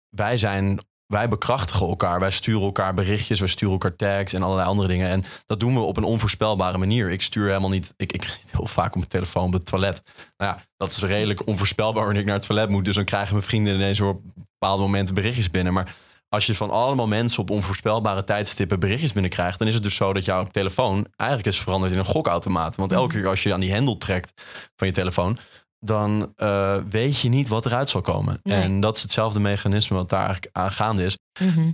wij 0.10 0.38
zijn, 0.38 0.80
wij 1.06 1.30
bekrachtigen 1.30 1.88
elkaar. 1.88 2.20
Wij 2.20 2.30
sturen 2.30 2.62
elkaar 2.62 2.94
berichtjes, 2.94 3.40
wij 3.40 3.48
sturen 3.48 3.74
elkaar 3.74 3.96
tags 3.96 4.34
en 4.34 4.44
allerlei 4.44 4.68
andere 4.68 4.88
dingen. 4.88 5.10
En 5.10 5.24
dat 5.46 5.60
doen 5.60 5.74
we 5.74 5.80
op 5.80 5.98
een 5.98 6.04
onvoorspelbare 6.04 6.78
manier. 6.78 7.12
Ik 7.12 7.22
stuur 7.22 7.48
helemaal 7.48 7.70
niet, 7.70 7.94
ik, 7.98 8.14
ik 8.14 8.40
heel 8.52 8.68
vaak 8.68 8.90
op 8.90 8.96
mijn 8.96 9.08
telefoon 9.08 9.46
op 9.46 9.54
het 9.54 9.66
toilet. 9.66 10.02
Nou 10.38 10.56
ja, 10.56 10.64
dat 10.78 10.92
is 10.92 11.02
redelijk 11.02 11.48
onvoorspelbaar 11.48 12.04
wanneer 12.04 12.22
ik 12.22 12.28
naar 12.28 12.38
het 12.38 12.48
toilet 12.48 12.70
moet. 12.70 12.86
Dus 12.86 12.96
dan 12.96 13.06
krijgen 13.06 13.34
mijn 13.34 13.48
vrienden 13.48 13.74
ineens 13.74 14.02
op 14.02 14.22
bepaalde 14.36 14.84
momenten 14.84 15.16
berichtjes 15.16 15.52
binnen. 15.52 15.74
Maar 15.74 15.96
als 16.30 16.46
je 16.46 16.56
van 16.56 16.70
allemaal 16.70 17.08
mensen 17.08 17.42
op 17.42 17.50
onvoorspelbare 17.50 18.24
tijdstippen 18.24 18.80
berichtjes 18.80 19.14
binnenkrijgt, 19.14 19.60
dan 19.60 19.68
is 19.68 19.74
het 19.74 19.84
dus 19.84 19.96
zo 19.96 20.14
dat 20.14 20.26
jouw 20.26 20.46
telefoon 20.46 21.08
eigenlijk 21.16 21.50
is 21.50 21.62
veranderd 21.62 21.92
in 21.92 21.98
een 21.98 22.06
gokautomaat. 22.06 22.76
Want 22.76 22.92
elke 22.92 23.16
keer 23.16 23.28
als 23.28 23.44
je 23.44 23.54
aan 23.54 23.60
die 23.60 23.72
hendel 23.72 23.98
trekt 23.98 24.42
van 24.76 24.88
je 24.88 24.94
telefoon, 24.94 25.38
dan 25.86 26.34
eh, 26.36 26.78
weet 26.90 27.20
je 27.20 27.30
niet 27.30 27.48
wat 27.48 27.66
eruit 27.66 27.90
zal 27.90 28.02
komen. 28.02 28.40
Nee. 28.44 28.62
En 28.62 28.80
dat 28.80 28.96
is 28.96 29.02
hetzelfde 29.02 29.40
mechanisme 29.40 29.96
wat 29.98 30.10
daar 30.10 30.24
eigenlijk 30.26 30.56
aan 30.56 30.72
gaande 30.72 31.06
is. 31.06 31.18
Mhm. 31.40 31.72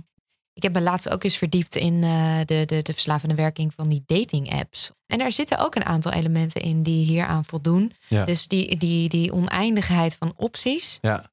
Ik 0.54 0.62
heb 0.62 0.72
me 0.72 0.80
laatst 0.80 1.08
ook 1.10 1.24
eens 1.24 1.36
verdiept 1.36 1.76
in 1.76 2.02
eh, 2.04 2.38
de, 2.44 2.64
de, 2.66 2.82
de 2.82 2.92
verslavende 2.92 3.34
werking 3.34 3.74
van 3.74 3.88
die 3.88 4.02
dating 4.06 4.52
apps. 4.52 4.90
En 5.06 5.18
daar 5.18 5.32
zitten 5.32 5.58
ook 5.58 5.74
een 5.74 5.84
aantal 5.84 6.12
elementen 6.12 6.60
in 6.62 6.82
die 6.82 7.04
hieraan 7.06 7.44
voldoen. 7.44 7.92
Ja. 8.08 8.24
Dus 8.24 8.48
die, 8.48 8.76
die, 8.76 9.08
die 9.08 9.32
oneindigheid 9.32 10.16
van 10.16 10.32
opties. 10.36 10.98
Ja. 11.00 11.30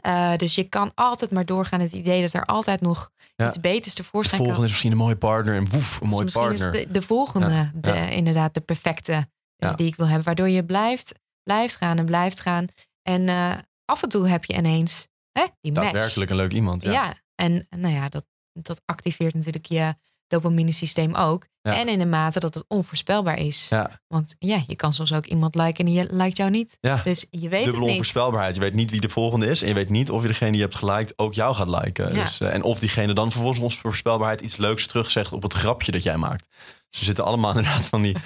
Eh, 0.00 0.36
dus 0.36 0.54
je 0.54 0.62
kan 0.64 0.92
altijd 0.94 1.30
maar 1.30 1.46
doorgaan. 1.46 1.80
Het 1.80 1.92
idee 1.92 2.22
dat 2.22 2.32
er 2.32 2.44
altijd 2.44 2.80
nog 2.80 3.10
Ja. 3.36 3.46
iets 3.46 3.60
beters 3.60 3.94
De 3.94 4.02
tevoorschijn 4.02 4.36
volgende 4.42 4.54
kan. 4.60 4.64
is 4.64 4.70
misschien 4.70 4.92
een 4.92 5.04
mooie 5.04 5.16
partner 5.16 5.54
en 5.56 5.68
woef, 5.70 5.72
een 6.00 6.00
Dus 6.00 6.08
mooie 6.10 6.22
misschien 6.24 6.42
partner. 6.46 6.74
is 6.74 6.86
de, 6.86 6.92
de 6.92 7.02
volgende 7.02 7.70
De, 7.74 8.10
inderdaad 8.14 8.54
de 8.54 8.60
perfecte 8.60 9.28
die 9.76 9.86
ik 9.86 9.96
wil 9.96 10.06
hebben. 10.06 10.24
Waardoor 10.24 10.48
je 10.48 10.64
blijft, 10.64 11.14
blijft 11.48 11.76
gaan 11.76 11.98
en 11.98 12.04
blijft 12.04 12.40
gaan. 12.40 12.66
En 13.02 13.28
eh, 13.28 13.54
af 13.84 14.02
en 14.02 14.08
toe 14.08 14.28
heb 14.28 14.44
je 14.44 14.54
ineens 14.54 15.08
hè, 15.32 15.44
die 15.60 15.72
match. 15.72 15.92
Daadwerkelijk 15.92 16.30
een 16.30 16.36
leuk 16.36 16.52
iemand. 16.52 16.82
Ja. 16.82 16.92
Ja, 16.92 17.14
en 17.34 17.66
nou 17.70 17.94
ja, 17.94 18.08
dat, 18.08 18.24
dat 18.52 18.80
activeert 18.84 19.34
natuurlijk 19.34 19.66
je 19.66 19.94
dopamine 20.26 20.72
systeem 20.72 21.14
ook. 21.14 21.46
Ja. 21.62 21.76
En 21.76 21.88
in 21.88 22.00
een 22.00 22.08
mate 22.08 22.40
dat 22.40 22.54
het 22.54 22.64
onvoorspelbaar 22.68 23.38
is. 23.38 23.68
Ja. 23.68 24.00
Want 24.06 24.34
ja, 24.38 24.62
je 24.66 24.76
kan 24.76 24.92
soms 24.92 25.12
ook 25.12 25.26
iemand 25.26 25.54
liken 25.54 25.86
en 25.86 25.92
die 25.92 26.14
liked 26.14 26.36
jou 26.36 26.50
niet. 26.50 26.78
Ja. 26.80 27.00
Dus 27.02 27.26
je 27.30 27.48
weet 27.48 27.50
Dubbele 27.50 27.70
het 27.70 27.80
niet. 27.80 27.90
onvoorspelbaarheid. 27.90 28.54
Je 28.54 28.60
weet 28.60 28.74
niet 28.74 28.90
wie 28.90 29.00
de 29.00 29.08
volgende 29.08 29.46
is. 29.46 29.62
En 29.62 29.68
je 29.68 29.74
weet 29.74 29.88
niet 29.88 30.10
of 30.10 30.22
je 30.22 30.28
degene 30.28 30.50
die 30.50 30.60
je 30.60 30.66
hebt 30.66 30.78
geliked 30.78 31.18
ook 31.18 31.34
jou 31.34 31.54
gaat 31.54 31.68
liken. 31.68 32.14
Dus, 32.14 32.40
eh, 32.40 32.54
en 32.54 32.62
of 32.62 32.78
diegene 32.78 33.12
dan 33.12 33.30
vervolgens 33.30 33.60
onvoorspelbaarheid 33.60 34.40
iets 34.40 34.56
leuks 34.56 34.86
terugzegt 34.86 35.32
op 35.32 35.42
het 35.42 35.52
grapje 35.52 35.92
dat 35.92 36.02
jij 36.02 36.16
maakt. 36.16 36.46
Dus 36.88 36.98
er 36.98 37.06
zitten 37.06 37.24
allemaal 37.24 37.50
inderdaad 37.56 37.86
van 37.86 38.02
die... 38.02 38.16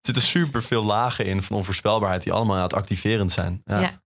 er 0.00 0.14
zitten 0.14 0.22
super 0.22 0.62
veel 0.62 0.84
lagen 0.84 1.26
in 1.26 1.42
van 1.42 1.56
onvoorspelbaarheid 1.56 2.22
die 2.22 2.32
allemaal 2.32 2.54
inderdaad 2.54 2.78
activerend 2.80 3.32
zijn. 3.32 3.60
Ja. 3.64 3.80
Ja. 3.80 4.02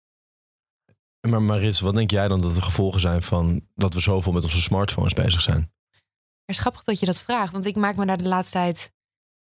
Maar 1.28 1.42
Maris, 1.42 1.80
wat 1.80 1.94
denk 1.94 2.10
jij 2.10 2.28
dan 2.28 2.40
dat 2.40 2.54
de 2.54 2.62
gevolgen 2.62 3.00
zijn 3.00 3.22
van 3.22 3.68
dat 3.74 3.94
we 3.94 4.00
zoveel 4.00 4.32
met 4.32 4.42
onze 4.42 4.60
smartphones 4.62 5.12
bezig 5.12 5.40
zijn? 5.40 5.72
Het 6.44 6.56
is 6.56 6.58
grappig 6.58 6.84
dat 6.84 6.98
je 7.00 7.06
dat 7.06 7.22
vraagt. 7.22 7.52
Want 7.52 7.64
ik 7.64 7.76
maak 7.76 7.96
me 7.96 8.06
daar 8.06 8.18
de 8.18 8.28
laatste 8.28 8.58
tijd 8.58 8.92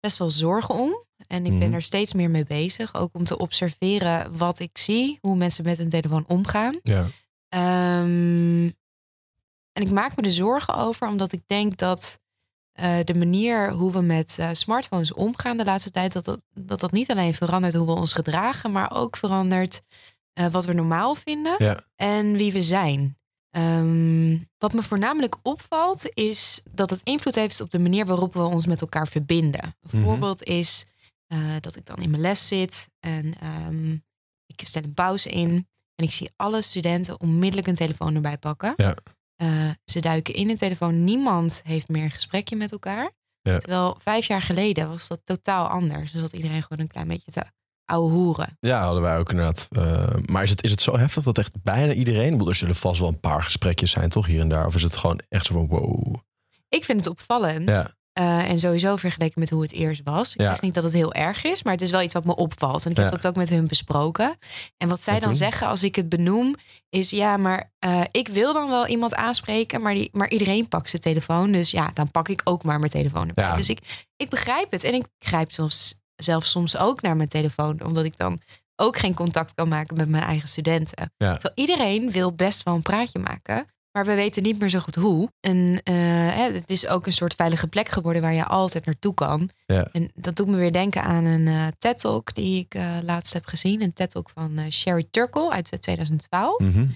best 0.01 0.19
wel 0.19 0.31
zorgen 0.31 0.75
om. 0.75 1.03
En 1.27 1.45
ik 1.47 1.59
ben 1.59 1.69
Mhm. 1.69 1.75
er 1.75 1.83
steeds 1.83 2.13
meer 2.13 2.31
mee 2.31 2.45
bezig. 2.45 2.95
Ook 2.95 3.15
om 3.15 3.25
te 3.25 3.39
observeren 3.39 4.37
wat 4.37 4.59
ik 4.59 4.79
zie. 4.79 5.19
Hoe 5.21 5.37
mensen 5.37 5.65
met 5.65 5.79
hun 5.79 5.89
telefoon 5.89 6.25
omgaan. 6.27 6.79
Ja. 6.83 7.07
Ehm, 7.49 8.65
en 9.73 9.83
ik 9.83 9.91
maak 9.91 10.17
me 10.17 10.23
er 10.23 10.31
zorgen 10.31 10.75
over, 10.75 11.09
omdat 11.09 11.33
ik 11.33 11.43
denk 11.47 11.77
dat 11.77 12.19
eh, 12.75 12.97
de 13.05 13.15
manier 13.15 13.71
hoe 13.73 13.93
we 13.93 14.01
met 14.01 14.37
eh, 14.39 14.49
smartphones 14.53 15.13
omgaan 15.13 15.57
de 15.57 15.65
laatste 15.65 15.91
tijd, 15.91 16.13
dat 16.13 16.25
dat, 16.25 16.41
dat 16.53 16.81
dat 16.81 16.93
niet 16.93 17.11
alleen 17.11 17.35
verandert 17.35 17.75
hoe 17.75 17.87
we 17.87 17.93
ons 17.93 18.13
gedragen, 18.13 18.73
maar 18.73 18.93
ook 18.97 19.17
verandert 19.17 19.83
eh, 20.33 20.47
wat 20.47 20.65
we 20.65 20.73
normaal 20.73 21.15
vinden 21.15 21.55
Ja. 21.59 21.81
en 21.97 22.33
wie 22.37 22.53
we 22.53 22.63
zijn. 22.63 23.19
Ehm, 23.51 24.39
wat 24.59 24.73
me 24.73 24.83
voornamelijk 24.83 25.37
opvalt, 25.43 26.11
is 26.15 26.63
dat 26.71 26.91
het 26.91 27.01
invloed 27.05 27.35
heeft 27.35 27.61
op 27.61 27.71
de 27.71 27.79
manier 27.79 28.07
waarop 28.07 28.33
we 28.33 28.41
ons 28.43 28.67
met 28.67 28.81
elkaar 28.81 29.09
verbinden. 29.09 29.63
Een 29.65 29.99
Mhm. 29.99 30.03
voorbeeld 30.05 30.43
is 30.43 30.85
eh, 31.27 31.39
dat 31.61 31.77
ik 31.77 31.87
dan 31.87 31.97
in 31.97 32.11
mijn 32.11 32.23
les 32.23 32.47
zit 32.47 32.89
en 33.01 33.35
ehm, 33.41 33.93
ik 34.47 34.61
stel 34.67 34.83
een 34.83 34.95
pauze 34.95 35.29
in. 35.31 35.69
En 35.95 36.05
ik 36.05 36.13
zie 36.13 36.31
alle 36.37 36.63
studenten 36.63 37.21
onmiddellijk 37.21 37.67
een 37.69 37.75
telefoon 37.75 38.15
erbij 38.15 38.39
pakken. 38.39 38.73
Ja. 38.77 38.97
Eh, 39.37 39.71
ze 39.85 40.01
duiken 40.01 40.35
in 40.35 40.51
een 40.51 40.57
telefoon. 40.57 41.05
Niemand 41.05 41.61
heeft 41.65 41.89
meer 41.89 42.05
een 42.05 42.11
gesprekje 42.11 42.57
met 42.57 42.73
elkaar. 42.73 43.11
Ja. 43.41 43.59
Terwijl 43.59 43.97
vijf 43.99 44.27
jaar 44.27 44.43
geleden 44.43 44.89
was 44.89 45.09
dat 45.09 45.21
totaal 45.25 45.67
anders. 45.67 46.13
Dus 46.13 46.21
dat 46.21 46.33
iedereen 46.33 46.63
gewoon 46.63 46.79
een 46.81 46.93
klein 46.93 47.09
beetje 47.09 47.33
te 47.33 47.43
ouwe 47.85 48.11
hoeren. 48.11 48.57
Ja, 48.61 48.85
hadden 48.85 49.03
wij 49.03 49.19
ook 49.19 49.31
inderdaad. 49.31 49.69
Eh, 49.71 50.15
maar 50.27 50.43
is 50.43 50.51
het, 50.51 50.63
is 50.63 50.71
het 50.71 50.81
zo 50.81 50.99
heftig 50.99 51.25
dat 51.25 51.39
echt 51.39 51.63
bijna 51.63 51.93
iedereen... 51.93 52.25
Ik 52.25 52.31
bedoel, 52.31 52.49
Er 52.49 52.55
zullen 52.55 52.75
vast 52.75 53.01
wel 53.01 53.09
een 53.09 53.21
paar 53.21 53.43
gesprekjes 53.43 53.91
zijn, 53.91 54.09
toch, 54.09 54.27
hier 54.27 54.41
en 54.41 54.49
daar? 54.49 54.67
Of 54.67 54.75
is 54.75 54.83
het 54.83 54.97
gewoon 54.97 55.21
echt 55.29 55.47
zo 55.47 55.55
van 55.55 55.67
wow? 55.67 56.15
Ik 56.69 56.85
vind 56.85 56.99
het 56.99 57.09
opvallend. 57.09 57.69
Ja. 57.69 57.91
Eh, 58.15 58.51
en 58.51 58.59
sowieso 58.59 58.97
vergeleken 58.97 59.41
met 59.41 59.51
hoe 59.51 59.63
het 59.63 59.73
eerst 59.73 60.01
was. 60.05 60.35
Ik 60.35 60.41
Ja. 60.41 60.47
zeg 60.47 60.61
niet 60.61 60.75
dat 60.75 60.85
het 60.85 60.93
heel 60.93 61.13
erg 61.13 61.45
is, 61.45 61.63
maar 61.63 61.73
het 61.73 61.83
is 61.83 61.91
wel 61.91 62.03
iets 62.03 62.15
wat 62.15 62.25
me 62.25 62.37
opvalt. 62.37 62.85
En 62.85 62.91
ik 62.91 62.97
heb 62.97 63.11
dat 63.11 63.27
ook 63.27 63.37
met 63.37 63.49
hun 63.49 63.67
besproken. 63.67 64.39
En 64.77 64.89
wat 64.89 65.01
zij 65.01 65.15
En 65.15 65.21
dan 65.21 65.35
zeggen 65.35 65.67
als 65.67 65.83
ik 65.83 65.97
het 65.97 66.09
benoem, 66.09 66.55
is 66.91 67.11
ja, 67.11 67.37
maar 67.37 67.73
eh, 67.79 68.01
ik 68.11 68.29
wil 68.29 68.53
dan 68.53 68.69
wel 68.69 68.87
iemand 68.87 69.15
aanspreken, 69.15 69.83
maar, 69.83 69.95
die, 69.95 70.09
maar 70.13 70.29
iedereen 70.31 70.69
pakt 70.69 70.91
zijn 70.91 71.03
telefoon. 71.03 71.53
Dus 71.53 71.71
ja, 71.71 71.91
dan 71.95 72.11
pak 72.11 72.29
ik 72.29 72.41
ook 72.45 72.63
maar 72.63 72.79
mijn 72.79 72.91
telefoon 72.91 73.29
erbij. 73.29 73.45
Ja. 73.45 73.57
Dus 73.57 73.69
ik, 73.69 74.07
ik 74.17 74.29
begrijp 74.29 74.71
het. 74.73 74.85
En 74.85 74.95
ik 74.95 75.05
grijp 75.19 75.51
soms, 75.53 75.95
zelf 76.17 76.45
soms 76.45 76.77
ook 76.77 77.03
naar 77.03 77.17
mijn 77.17 77.29
telefoon, 77.29 77.85
omdat 77.85 78.05
ik 78.05 78.17
dan 78.17 78.39
ook 78.77 78.99
geen 78.99 79.15
contact 79.15 79.55
kan 79.55 79.69
maken 79.69 79.97
met 79.97 80.09
mijn 80.09 80.23
eigen 80.25 80.49
studenten. 80.49 81.13
Terwijl 81.17 81.53
iedereen 81.55 82.11
wil 82.11 82.33
best 82.33 82.63
wel 82.63 82.75
een 82.75 82.83
praatje 82.83 83.19
maken. 83.19 83.67
Maar 83.97 84.05
we 84.05 84.15
weten 84.15 84.43
niet 84.43 84.59
meer 84.59 84.69
zo 84.69 84.79
goed 84.79 84.95
hoe. 84.95 85.29
En 85.41 85.81
eh, 85.83 86.37
het 86.37 86.71
is 86.71 86.87
ook 86.87 87.07
een 87.07 87.13
soort 87.13 87.35
veilige 87.35 87.67
plek 87.67 87.89
geworden 87.89 88.23
waar 88.23 88.33
je 88.33 88.45
altijd 88.45 88.85
naartoe 88.85 89.15
kan. 89.15 89.51
Ja. 89.67 89.89
En 89.93 90.11
dat 90.15 90.37
doet 90.37 90.47
me 90.47 90.57
weer 90.57 90.73
denken 90.73 91.03
aan 91.03 91.25
een 91.25 91.47
eh 91.47 91.67
TED-talk 91.79 92.35
die 92.35 92.61
ik 92.61 92.75
eh, 92.75 92.97
laatst 93.03 93.33
heb 93.33 93.47
gezien. 93.47 93.83
Een 93.83 93.93
TED-talk 93.93 94.31
van 94.31 94.59
eh, 94.59 94.71
Sherry 94.71 95.05
Turkle 95.11 95.51
uit 95.51 95.71
eh, 95.71 95.79
2012. 95.79 96.59
Mhm. 96.59 96.87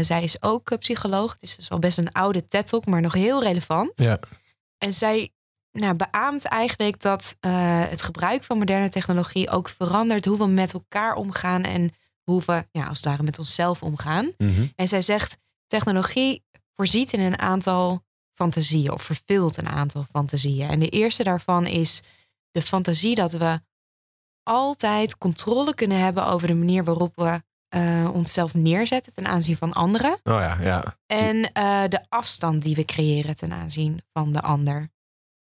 Zij 0.00 0.22
is 0.22 0.42
ook 0.42 0.78
psycholoog. 0.78 1.32
Het 1.32 1.42
is 1.42 1.56
dus 1.56 1.70
al 1.70 1.78
best 1.78 1.98
een 1.98 2.12
oude 2.12 2.44
TED-talk, 2.44 2.86
maar 2.86 3.00
nog 3.00 3.12
heel 3.12 3.42
relevant. 3.42 3.90
Ja. 3.94 4.18
En 4.78 4.92
zij 4.92 5.30
nou, 5.72 5.94
beaamt 5.94 6.44
eigenlijk 6.44 7.00
dat 7.00 7.36
het 7.40 8.02
gebruik 8.02 8.44
van 8.44 8.58
moderne 8.58 8.88
technologie 8.88 9.50
ook 9.50 9.68
verandert 9.68 10.24
hoe 10.24 10.38
we 10.38 10.46
met 10.46 10.72
elkaar 10.72 11.14
omgaan 11.14 11.62
en 11.62 11.90
hoe 12.22 12.42
we 12.46 12.66
ja, 12.70 12.86
als 12.86 12.96
het 12.96 13.06
ware 13.06 13.22
met 13.22 13.38
onszelf 13.38 13.82
omgaan. 13.82 14.32
Mhm. 14.38 14.66
En 14.76 14.88
zij 14.88 15.02
zegt: 15.02 15.36
technologie 15.78 16.42
voorziet 16.76 17.12
in 17.12 17.20
een 17.20 17.38
aantal 17.38 18.02
fantasieën 18.34 18.92
of 18.92 19.02
vervult 19.02 19.56
een 19.56 19.68
aantal 19.68 20.04
fantasieën. 20.10 20.68
En 20.68 20.80
de 20.80 20.88
eerste 20.88 21.22
daarvan 21.22 21.66
is 21.66 22.02
de 22.50 22.62
fantasie 22.62 23.14
dat 23.14 23.32
we 23.32 23.60
altijd 24.42 25.18
controle 25.18 25.74
kunnen 25.74 25.98
hebben 25.98 26.26
over 26.26 26.46
de 26.46 26.54
manier 26.54 26.84
waarop 26.84 27.12
we 27.16 27.42
eh, 27.68 28.10
onszelf 28.12 28.54
neerzetten 28.54 29.14
ten 29.14 29.26
aanzien 29.26 29.56
van 29.56 29.72
anderen. 29.72 30.12
Oh 30.12 30.18
ja, 30.22 30.56
ja. 30.60 30.96
En 31.06 31.52
eh, 31.52 31.82
de 31.88 32.00
afstand 32.08 32.62
die 32.62 32.74
we 32.74 32.84
creëren 32.84 33.36
ten 33.36 33.52
aanzien 33.52 34.02
van 34.12 34.32
de 34.32 34.40
ander. 34.40 34.88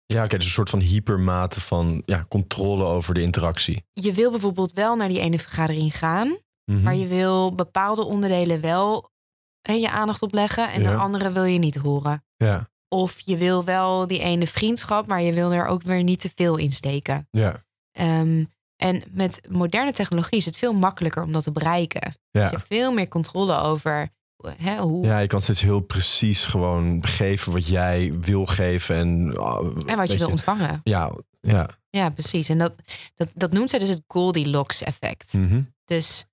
Ja, 0.06 0.24
oké, 0.24 0.36
dus 0.36 0.46
een 0.46 0.52
soort 0.52 0.70
van 0.70 0.80
hypermate 0.80 1.60
van 1.60 2.02
ja, 2.06 2.24
controle 2.28 2.84
over 2.84 3.14
de 3.14 3.22
interactie. 3.22 3.84
Je 3.92 4.12
wil 4.12 4.30
bijvoorbeeld 4.30 4.72
wel 4.72 4.96
naar 4.96 5.08
die 5.08 5.20
ene 5.20 5.38
vergadering 5.38 5.96
gaan, 5.98 6.36
Mhm. 6.64 6.82
maar 6.82 6.94
je 6.94 7.06
wil 7.06 7.54
bepaalde 7.54 8.04
onderdelen 8.04 8.60
wel 8.60 9.10
je 9.62 9.90
aandacht 9.90 10.22
opleggen 10.22 10.70
en 10.72 10.82
Ja. 10.82 10.90
de 10.90 10.96
andere 10.96 11.32
wil 11.32 11.44
je 11.44 11.58
niet 11.58 11.76
horen. 11.76 12.24
Ja, 12.36 12.70
Of 12.88 13.20
je 13.20 13.36
wil 13.36 13.64
wel 13.64 14.06
die 14.06 14.20
ene 14.20 14.46
vriendschap, 14.46 15.06
maar 15.06 15.22
je 15.22 15.32
wil 15.32 15.52
er 15.52 15.66
ook 15.66 15.82
weer 15.82 16.02
niet 16.02 16.20
te 16.20 16.30
veel 16.34 16.56
in 16.56 16.72
steken. 16.72 17.26
ja, 17.30 17.64
Ehm, 17.92 18.44
en 18.76 19.02
met 19.10 19.40
moderne 19.48 19.92
technologie 19.92 20.38
is 20.38 20.44
het 20.44 20.56
veel 20.56 20.72
makkelijker 20.74 21.22
om 21.22 21.32
dat 21.32 21.42
te 21.42 21.52
bereiken. 21.52 22.02
ja. 22.30 22.40
Dus 22.40 22.50
je 22.50 22.56
hebt 22.56 22.68
veel 22.68 22.92
meer 22.92 23.08
controle 23.08 23.56
over 23.58 24.08
hè, 24.56 24.76
hoe 24.78 25.06
Ja, 25.06 25.18
je 25.18 25.26
kan 25.26 25.40
steeds 25.40 25.60
heel 25.60 25.80
precies 25.80 26.46
gewoon 26.46 27.06
geven 27.06 27.52
wat 27.52 27.66
jij 27.66 28.12
wil 28.20 28.46
geven. 28.46 28.96
En, 28.96 29.36
ah, 29.38 29.66
en 29.86 29.96
wat 29.96 30.12
je 30.12 30.18
wil 30.18 30.28
ontvangen. 30.28 30.80
Ja, 30.84 31.12
ja. 31.40 31.68
Ja, 31.90 32.10
precies. 32.10 32.48
En 32.48 32.58
dat, 32.58 32.72
dat, 33.14 33.28
dat 33.34 33.52
noemt 33.52 33.70
zij 33.70 33.78
dus 33.78 33.88
het 33.88 34.02
Goldilocks 34.06 34.82
effect. 34.82 35.32
mhm. 35.32 35.62
Dus 35.84 36.24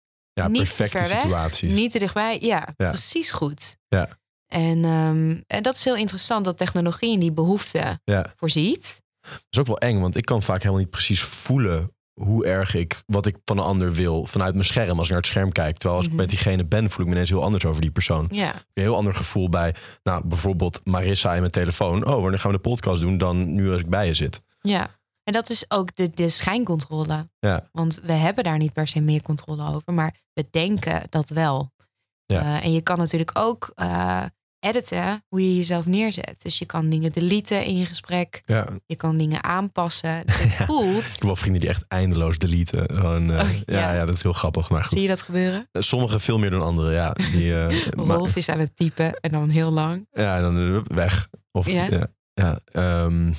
ja 0.41 0.47
niet 0.47 0.58
perfecte 0.62 0.97
te 0.97 1.04
ver 1.04 1.13
weg, 1.13 1.21
situaties. 1.21 1.73
niet 1.73 1.91
te 1.91 1.99
dichtbij. 1.99 2.38
Ja, 2.41 2.67
Ja. 2.78 2.88
precies 2.89 3.32
goed. 3.32 3.75
Ja. 3.88 4.10
En, 4.47 4.84
ehm, 4.86 5.38
en 5.47 5.63
dat 5.63 5.75
is 5.75 5.84
heel 5.86 5.95
interessant 5.95 6.45
dat 6.45 6.58
technologie 6.58 7.12
in 7.13 7.19
die 7.19 7.32
behoefte 7.32 7.99
Ja. 8.04 8.34
voorziet. 8.36 9.02
Dat 9.21 9.32
is 9.49 9.60
ook 9.60 9.67
wel 9.67 9.78
eng, 9.80 9.99
want 9.99 10.15
ik 10.17 10.25
kan 10.25 10.41
vaak 10.43 10.58
helemaal 10.58 10.80
niet 10.80 10.89
precies 10.89 11.21
voelen 11.21 11.93
hoe 12.13 12.45
erg 12.45 12.73
ik 12.75 13.04
wat 13.06 13.25
ik 13.25 13.36
van 13.45 13.58
een 13.58 13.63
ander 13.63 13.91
wil 13.93 14.25
vanuit 14.25 14.54
mijn 14.54 14.65
scherm 14.65 14.97
als 14.97 15.04
ik 15.04 15.10
naar 15.10 15.17
het 15.21 15.28
scherm 15.30 15.52
kijk. 15.52 15.78
Terwijl 15.78 15.99
als 15.99 16.06
Mhm. 16.10 16.15
ik 16.15 16.21
met 16.21 16.30
diegene 16.30 16.65
ben, 16.65 16.89
voel 16.89 17.02
ik 17.02 17.08
me 17.08 17.13
ineens 17.15 17.30
heel 17.30 17.43
anders 17.43 17.65
over 17.65 17.82
die 17.82 17.91
persoon. 17.91 18.28
Ja, 18.32 18.47
Ik 18.47 18.54
heb 18.54 18.65
een 18.73 18.84
heel 18.84 18.95
ander 18.95 19.13
gevoel 19.15 19.49
bij, 19.49 19.75
nou 20.04 20.28
bijvoorbeeld 20.28 20.82
Marissa 20.84 21.34
in 21.34 21.39
mijn 21.39 21.52
telefoon. 21.52 22.06
Oh, 22.06 22.21
wanneer 22.21 22.39
gaan 22.39 22.52
we 22.52 22.58
de 22.58 22.63
podcast 22.69 23.02
doen 23.02 23.17
dan 23.17 23.54
nu 23.54 23.71
als 23.71 23.82
ik 23.82 23.89
bij 23.89 24.06
je 24.08 24.13
zit? 24.13 24.41
ja. 24.62 24.97
En 25.29 25.35
dat 25.35 25.49
is 25.49 25.65
ook 25.67 25.95
de, 25.95 26.09
de 26.09 26.29
schijncontrole. 26.29 27.29
Ja. 27.39 27.63
Want 27.71 27.99
we 28.03 28.13
hebben 28.13 28.43
daar 28.43 28.57
niet 28.57 28.73
per 28.73 28.87
se 28.87 29.01
meer 29.01 29.21
controle 29.21 29.67
over, 29.73 29.93
maar 29.93 30.15
we 30.33 30.45
denken 30.51 31.01
dat 31.09 31.29
wel. 31.29 31.71
Ja. 32.25 32.41
Eh, 32.41 32.65
en 32.65 32.71
je 32.73 32.81
kan 32.81 32.97
natuurlijk 32.97 33.31
ook 33.33 33.71
eh, 33.75 34.23
editen 34.59 35.23
hoe 35.27 35.41
je 35.41 35.55
jezelf 35.55 35.85
neerzet. 35.85 36.35
Dus 36.37 36.57
je 36.59 36.65
kan 36.65 36.89
dingen 36.89 37.11
deleten 37.11 37.65
in 37.65 37.77
je 37.77 37.85
gesprek. 37.85 38.41
Ja, 38.45 38.67
Je 38.85 38.95
kan 38.95 39.17
dingen 39.17 39.43
aanpassen. 39.43 40.21
Dus 40.25 40.35
het 40.39 40.53
voelt. 40.67 41.05
Ik 41.05 41.11
heb 41.11 41.21
wel 41.23 41.35
vrienden 41.35 41.61
die 41.61 41.69
echt 41.69 41.85
eindeloos 41.87 42.37
deleten. 42.37 42.95
Gewoon, 42.95 43.31
eh, 43.31 43.39
Oh, 43.43 43.49
ja. 43.65 43.93
ja. 43.93 44.05
Dat 44.05 44.15
is 44.15 44.23
heel 44.23 44.33
grappig. 44.33 44.69
Maar 44.69 44.81
goed. 44.83 44.91
Zie 44.91 45.01
je 45.01 45.07
dat 45.07 45.21
gebeuren? 45.21 45.67
Sommigen 45.71 46.21
veel 46.21 46.37
meer 46.39 46.49
dan 46.49 46.61
anderen, 46.61 46.93
ja. 46.93 47.11
Die, 47.11 47.53
maar- 48.05 48.17
Rolf 48.17 48.35
is 48.35 48.49
aan 48.49 48.59
het 48.59 48.75
typen 48.75 49.13
en 49.19 49.31
dan 49.31 49.49
heel 49.49 49.71
lang. 49.71 50.07
ja, 50.11 50.35
en 50.35 50.41
dan 50.41 50.83
weg. 50.95 51.29
Of, 51.51 51.69
Ja? 51.69 51.85
ja, 51.89 52.07
ja, 52.33 52.59
ehm, 52.71 53.33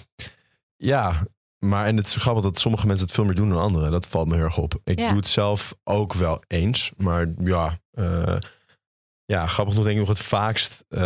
ja, 0.76 1.26
maar 1.66 1.87
en 1.87 1.96
het 1.96 2.07
is 2.07 2.16
grappig 2.16 2.42
dat 2.44 2.59
sommige 2.59 2.87
mensen 2.87 3.07
het 3.07 3.14
veel 3.14 3.25
meer 3.25 3.35
doen 3.35 3.49
dan 3.49 3.59
anderen. 3.59 3.90
Dat 3.90 4.07
valt 4.09 4.29
me 4.29 4.35
heel 4.35 4.44
erg 4.44 4.59
op. 4.59 4.81
Ik 4.85 4.99
Ja. 4.99 5.09
doe 5.09 5.16
het 5.16 5.29
zelf 5.29 5.75
ook 5.85 6.12
wel 6.14 6.42
eens. 6.46 6.92
Maar 6.96 7.27
ja, 7.44 7.79
eh, 7.92 8.37
ja 9.25 9.46
grappig 9.46 9.75
nog 9.75 9.85
denk 9.85 9.94
ik 10.01 10.07
nog 10.07 10.16
het 10.16 10.27
vaakst... 10.27 10.85
eh, 10.88 11.01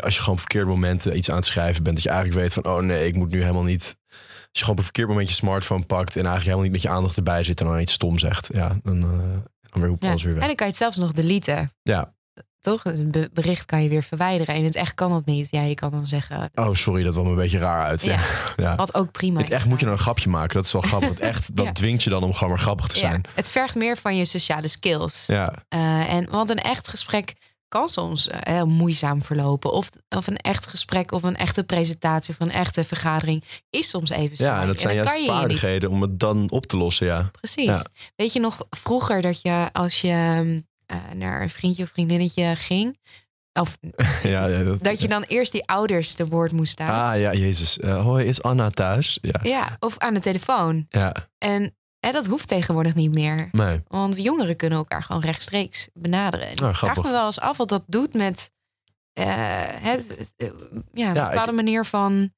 als 0.00 0.14
je 0.14 0.20
gewoon 0.20 0.34
op 0.34 0.38
verkeerde 0.40 0.66
momenten 0.68 1.16
iets 1.16 1.30
aan 1.30 1.36
het 1.36 1.44
schrijven 1.44 1.82
bent... 1.82 1.94
dat 1.96 2.04
je 2.04 2.10
eigenlijk 2.10 2.40
weet 2.40 2.52
van, 2.52 2.64
oh 2.66 2.80
nee, 2.80 3.06
ik 3.06 3.14
moet 3.16 3.30
nu 3.30 3.40
helemaal 3.40 3.62
niet... 3.62 3.96
Als 4.08 4.60
je 4.60 4.66
gewoon 4.66 4.70
op 4.70 4.78
een 4.78 4.84
verkeerd 4.84 5.08
moment 5.08 5.28
je 5.28 5.34
smartphone 5.34 5.84
pakt... 5.84 6.08
en 6.16 6.26
eigenlijk 6.26 6.42
helemaal 6.44 6.62
niet 6.62 6.72
met 6.72 6.82
je 6.82 6.88
aandacht 6.88 7.16
erbij 7.16 7.44
zit... 7.44 7.60
en 7.60 7.66
dan 7.66 7.80
iets 7.80 7.92
stom 7.92 8.18
zegt. 8.18 8.48
Ja, 8.52 8.76
dan, 8.82 9.02
eh, 9.02 9.08
dan 9.70 9.80
weer 9.80 9.88
hoep 9.88 10.02
Ja. 10.02 10.08
alles 10.08 10.22
weer 10.22 10.32
En 10.32 10.38
weg. 10.38 10.46
dan 10.46 10.56
kan 10.56 10.66
je 10.66 10.72
het 10.72 10.80
zelfs 10.82 10.96
nog 10.96 11.12
deleten. 11.12 11.72
Ja, 11.82 12.14
Toch? 12.62 12.82
Be- 13.06 13.30
bericht 13.32 13.64
kan 13.66 13.82
je 13.82 13.88
weer 13.88 14.02
verwijderen. 14.02 14.54
En 14.54 14.60
in 14.60 14.66
het 14.66 14.74
echt 14.76 14.94
kan 14.94 15.10
dat 15.10 15.24
niet. 15.24 15.50
Ja, 15.50 15.62
je 15.62 15.74
kan 15.74 15.90
dan 15.90 16.06
zeggen. 16.06 16.50
oh 16.54 16.74
sorry, 16.74 17.02
dat 17.02 17.12
kwam 17.14 17.26
een 17.26 17.34
beetje 17.34 17.58
raar 17.58 17.86
uit. 17.86 18.02
Ja. 18.02 18.20
ja. 18.56 18.76
Wat 18.76 18.94
ook 18.94 19.10
prima 19.12 19.38
Het 19.40 19.48
is. 19.48 19.54
echt 19.54 19.66
moet 19.66 19.78
je 19.78 19.84
nou 19.84 19.96
een 19.96 20.02
grapje 20.02 20.28
maken. 20.28 20.54
Dat 20.54 20.64
is 20.64 20.72
wel 20.72 20.82
grappig. 20.82 21.08
Het 21.08 21.20
echt, 21.20 21.50
dat 21.56 21.66
Ja. 21.66 21.72
dwingt 21.72 22.02
je 22.02 22.10
dan 22.10 22.22
om 22.22 22.32
gewoon 22.32 22.48
maar 22.52 22.62
grappig 22.62 22.86
te 22.88 22.98
zijn. 22.98 23.12
Ja, 23.22 23.30
het 23.34 23.50
vergt 23.50 23.74
meer 23.74 23.96
van 23.96 24.16
je 24.16 24.24
sociale 24.24 24.68
skills. 24.68 25.26
Ja, 25.26 25.54
Eh, 25.68 26.12
en, 26.12 26.30
want 26.30 26.50
een 26.50 26.60
echt 26.62 26.88
gesprek 26.88 27.32
kan 27.68 27.88
soms 27.88 28.28
eh, 28.28 28.38
heel 28.54 28.66
moeizaam 28.66 29.22
verlopen. 29.22 29.72
Of, 29.72 29.90
of 30.08 30.26
een 30.26 30.36
echt 30.36 30.66
gesprek 30.66 31.12
of 31.12 31.22
een 31.22 31.36
echte 31.36 31.64
presentatie 31.64 32.34
of 32.38 32.40
een 32.46 32.52
echte 32.52 32.84
vergadering 32.84 33.44
is 33.70 33.88
soms 33.88 34.10
even 34.10 34.44
ja 34.44 34.60
en 34.60 34.66
dat 34.66 34.80
zijn 34.80 34.94
juist 34.94 35.16
niet 35.16 35.26
vaardigheden 35.26 35.90
om 35.90 36.02
het 36.02 36.18
dan 36.20 36.50
op 36.50 36.66
te 36.66 36.76
lossen. 36.76 37.06
Ja, 37.06 37.30
Precies. 37.40 37.82
Weet 38.16 38.32
je 38.32 38.40
nog 38.40 38.64
vroeger 38.70 39.20
dat 39.22 39.40
je 39.42 39.68
als 39.72 40.00
je 40.00 40.08
eh, 40.08 40.60
naar 41.14 41.42
een 41.42 41.50
vriendje 41.50 41.82
of 41.82 41.88
vriendinnetje 41.90 42.56
ging, 42.56 42.98
of 43.60 43.78
ja, 44.22 44.46
ja, 44.46 44.62
dat, 44.62 44.82
dat 44.82 45.00
je 45.00 45.08
dan 45.08 45.22
eerst 45.22 45.52
die 45.52 45.66
ouders 45.66 46.14
te 46.14 46.26
woord 46.26 46.52
moest 46.52 46.72
staan. 46.72 47.12
Ah 47.14 47.20
ja, 47.20 47.32
Jezus. 47.32 47.78
Eh, 47.78 48.02
hoi, 48.02 48.24
is 48.26 48.42
Anna 48.42 48.70
thuis? 48.70 49.18
Ja, 49.22 49.40
Ja, 49.42 49.76
of 49.78 49.98
aan 49.98 50.14
de 50.14 50.20
telefoon. 50.20 50.86
ja. 50.88 51.14
En 51.38 51.76
hè, 51.98 52.12
dat 52.12 52.26
hoeft 52.26 52.48
tegenwoordig 52.48 52.94
niet 52.94 53.14
meer. 53.14 53.48
Nee. 53.52 53.80
Want 53.88 54.22
jongeren 54.22 54.56
kunnen 54.56 54.78
elkaar 54.78 55.02
gewoon 55.02 55.22
rechtstreeks 55.22 55.88
benaderen. 55.94 56.46
En 56.48 56.54
Nou, 56.56 56.70
ik 56.70 56.76
vraag 56.76 56.96
me 57.02 57.10
wel 57.10 57.26
eens 57.26 57.40
af 57.40 57.56
wat 57.56 57.68
dat 57.68 57.82
doet 57.86 58.14
met 58.14 58.50
eh, 59.12 59.24
het, 59.66 60.32
eh, 60.36 60.48
ja, 60.92 61.06
een 61.08 61.12
bepaalde 61.14 61.50
ik- 61.50 61.56
manier 61.56 61.84
van, 61.84 62.32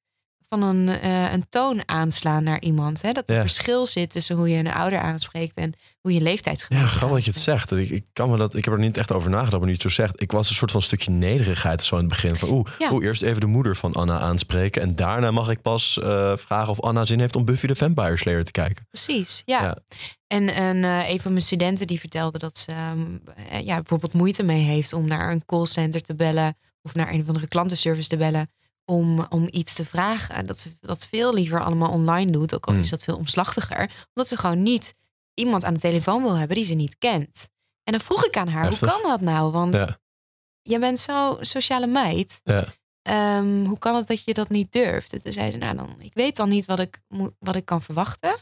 van 0.59 0.75
een, 0.75 0.89
eh, 0.89 1.31
een 1.33 1.45
toon 1.49 1.81
aanslaan 1.85 2.43
naar 2.43 2.61
iemand. 2.61 3.01
Hè? 3.01 3.11
Dat 3.11 3.29
er 3.29 3.35
Ja. 3.35 3.41
verschil 3.41 3.85
zit 3.85 4.09
tussen 4.11 4.35
hoe 4.35 4.49
je 4.49 4.57
een 4.57 4.71
ouder 4.73 4.99
aanspreekt 4.99 5.55
en 5.55 5.73
hoe 6.01 6.13
je 6.13 6.21
leeftijdsgenoot 6.21 6.81
Ja, 6.83 6.87
grappig 6.87 7.15
dat 7.17 7.25
je 7.25 7.31
het 7.31 7.39
zegt. 7.39 7.71
Ik, 7.71 7.89
ik, 7.89 8.05
kan 8.13 8.29
me 8.29 8.37
dat, 8.37 8.55
ik 8.55 8.65
heb 8.65 8.73
er 8.73 8.79
niet 8.79 8.97
echt 8.97 9.11
over 9.11 9.29
nagedacht, 9.29 9.51
maar 9.51 9.61
nu 9.61 9.67
je 9.67 9.73
het 9.73 9.81
zo 9.81 9.89
zegt. 10.03 10.21
Ik 10.21 10.31
was 10.31 10.49
een 10.49 10.55
soort 10.55 10.71
van 10.71 10.81
stukje 10.81 11.11
nederigheid 11.11 11.83
zo 11.83 11.95
in 11.95 11.99
het 12.01 12.09
begin. 12.09 12.35
Van 12.35 12.49
oeh, 12.49 12.69
Ja. 12.79 12.91
eerst 12.99 13.21
even 13.21 13.39
de 13.39 13.45
moeder 13.45 13.75
van 13.75 13.93
Anna 13.93 14.19
aanspreken. 14.19 14.81
En 14.81 14.95
daarna 14.95 15.31
mag 15.31 15.49
ik 15.49 15.61
pas 15.61 15.99
eh, 15.99 16.37
vragen 16.37 16.69
of 16.69 16.81
Anna 16.81 17.05
zin 17.05 17.19
heeft 17.19 17.35
om 17.35 17.45
Buffy 17.45 17.67
the 17.67 17.75
Vampire 17.75 18.17
Slayer 18.17 18.43
te 18.43 18.51
kijken. 18.51 18.87
Precies, 18.91 19.41
ja. 19.45 19.63
Ja. 19.63 19.77
En, 20.27 20.53
en 20.53 20.83
eh, 20.83 21.09
een 21.09 21.19
van 21.19 21.31
mijn 21.31 21.43
studenten 21.43 21.87
die 21.87 21.99
vertelde 21.99 22.37
dat 22.37 22.57
ze 22.57 22.71
ehm, 22.71 22.99
eh, 23.49 23.59
ja, 23.65 23.75
bijvoorbeeld 23.75 24.13
moeite 24.13 24.43
mee 24.43 24.61
heeft 24.61 24.93
om 24.93 25.07
naar 25.07 25.31
een 25.31 25.45
callcenter 25.45 26.01
te 26.01 26.15
bellen 26.15 26.57
of 26.81 26.93
naar 26.93 27.13
een 27.13 27.21
of 27.21 27.27
andere 27.27 27.47
klantenservice 27.47 28.07
te 28.09 28.17
bellen 28.17 28.49
om, 28.85 29.25
om 29.29 29.47
iets 29.51 29.73
te 29.73 29.85
vragen. 29.85 30.45
Dat 30.45 30.59
ze 30.59 30.69
dat 30.79 31.07
veel 31.07 31.33
liever 31.33 31.63
allemaal 31.63 31.91
online 31.91 32.31
doet, 32.31 32.53
ook 32.55 32.65
al 32.65 32.73
Hmm. 32.73 32.81
is 32.81 32.89
dat 32.89 33.03
veel 33.03 33.15
omslachtiger, 33.17 34.05
omdat 34.13 34.27
ze 34.29 34.37
gewoon 34.37 34.63
niet 34.63 34.93
iemand 35.33 35.63
aan 35.63 35.73
de 35.73 35.79
telefoon 35.79 36.21
wil 36.21 36.33
hebben 36.33 36.55
die 36.57 36.65
ze 36.65 36.73
niet 36.73 36.97
kent. 36.97 37.47
En 37.83 37.91
dan 37.91 38.01
vroeg 38.01 38.25
ik 38.25 38.37
aan 38.37 38.47
haar, 38.47 38.63
Heftig. 38.63 38.89
hoe 38.91 38.99
kan 39.01 39.09
dat 39.11 39.21
nou? 39.21 39.51
Want 39.51 39.73
Ja. 39.75 39.99
je 40.61 40.79
bent 40.79 40.99
zo 40.99 41.37
sociale 41.39 41.87
meid. 41.87 42.39
Ja. 42.43 42.65
Ehm, 43.01 43.63
hoe 43.65 43.77
kan 43.79 43.95
het 43.95 44.07
dat 44.07 44.23
je 44.23 44.33
dat 44.33 44.49
niet 44.49 44.71
durft? 44.71 45.13
En 45.13 45.21
toen 45.21 45.31
zei 45.33 45.51
ze, 45.51 45.57
nou 45.57 45.75
dan, 45.75 45.95
ik 45.99 46.13
weet 46.13 46.35
dan 46.35 46.49
niet 46.49 46.65
wat 46.65 46.79
ik, 46.79 47.01
wat 47.39 47.55
ik 47.55 47.65
kan 47.65 47.81
verwachten. 47.81 48.35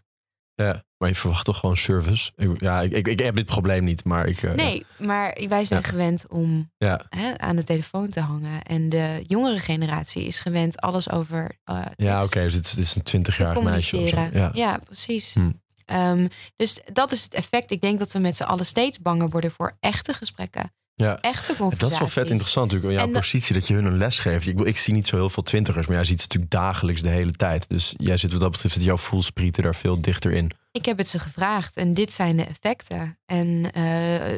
Ja, 0.56 0.84
maar 0.98 1.10
je 1.10 1.16
verwacht 1.16 1.46
toch 1.46 1.58
gewoon 1.60 1.78
service? 1.78 2.32
Ik, 2.36 2.60
ja, 2.62 2.82
ik, 2.82 2.92
ik, 2.92 3.08
ik 3.08 3.20
heb 3.20 3.36
dit 3.36 3.46
probleem 3.46 3.84
niet, 3.84 4.04
maar 4.04 4.28
ik... 4.28 4.44
eh, 4.44 4.54
Nee, 4.54 4.86
maar 5.00 5.38
wij 5.48 5.66
zijn 5.66 5.82
Ja. 5.82 5.88
gewend 5.90 6.26
om 6.28 6.72
hè, 7.10 7.38
aan 7.38 7.56
de 7.56 7.64
telefoon 7.64 8.10
te 8.10 8.20
hangen. 8.20 8.62
En 8.64 8.90
de 8.90 9.24
jongere 9.28 9.60
generatie 9.60 10.24
is 10.26 10.40
gewend 10.40 10.78
alles 10.80 11.10
over 11.12 11.58
eh 11.64 11.82
ja 11.96 12.24
oké, 12.24 12.42
dus 12.44 12.54
dit 12.54 12.66
is, 12.66 12.72
dit 12.74 12.86
is 12.86 12.96
een 12.96 13.04
te 13.24 13.32
20-jarig 13.32 13.64
meisje 13.64 13.98
of 13.98 14.10
zo. 14.10 14.30
Ja. 14.54 14.78
precies. 14.78 15.34
Hm. 15.34 15.52
Ehm, 15.86 16.28
dus 16.56 16.82
dat 16.94 17.12
is 17.12 17.24
het 17.24 17.34
effect. 17.34 17.72
Ik 17.72 17.82
denk 17.82 18.00
dat 18.00 18.12
we 18.12 18.20
met 18.20 18.38
z'n 18.38 18.44
allen 18.44 18.66
steeds 18.66 19.00
banger 19.00 19.30
worden 19.30 19.52
voor 19.52 19.78
echte 19.80 20.14
gesprekken. 20.14 20.74
Ja. 20.96 21.18
Echte. 21.22 21.56
Dat 21.78 21.92
is 21.92 22.00
wel 22.00 22.08
vet 22.08 22.30
interessant 22.30 22.72
natuurlijk, 22.72 22.94
in 22.94 23.00
jouw 23.00 23.14
En 23.14 23.22
positie, 23.22 23.54
dat 23.54 23.68
je 23.68 23.74
hun 23.74 23.86
een 23.86 23.98
les 23.98 24.20
geeft. 24.20 24.48
Ik, 24.48 24.60
ik 24.60 24.78
zie 24.78 24.94
niet 24.94 25.08
zo 25.08 25.16
heel 25.16 25.30
veel 25.30 25.44
twintigers, 25.44 25.88
maar 25.88 25.96
jij 25.96 26.06
ziet 26.06 26.22
ze 26.22 26.26
natuurlijk 26.28 26.52
dagelijks 26.52 27.02
de 27.02 27.10
hele 27.10 27.32
tijd. 27.32 27.70
Dus 27.70 27.94
jij 27.98 28.18
zit 28.18 28.32
wat 28.32 28.40
dat 28.40 28.52
betreft, 28.52 28.82
jouw 28.82 28.98
voelsprieten 28.98 29.64
daar 29.64 29.76
veel 29.76 30.02
dichter 30.02 30.32
in. 30.32 30.52
Ik 30.72 30.86
heb 30.86 30.98
het 30.98 31.10
ze 31.10 31.20
gevraagd 31.20 31.78
en 31.78 31.94
dit 31.94 32.14
zijn 32.14 32.38
de 32.38 32.46
effecten. 32.46 33.20
En 33.26 33.72
eh, 33.72 33.84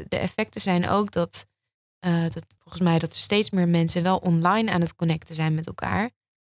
de 0.08 0.18
effecten 0.18 0.62
zijn 0.62 0.90
ook 0.90 1.12
dat, 1.12 1.46
eh, 2.00 2.24
dat 2.24 2.46
volgens 2.60 2.84
mij 2.84 3.00
dat 3.00 3.10
er 3.10 3.16
steeds 3.16 3.50
meer 3.50 3.68
mensen 3.68 4.04
wel 4.04 4.18
online 4.18 4.72
aan 4.72 4.82
het 4.82 4.96
connecten 4.96 5.36
zijn 5.36 5.56
met 5.56 5.68
elkaar. 5.68 6.10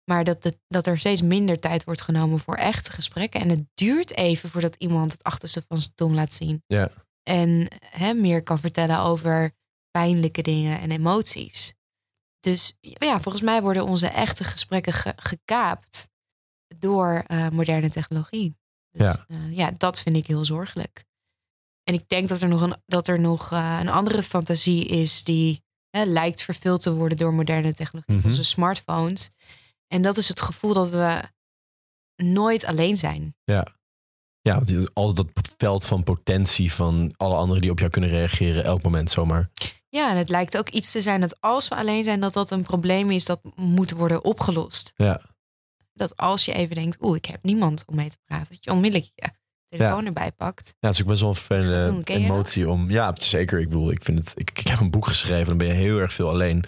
Maar 0.06 0.24
dat, 0.24 0.44
het, 0.44 0.58
dat 0.68 0.88
er 0.88 0.98
steeds 0.98 1.22
minder 1.22 1.60
tijd 1.60 1.84
wordt 1.84 2.02
genomen 2.02 2.40
voor 2.40 2.56
echte 2.56 2.92
gesprekken. 2.92 3.42
En 3.42 3.50
het 3.50 3.64
duurt 3.74 4.16
even 4.16 4.50
voordat 4.50 4.76
iemand 4.76 5.12
het 5.12 5.24
achterste 5.24 5.64
van 5.68 5.78
zijn 5.78 5.94
tong 5.96 6.16
laat 6.16 6.34
zien. 6.34 6.64
Ja. 6.68 6.90
En 7.24 7.68
hè, 7.90 8.14
meer 8.14 8.44
kan 8.44 8.60
vertellen 8.60 9.00
over 9.00 9.58
pijnlijke 9.92 10.42
dingen 10.42 10.80
en 10.80 10.92
emoties. 10.92 11.74
Dus 12.40 12.74
ja, 12.80 13.22
volgens 13.22 13.44
mij 13.44 13.62
worden 13.62 13.86
onze 13.86 14.08
echte 14.08 14.44
gesprekken 14.44 14.94
ge- 14.94 15.14
gekaapt 15.16 16.08
door 16.78 17.24
eh, 17.28 17.50
moderne 17.50 17.90
technologie. 17.90 18.58
Dus 18.92 19.08
Ja. 19.08 19.26
ja. 19.28 19.38
ja, 19.50 19.72
dat 19.78 20.00
vind 20.00 20.16
ik 20.16 20.28
heel 20.28 20.46
zorgelijk. 20.46 21.04
En 21.84 21.94
ik 21.94 22.08
denk 22.10 22.30
dat 22.30 22.42
er 22.42 22.48
nog 22.48 22.62
een, 22.62 22.76
dat 22.86 23.08
er 23.08 23.20
nog 23.20 23.52
eh, 23.52 23.78
een 23.82 23.90
andere 23.90 24.24
fantasie 24.24 24.86
is 24.86 25.24
die 25.24 25.64
hè, 25.90 26.04
lijkt 26.04 26.42
vervuld 26.42 26.82
te 26.82 26.94
worden 26.94 27.18
door 27.18 27.34
moderne 27.34 27.74
technologie, 27.74 28.16
Mhm. 28.16 28.28
onze 28.28 28.44
smartphones. 28.44 29.30
En 29.88 30.02
dat 30.02 30.18
is 30.18 30.28
het 30.28 30.42
gevoel 30.42 30.74
dat 30.74 30.90
we 30.90 31.22
nooit 32.24 32.66
alleen 32.66 32.98
zijn. 32.98 33.36
Ja, 33.44 33.66
want 34.42 34.68
die- 34.68 34.90
altijd 34.94 35.36
dat 35.36 35.54
veld 35.58 35.86
van 35.86 36.04
potentie 36.04 36.74
van 36.74 37.14
alle 37.18 37.36
anderen 37.36 37.62
die 37.62 37.72
op 37.72 37.80
jou 37.80 37.92
kunnen 37.92 38.10
reageren, 38.10 38.64
elk 38.64 38.82
moment 38.84 39.12
zomaar. 39.12 39.50
Ja, 39.90 40.12
en 40.12 40.18
het 40.18 40.30
lijkt 40.30 40.58
ook 40.58 40.70
iets 40.70 40.92
te 40.92 41.02
zijn 41.02 41.22
dat 41.22 41.42
als 41.42 41.68
we 41.68 41.76
alleen 41.76 42.04
zijn, 42.04 42.20
dat 42.20 42.34
dat 42.34 42.52
een 42.52 42.64
probleem 42.64 43.12
is 43.12 43.26
dat 43.26 43.40
moet 43.56 43.92
worden 43.92 44.24
opgelost. 44.24 44.94
Ja, 44.96 45.22
Dat 45.94 46.18
als 46.18 46.46
je 46.46 46.54
even 46.54 46.76
denkt, 46.76 46.98
oeh, 47.02 47.16
ik 47.16 47.26
heb 47.26 47.44
niemand 47.44 47.84
om 47.86 47.96
mee 47.96 48.10
te 48.10 48.18
praten, 48.26 48.50
dat 48.50 48.64
je 48.64 48.72
onmiddellijk 48.72 49.12
je 49.16 49.30
telefoon 49.78 50.06
erbij 50.06 50.32
pakt. 50.32 50.74
ja 50.80 50.88
het 50.88 50.96
is 50.96 51.02
ook 51.02 51.08
best 51.08 51.22
wel 51.22 51.30
een 51.30 51.36
vervelende 51.36 52.04
emotie 52.04 52.70
om. 52.70 52.90
Ja, 52.90 53.14
zeker. 53.20 53.60
Ik 53.60 53.70
bedoel, 53.70 53.92
ik 53.92 54.04
vind 54.04 54.20
het. 54.20 54.32
Ik, 54.36 54.60
ik 54.60 54.68
heb 54.68 54.80
een 54.80 54.92
boek 54.92 55.08
geschreven, 55.08 55.48
dan 55.48 55.58
ben 55.58 55.68
je 55.68 55.74
heel 55.74 55.98
erg 55.98 56.14
veel 56.14 56.30
alleen. 56.30 56.64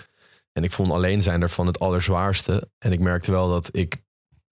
En 0.51 0.63
ik 0.63 0.71
vond 0.71 0.91
alleen 0.91 1.21
zijn 1.21 1.39
daarvan 1.39 1.67
het 1.67 1.79
allerzwaarste. 1.79 2.69
En 2.77 2.91
ik 2.91 2.99
merkte 2.99 3.31
wel 3.31 3.49
dat 3.49 3.69
ik 3.71 3.97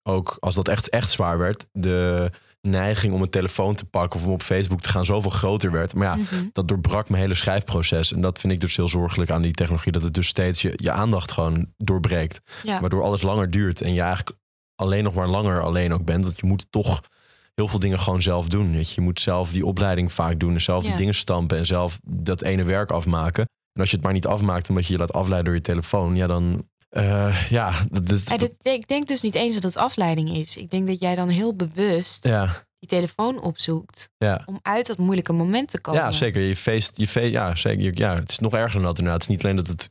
ook, 0.03 0.37
als 0.39 0.55
dat 0.55 0.67
echt, 0.67 0.89
echt 0.89 1.11
zwaar 1.11 1.37
werd, 1.37 1.65
de 1.71 2.31
neiging 2.61 3.13
om 3.13 3.21
een 3.21 3.29
telefoon 3.29 3.75
te 3.75 3.85
pakken 3.85 4.19
of 4.19 4.25
om 4.25 4.31
op 4.31 4.41
Facebook 4.43 4.81
te 4.81 4.89
gaan 4.89 5.05
zoveel 5.05 5.31
groter 5.31 5.71
werd. 5.71 5.95
Maar 5.95 6.07
ja, 6.07 6.15
Mhm. 6.15 6.45
dat 6.53 6.67
doorbrak 6.67 7.09
mijn 7.09 7.21
hele 7.21 7.35
schrijfproces. 7.35 8.13
En 8.13 8.21
dat 8.21 8.39
vind 8.39 8.53
ik 8.53 8.61
dus 8.61 8.75
heel 8.75 8.87
zorgelijk 8.87 9.31
aan 9.31 9.41
die 9.41 9.53
technologie. 9.53 9.91
Dat 9.91 10.03
het 10.03 10.13
dus 10.13 10.27
steeds 10.27 10.61
je, 10.61 10.73
je 10.75 10.91
aandacht 10.91 11.31
gewoon 11.31 11.73
doorbreekt. 11.77 12.41
Ja. 12.63 12.79
Waardoor 12.79 13.03
alles 13.03 13.21
langer 13.21 13.51
duurt. 13.51 13.81
En 13.81 13.93
je 13.93 14.01
eigenlijk 14.01 14.37
alleen 14.75 15.03
nog 15.03 15.13
maar 15.13 15.27
langer 15.27 15.61
alleen 15.61 15.93
ook 15.93 16.05
bent. 16.05 16.23
Dat 16.23 16.39
je 16.39 16.45
moet 16.45 16.65
toch 16.69 17.01
heel 17.55 17.67
veel 17.67 17.79
dingen 17.79 17.99
gewoon 17.99 18.21
zelf 18.21 18.47
doen. 18.47 18.71
Weet 18.71 18.87
je. 18.89 18.93
je 18.95 19.01
moet 19.01 19.19
zelf 19.19 19.51
die 19.51 19.65
opleiding 19.65 20.11
vaak 20.11 20.39
doen. 20.39 20.53
En 20.53 20.61
zelf 20.61 20.83
die 20.83 20.95
dingen 20.95 21.15
stampen. 21.15 21.57
En 21.57 21.65
zelf 21.65 21.99
dat 22.03 22.41
ene 22.41 22.63
werk 22.63 22.91
afmaken. 22.91 23.43
En 23.73 23.81
als 23.81 23.89
je 23.89 23.95
het 23.95 24.05
maar 24.05 24.13
niet 24.13 24.27
afmaakt 24.27 24.69
omdat 24.69 24.87
je 24.87 24.93
je 24.93 24.99
laat 24.99 25.13
afleiden 25.13 25.45
door 25.45 25.55
je 25.55 25.61
telefoon. 25.61 26.15
Ja, 26.15 26.27
dan... 26.27 26.67
eh, 26.89 27.49
ja, 27.49 27.73
dat, 27.89 28.35
ik 28.61 28.87
denk 28.87 29.07
dus 29.07 29.21
niet 29.21 29.35
eens 29.35 29.53
dat 29.53 29.63
het 29.63 29.77
afleiding 29.77 30.29
is. 30.29 30.57
Ik 30.57 30.69
denk 30.69 30.87
dat 30.87 30.99
jij 30.99 31.15
dan 31.15 31.29
heel 31.29 31.55
bewust 31.55 32.23
ja, 32.27 32.63
die 32.79 32.89
telefoon 32.89 33.41
opzoekt 33.41 34.09
Ja. 34.17 34.41
om 34.45 34.59
uit 34.61 34.87
dat 34.87 34.97
moeilijke 34.97 35.33
moment 35.33 35.67
te 35.69 35.81
komen. 35.81 36.01
Ja, 36.01 36.11
zeker. 36.11 36.41
Je 36.41 36.55
feest, 36.55 36.97
je 36.97 37.07
feest, 37.07 37.31
ja, 37.31 37.55
zeker. 37.55 37.83
Je- 37.83 37.91
Ja, 37.93 38.15
het 38.15 38.29
is 38.29 38.39
nog 38.39 38.53
erger 38.53 38.73
dan 38.73 38.81
dat 38.81 38.97
inderdaad. 38.97 39.21
Het 39.21 39.29
is 39.29 39.35
niet 39.35 39.43
alleen 39.43 39.55
dat 39.55 39.67
het 39.67 39.89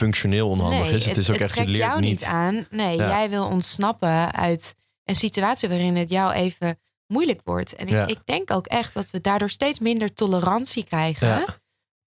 functioneel 0.00 0.48
onhandig 0.48 0.80
Nee, 0.80 0.94
is. 0.94 1.06
Het, 1.06 1.16
is 1.16 1.30
ook 1.30 1.36
echt, 1.36 1.54
je 1.56 1.64
leert 1.66 1.76
jou 1.76 2.00
niet. 2.00 2.10
niet 2.10 2.24
aan. 2.24 2.66
Nee, 2.70 2.96
Ja. 2.96 3.08
jij 3.08 3.30
wil 3.30 3.46
ontsnappen 3.46 4.32
uit 4.34 4.74
een 5.04 5.14
situatie 5.14 5.68
waarin 5.68 5.96
het 5.96 6.08
jou 6.08 6.32
even 6.32 6.78
moeilijk 7.06 7.40
wordt. 7.44 7.74
En 7.74 7.86
ik, 7.86 7.92
Ja. 7.92 8.06
ik 8.06 8.18
denk 8.24 8.50
ook 8.50 8.66
echt 8.66 8.94
dat 8.94 9.10
we 9.10 9.20
daardoor 9.20 9.50
steeds 9.50 9.78
minder 9.78 10.14
tolerantie 10.14 10.84
krijgen 10.84 11.44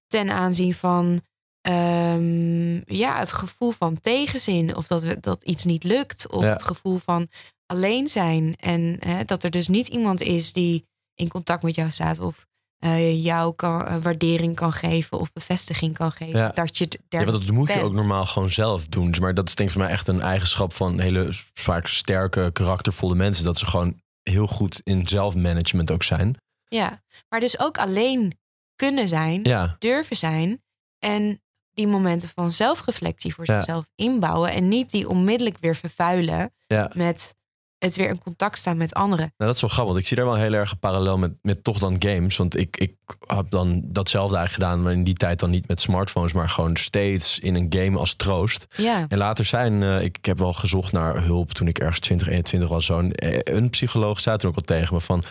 ten 0.08 0.30
aanzien 0.30 0.74
van 0.74 1.22
ehm, 1.66 2.93
ja, 2.95 3.20
het 3.20 3.32
gevoel 3.32 3.72
van 3.72 4.01
tegenzin. 4.01 4.76
Of 4.76 4.88
dat, 4.88 5.03
we, 5.03 5.20
dat 5.20 5.43
iets 5.43 5.63
niet 5.63 5.84
lukt. 5.84 6.30
Of 6.30 6.41
Ja. 6.43 6.49
het 6.49 6.63
gevoel 6.63 6.97
van 6.97 7.28
alleen 7.66 8.07
zijn. 8.07 8.55
En 8.59 8.97
hè, 8.99 9.24
dat 9.24 9.43
er 9.43 9.49
dus 9.51 9.68
niet 9.68 9.88
iemand 9.88 10.22
is 10.22 10.53
die 10.53 10.86
in 11.16 11.28
contact 11.30 11.63
met 11.63 11.76
jou 11.76 11.91
staat. 11.91 12.20
Of 12.20 12.45
eh, 12.78 13.24
jou 13.24 13.55
kan, 13.55 13.86
eh, 13.88 13.95
waardering 13.97 14.55
kan 14.55 14.74
geven. 14.74 15.20
Of 15.20 15.32
bevestiging 15.34 15.93
kan 15.97 16.11
geven. 16.11 16.39
Ja. 16.39 16.49
Dat 16.49 16.78
je 16.78 16.88
Ja, 17.09 17.24
want 17.24 17.32
dat 17.45 17.51
moet 17.51 17.74
je 17.74 17.82
ook 17.82 17.93
normaal 17.93 18.26
gewoon 18.26 18.49
zelf 18.49 18.88
doen. 18.88 19.16
Maar 19.22 19.34
dat 19.34 19.47
is 19.47 19.55
denk 19.55 19.70
ik 19.70 19.76
voor 19.76 19.84
mij 19.86 19.93
echt 19.93 20.07
een 20.07 20.22
eigenschap 20.22 20.74
van 20.74 20.99
hele 20.99 21.30
vaak 21.53 21.88
sterke, 21.88 22.49
karaktervolle 22.53 23.16
mensen. 23.16 23.45
Dat 23.45 23.57
ze 23.57 23.66
gewoon 23.66 24.01
heel 24.24 24.47
goed 24.47 24.82
in 24.84 25.07
zelfmanagement 25.07 25.91
ook 25.91 26.03
zijn. 26.03 26.38
Ja, 26.68 27.01
maar 27.30 27.39
dus 27.39 27.59
ook 27.59 27.78
alleen 27.78 28.38
kunnen 28.76 29.07
zijn, 29.07 29.43
Ja, 29.43 29.76
durven 29.80 30.18
zijn 30.18 30.63
en 30.99 31.41
die 31.76 31.88
momenten 31.88 32.30
van 32.36 32.52
zelfreflectie 32.52 33.34
voor 33.34 33.46
Ja. 33.48 33.54
zichzelf 33.54 33.86
inbouwen 33.96 34.52
en 34.52 34.68
niet 34.68 34.92
die 34.92 35.10
onmiddellijk 35.10 35.58
weer 35.62 35.76
vervuilen 35.76 36.54
ja. 36.68 36.92
met 36.94 37.34
het 37.78 37.96
weer 37.96 38.10
in 38.10 38.20
contact 38.24 38.58
staan 38.58 38.78
met 38.78 38.94
anderen. 38.94 39.26
Nou, 39.26 39.34
dat 39.38 39.56
is 39.56 39.62
wel 39.62 39.70
grappig. 39.70 39.92
want 39.94 40.04
Ik 40.04 40.08
zie 40.10 40.18
daar 40.18 40.26
wel 40.26 40.36
heel 40.44 40.54
erg 40.54 40.72
een 40.72 40.80
parallel 40.80 41.18
met, 41.18 41.34
met 41.42 41.64
toch 41.64 41.80
dan 41.80 41.96
games. 42.00 42.38
Want 42.38 42.58
ik, 42.58 42.78
ik 42.78 42.94
heb 43.28 43.50
dan 43.50 43.82
datzelfde 43.86 44.38
eigenlijk 44.38 44.66
gedaan, 44.70 44.84
maar 44.84 44.94
in 44.94 45.04
die 45.04 45.14
tijd 45.14 45.40
dan 45.40 45.50
niet 45.50 45.68
met 45.68 45.82
smartphones, 45.82 46.34
maar 46.34 46.50
gewoon 46.50 46.76
steeds 46.78 47.40
in 47.40 47.56
een 47.56 47.66
game 47.70 47.98
als 47.98 48.16
troost. 48.16 48.66
Ja, 48.78 49.06
En 49.08 49.18
later 49.18 49.46
zijn, 49.46 49.84
eh, 49.84 50.02
ik, 50.02 50.18
ik 50.18 50.26
heb 50.26 50.40
wel 50.40 50.54
gezocht 50.54 50.92
naar 50.92 51.24
hulp 51.24 51.52
toen 51.52 51.68
ik 51.68 51.80
ergens 51.80 52.00
20, 52.00 52.28
21 52.28 52.70
was. 52.70 52.86
Zo'n 52.86 53.12
eh, 53.12 53.56
een 53.56 53.70
psycholoog 53.70 54.20
zei 54.20 54.38
toen 54.38 54.50
ook 54.50 54.56
al 54.56 54.62
tegen 54.62 54.94
me 54.94 55.00
van... 55.02 55.24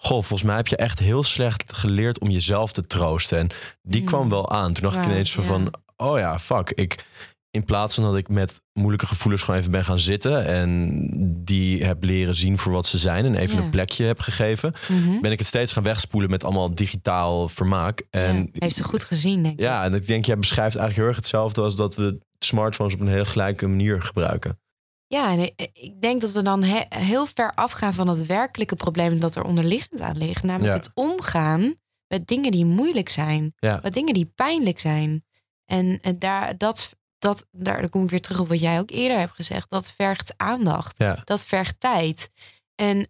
Goh, 0.00 0.10
volgens 0.22 0.42
mij 0.42 0.56
heb 0.56 0.66
je 0.66 0.76
echt 0.76 0.98
heel 0.98 1.22
slecht 1.22 1.72
geleerd 1.72 2.20
om 2.20 2.30
jezelf 2.30 2.72
te 2.72 2.86
troosten. 2.86 3.38
En 3.38 3.48
die 3.82 4.00
Mm. 4.00 4.06
kwam 4.06 4.28
wel 4.28 4.50
aan. 4.50 4.72
Toen 4.72 4.82
dacht 4.90 4.98
ik 4.98 5.04
ineens 5.10 5.32
van, 5.32 5.42
ja. 5.44 5.48
van, 5.48 5.72
oh 6.02 6.18
ja, 6.18 6.38
fuck. 6.38 6.70
Ik, 6.70 7.04
in 7.50 7.64
plaats 7.64 7.94
van 7.94 8.04
dat 8.04 8.16
ik 8.16 8.28
met 8.28 8.60
moeilijke 8.72 9.06
gevoelens 9.06 9.42
gewoon 9.42 9.60
even 9.60 9.72
ben 9.72 9.84
gaan 9.84 9.98
zitten... 9.98 10.44
en 10.46 11.00
die 11.44 11.84
heb 11.84 12.04
leren 12.04 12.34
zien 12.34 12.58
voor 12.58 12.72
wat 12.72 12.86
ze 12.86 12.98
zijn... 12.98 13.24
en 13.24 13.34
even 13.34 13.56
Ja. 13.58 13.62
een 13.64 13.70
plekje 13.70 14.04
heb 14.04 14.20
gegeven... 14.20 14.72
Mhm. 14.88 15.20
ben 15.20 15.32
ik 15.32 15.38
het 15.38 15.46
steeds 15.46 15.72
gaan 15.72 15.82
wegspoelen 15.82 16.30
met 16.30 16.44
allemaal 16.44 16.74
digitaal 16.74 17.48
vermaak. 17.48 18.02
En 18.10 18.36
Ja, 18.36 18.46
heeft 18.52 18.74
ze 18.74 18.84
goed 18.84 19.04
gezien, 19.04 19.42
denk 19.42 19.54
ik. 19.54 19.60
ja, 19.60 19.84
en 19.84 19.94
ik 19.94 20.06
denk, 20.06 20.24
jij 20.24 20.38
beschrijft 20.38 20.76
eigenlijk 20.76 20.96
heel 20.96 21.06
erg 21.06 21.16
hetzelfde 21.16 21.60
als 21.60 21.76
dat 21.76 21.94
we 21.96 22.18
smartphones 22.38 22.94
op 22.94 23.00
een 23.00 23.08
heel 23.08 23.24
gelijke 23.24 23.66
manier 23.66 24.02
gebruiken. 24.02 24.60
Ja, 25.06 25.32
en 25.32 25.40
ik- 25.40 25.94
denk 26.00 26.20
dat 26.20 26.32
we 26.32 26.42
dan 26.42 26.62
he- 26.62 26.84
heel 26.98 27.26
ver 27.34 27.52
afgaan 27.54 27.94
van 27.94 28.08
het 28.08 28.26
werkelijke 28.26 28.76
probleem 28.76 29.20
dat 29.20 29.36
er 29.36 29.42
onderliggend 29.42 30.00
aan 30.00 30.18
ligt. 30.18 30.42
Namelijk 30.42 30.72
Ja. 30.72 30.78
het 30.80 30.90
omgaan 30.94 31.74
met 32.08 32.26
dingen 32.26 32.50
die 32.50 32.64
moeilijk 32.64 33.08
zijn. 33.08 33.54
Met 33.60 33.92
dingen 33.94 34.14
die 34.14 34.32
pijnlijk 34.34 34.78
zijn. 34.78 35.22
En, 35.70 35.98
en 36.02 36.18
daar, 36.18 36.58
dat, 36.58 36.96
dat, 37.18 37.46
daar 37.50 37.80
dan 37.80 37.88
kom 37.88 38.04
ik 38.04 38.10
weer 38.10 38.20
terug 38.20 38.40
op 38.40 38.48
wat 38.48 38.60
jij 38.60 38.78
ook 38.78 38.90
eerder 38.90 39.18
hebt 39.18 39.34
gezegd. 39.34 39.70
Dat 39.70 39.90
vergt 39.90 40.34
aandacht. 40.36 40.98
Ja. 40.98 41.18
Dat 41.24 41.44
vergt 41.46 41.80
tijd. 41.80 42.30
En 42.74 43.08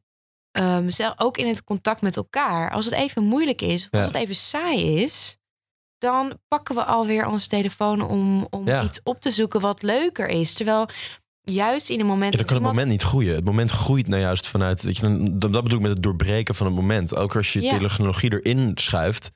ehm, 0.51 0.91
zelf, 0.91 1.15
ook 1.17 1.37
in 1.37 1.49
het 1.49 1.65
contact 1.65 2.01
met 2.03 2.17
elkaar. 2.17 2.71
Als 2.71 2.85
het 2.85 2.95
even 2.95 3.23
moeilijk 3.25 3.61
is, 3.63 3.85
of 3.85 3.91
als 3.91 4.07
het 4.07 4.15
even 4.15 4.35
saai 4.35 5.03
is... 5.03 5.37
dan 5.99 6.39
pakken 6.49 6.75
we 6.75 6.85
alweer 6.85 7.27
onze 7.27 7.49
telefoon 7.49 8.01
om, 8.03 8.47
om 8.51 8.67
Ja. 8.67 8.83
iets 8.83 9.01
op 9.03 9.21
te 9.21 9.31
zoeken 9.31 9.61
wat 9.61 9.83
leuker 9.83 10.29
is. 10.29 10.55
Terwijl 10.55 10.89
juist 11.43 11.91
in 11.91 12.01
een 12.01 12.07
moment... 12.07 12.33
Ja, 12.33 12.39
dan 12.39 12.47
dat 12.47 12.47
kan 12.47 12.57
het 12.57 12.67
iemand- 12.67 12.75
moment 12.77 12.91
niet 12.93 13.03
groeien. 13.11 13.35
Het 13.35 13.45
moment 13.45 13.71
groeit 13.71 14.07
nou 14.09 14.23
juist 14.23 14.47
vanuit. 14.47 14.83
Weet 14.83 14.97
je, 14.97 15.31
dat 15.39 15.53
dat 15.53 15.63
bedoel 15.63 15.79
ik 15.79 15.85
met 15.85 15.93
het 15.95 16.03
doorbreken 16.03 16.55
van 16.55 16.67
het 16.67 16.75
moment. 16.75 17.15
Ook 17.17 17.37
als 17.37 17.53
je 17.53 17.63
Ja. 17.63 17.79
technologie 17.79 18.33
erin 18.33 18.71
schuift, 18.75 19.31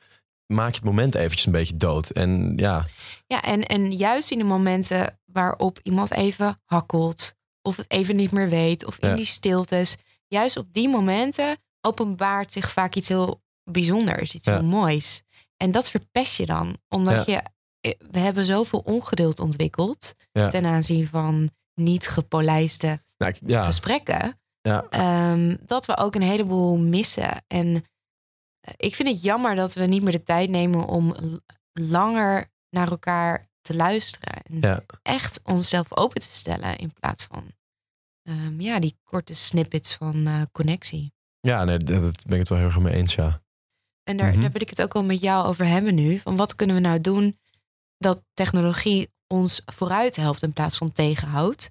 maak 0.52 0.70
je 0.70 0.76
het 0.76 0.84
moment 0.84 1.14
eventjes 1.14 1.46
een 1.46 1.52
beetje 1.52 1.76
dood. 1.76 2.10
En 2.10 2.52
ja, 2.56 2.84
Ja, 3.26 3.42
en, 3.42 3.62
en 3.62 3.92
juist 3.92 4.30
in 4.30 4.38
de 4.38 4.44
momenten 4.44 5.20
waarop 5.24 5.78
iemand 5.82 6.10
even 6.12 6.60
hakkelt... 6.64 7.34
of 7.62 7.76
het 7.76 7.90
even 7.90 8.16
niet 8.16 8.32
meer 8.32 8.48
weet, 8.48 8.84
of 8.86 8.98
in 8.98 9.08
Ja. 9.08 9.14
die 9.14 9.24
stiltes... 9.26 9.96
juist 10.28 10.56
op 10.56 10.72
die 10.72 10.88
momenten 10.88 11.56
openbaart 11.80 12.52
zich 12.52 12.70
vaak 12.70 12.94
iets 12.94 13.08
heel 13.08 13.42
bijzonders. 13.64 14.34
Iets 14.34 14.46
Ja. 14.46 14.52
heel 14.54 14.64
moois. 14.64 15.22
En 15.56 15.70
dat 15.70 15.90
verpest 15.90 16.36
je 16.36 16.46
dan. 16.46 16.76
Omdat 16.88 17.26
je... 17.26 17.42
eh, 17.80 17.92
We 18.10 18.18
hebben 18.18 18.44
zoveel 18.44 18.78
ongeduld 18.84 19.40
ontwikkeld... 19.40 20.14
Ten 20.32 20.64
aanzien 20.66 21.06
van 21.06 21.50
niet 21.74 22.06
gepolijste 22.08 23.02
nou, 23.40 23.64
gesprekken... 23.64 24.40
ja, 24.60 24.84
Ehm, 24.90 25.56
dat 25.66 25.86
we 25.86 25.96
ook 25.96 26.14
een 26.14 26.22
heleboel 26.22 26.76
missen. 26.76 27.44
En 27.46 27.84
ik 28.76 28.94
vind 28.94 29.08
het 29.08 29.22
jammer 29.22 29.54
dat 29.54 29.72
we 29.74 29.86
niet 29.86 30.02
meer 30.02 30.12
de 30.12 30.22
tijd 30.22 30.50
nemen 30.50 30.86
om 30.86 31.14
langer 31.72 32.50
naar 32.70 32.90
elkaar 32.90 33.48
te 33.60 33.76
luisteren. 33.76 34.42
En 34.42 34.58
Ja. 34.60 34.82
echt 35.02 35.40
onszelf 35.44 35.96
open 35.96 36.20
te 36.20 36.30
stellen 36.34 36.76
in 36.76 36.92
plaats 36.92 37.24
van 37.24 37.52
ehm, 38.22 38.60
ja, 38.60 38.78
die 38.78 38.96
korte 39.04 39.34
snippets 39.34 39.94
van 39.94 40.26
eh, 40.26 40.42
connectie. 40.52 41.12
ja 41.40 41.64
nee, 41.64 41.78
dat 41.78 42.00
dat 42.00 42.22
ben 42.24 42.32
ik 42.32 42.38
het 42.38 42.48
wel 42.48 42.58
heel 42.58 42.66
erg 42.66 42.78
mee 42.78 42.94
eens. 42.94 43.14
Ja, 43.14 43.42
En 44.04 44.16
daar, 44.16 44.32
Mhm. 44.32 44.40
daar 44.40 44.50
wil 44.52 44.60
ik 44.60 44.70
het 44.70 44.82
ook 44.82 44.92
wel 44.92 45.04
met 45.04 45.20
jou 45.20 45.46
over 45.46 45.66
hebben 45.66 45.94
nu. 45.94 46.18
Van 46.18 46.36
wat 46.36 46.56
kunnen 46.56 46.76
we 46.76 46.82
nou 46.82 47.00
doen 47.00 47.38
dat 47.98 48.22
technologie 48.34 49.10
ons 49.26 49.62
vooruit 49.64 50.16
helpt 50.16 50.42
in 50.42 50.52
plaats 50.52 50.76
van 50.76 50.92
tegenhoudt? 50.92 51.70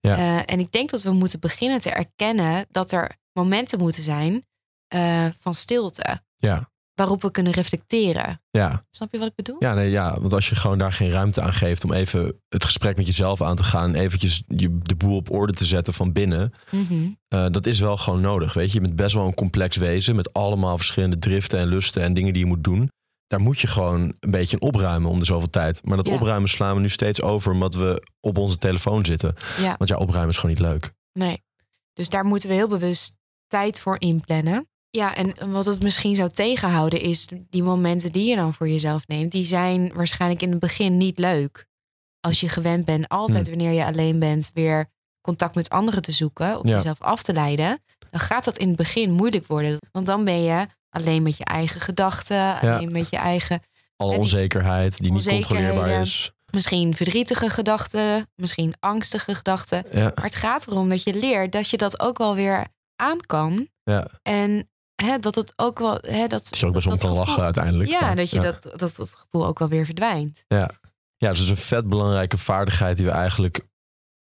Ja. 0.00 0.16
Eh, 0.16 0.52
en 0.54 0.60
ik 0.60 0.72
denk 0.72 0.90
dat 0.90 1.02
we 1.02 1.12
moeten 1.12 1.40
beginnen 1.40 1.80
te 1.80 1.90
erkennen 1.90 2.66
dat 2.70 2.92
er 2.92 3.16
momenten 3.32 3.78
moeten 3.78 4.02
zijn 4.02 4.46
eh, 4.88 5.26
van 5.38 5.54
stilte. 5.54 6.22
Ja, 6.38 6.70
Waarop 6.94 7.22
we 7.22 7.30
kunnen 7.30 7.52
reflecteren. 7.52 8.40
ja. 8.50 8.86
Snap 8.90 9.12
je 9.12 9.18
wat 9.18 9.28
ik 9.28 9.34
bedoel? 9.34 9.56
Ja, 9.58 9.74
nee, 9.74 9.90
ja, 9.90 10.20
want 10.20 10.32
als 10.32 10.48
je 10.48 10.54
gewoon 10.54 10.78
daar 10.78 10.92
geen 10.92 11.10
ruimte 11.10 11.40
aan 11.42 11.52
geeft 11.52 11.84
om 11.84 11.92
even 11.92 12.40
het 12.48 12.64
gesprek 12.64 12.96
met 12.96 13.06
jezelf 13.06 13.42
aan 13.42 13.56
te 13.56 13.64
gaan, 13.64 13.94
eventjes 13.94 14.42
je, 14.46 14.78
de 14.82 14.96
boel 14.96 15.16
op 15.16 15.30
orde 15.30 15.52
te 15.52 15.64
zetten 15.64 15.94
van 15.94 16.12
binnen, 16.12 16.52
Mhm. 16.70 17.08
eh, 17.28 17.46
dat 17.50 17.66
is 17.66 17.80
wel 17.80 17.96
gewoon 17.96 18.20
nodig. 18.20 18.52
Weet 18.54 18.68
je, 18.72 18.74
je 18.74 18.80
bent 18.80 18.96
best 18.96 19.14
wel 19.14 19.26
een 19.26 19.34
complex 19.34 19.76
wezen 19.76 20.16
met 20.16 20.32
allemaal 20.32 20.76
verschillende 20.76 21.18
driften 21.18 21.58
en 21.58 21.66
lusten 21.66 22.02
en 22.02 22.14
dingen 22.14 22.32
die 22.32 22.42
je 22.42 22.48
moet 22.48 22.64
doen. 22.64 22.90
Daar 23.26 23.40
moet 23.40 23.60
je 23.60 23.66
gewoon 23.66 24.00
een 24.20 24.30
beetje 24.30 24.56
in 24.58 24.66
opruimen 24.68 25.10
om 25.10 25.18
de 25.18 25.24
zoveel 25.24 25.50
tijd. 25.50 25.84
Maar 25.84 25.96
dat 25.96 26.06
Ja. 26.06 26.12
opruimen 26.14 26.48
slaan 26.48 26.74
we 26.74 26.80
nu 26.80 26.88
steeds 26.88 27.22
over 27.22 27.52
omdat 27.52 27.74
we 27.74 28.02
op 28.20 28.38
onze 28.38 28.58
telefoon 28.58 29.04
zitten. 29.04 29.34
Ja. 29.60 29.74
Want 29.78 29.90
ja, 29.90 29.96
opruimen 29.96 30.30
is 30.30 30.36
gewoon 30.40 30.50
niet 30.54 30.64
leuk. 30.64 30.92
Nee. 31.12 31.42
Dus 31.92 32.08
daar 32.08 32.24
moeten 32.24 32.48
we 32.48 32.54
heel 32.54 32.68
bewust 32.68 33.16
tijd 33.46 33.80
voor 33.80 33.96
inplannen. 34.00 34.68
Ja, 34.90 35.14
en 35.14 35.50
wat 35.52 35.66
het 35.66 35.82
misschien 35.82 36.14
zou 36.14 36.30
tegenhouden 36.30 37.00
is 37.00 37.28
die 37.50 37.62
momenten 37.62 38.12
die 38.12 38.28
je 38.28 38.36
dan 38.36 38.54
voor 38.54 38.68
jezelf 38.68 39.06
neemt, 39.06 39.32
die 39.32 39.44
zijn 39.44 39.92
waarschijnlijk 39.94 40.42
in 40.42 40.50
het 40.50 40.60
begin 40.60 40.96
niet 40.96 41.18
leuk. 41.18 41.66
Als 42.20 42.40
je 42.40 42.48
gewend 42.48 42.84
bent 42.84 43.08
altijd 43.08 43.44
Hm. 43.44 43.50
wanneer 43.50 43.72
je 43.72 43.84
alleen 43.84 44.18
bent 44.18 44.50
weer 44.54 44.90
contact 45.20 45.54
met 45.54 45.68
anderen 45.68 46.02
te 46.02 46.12
zoeken, 46.12 46.58
om 46.60 46.66
Ja. 46.68 46.74
jezelf 46.74 47.00
af 47.02 47.22
te 47.22 47.32
leiden, 47.32 47.78
dan 48.10 48.20
gaat 48.20 48.44
dat 48.44 48.58
in 48.58 48.68
het 48.68 48.76
begin 48.76 49.10
moeilijk 49.12 49.46
worden. 49.46 49.78
Want 49.92 50.06
dan 50.06 50.24
ben 50.24 50.42
je 50.42 50.66
alleen 50.90 51.22
met 51.22 51.36
je 51.36 51.44
eigen 51.44 51.80
gedachten, 51.80 52.60
alleen 52.60 52.92
met 52.92 53.10
je 53.10 53.16
eigen 53.16 53.62
Alle 53.96 54.10
die 54.10 54.20
onzekerheid 54.20 54.98
die 55.02 55.12
niet 55.12 55.28
controleerbaar 55.28 56.00
is. 56.00 56.32
misschien 56.50 56.94
verdrietige 56.94 57.50
gedachten, 57.50 58.28
misschien 58.34 58.74
angstige 58.80 59.34
gedachten. 59.34 59.84
Ja, 59.92 60.12
Maar 60.14 60.24
het 60.24 60.36
gaat 60.36 60.66
erom 60.66 60.88
dat 60.88 61.02
je 61.02 61.14
leert 61.14 61.52
dat 61.52 61.70
je 61.70 61.76
dat 61.76 62.00
ook 62.00 62.18
wel 62.18 62.34
weer 62.34 62.66
aan 62.96 63.20
kan. 63.26 63.68
ja. 63.84 64.06
En 64.22 64.70
hè, 65.02 65.18
dat 65.18 65.34
het 65.34 65.52
ook 65.56 65.78
wel. 65.78 65.98
Hè, 66.00 66.26
dat, 66.26 66.48
Dat 66.48 66.58
je 66.58 66.66
ook 66.66 66.72
best 66.72 66.86
om 66.86 66.92
dat 66.92 67.00
kan 67.00 67.10
gevoel- 67.10 67.26
lachen 67.26 67.42
uiteindelijk. 67.44 67.90
Ja, 67.90 68.00
Maar, 68.00 68.16
dat, 68.16 68.30
je 68.30 68.40
Dat, 68.40 68.62
dat 68.62 68.94
dat 68.96 69.14
gevoel 69.18 69.46
ook 69.46 69.58
wel 69.58 69.68
weer 69.68 69.84
verdwijnt. 69.84 70.44
Ja, 70.48 70.70
dus 71.16 71.28
het 71.28 71.38
is 71.38 71.48
een 71.50 71.56
vet 71.56 71.86
belangrijke 71.86 72.38
vaardigheid 72.38 72.96
die 72.96 73.06
we 73.06 73.12
eigenlijk 73.12 73.60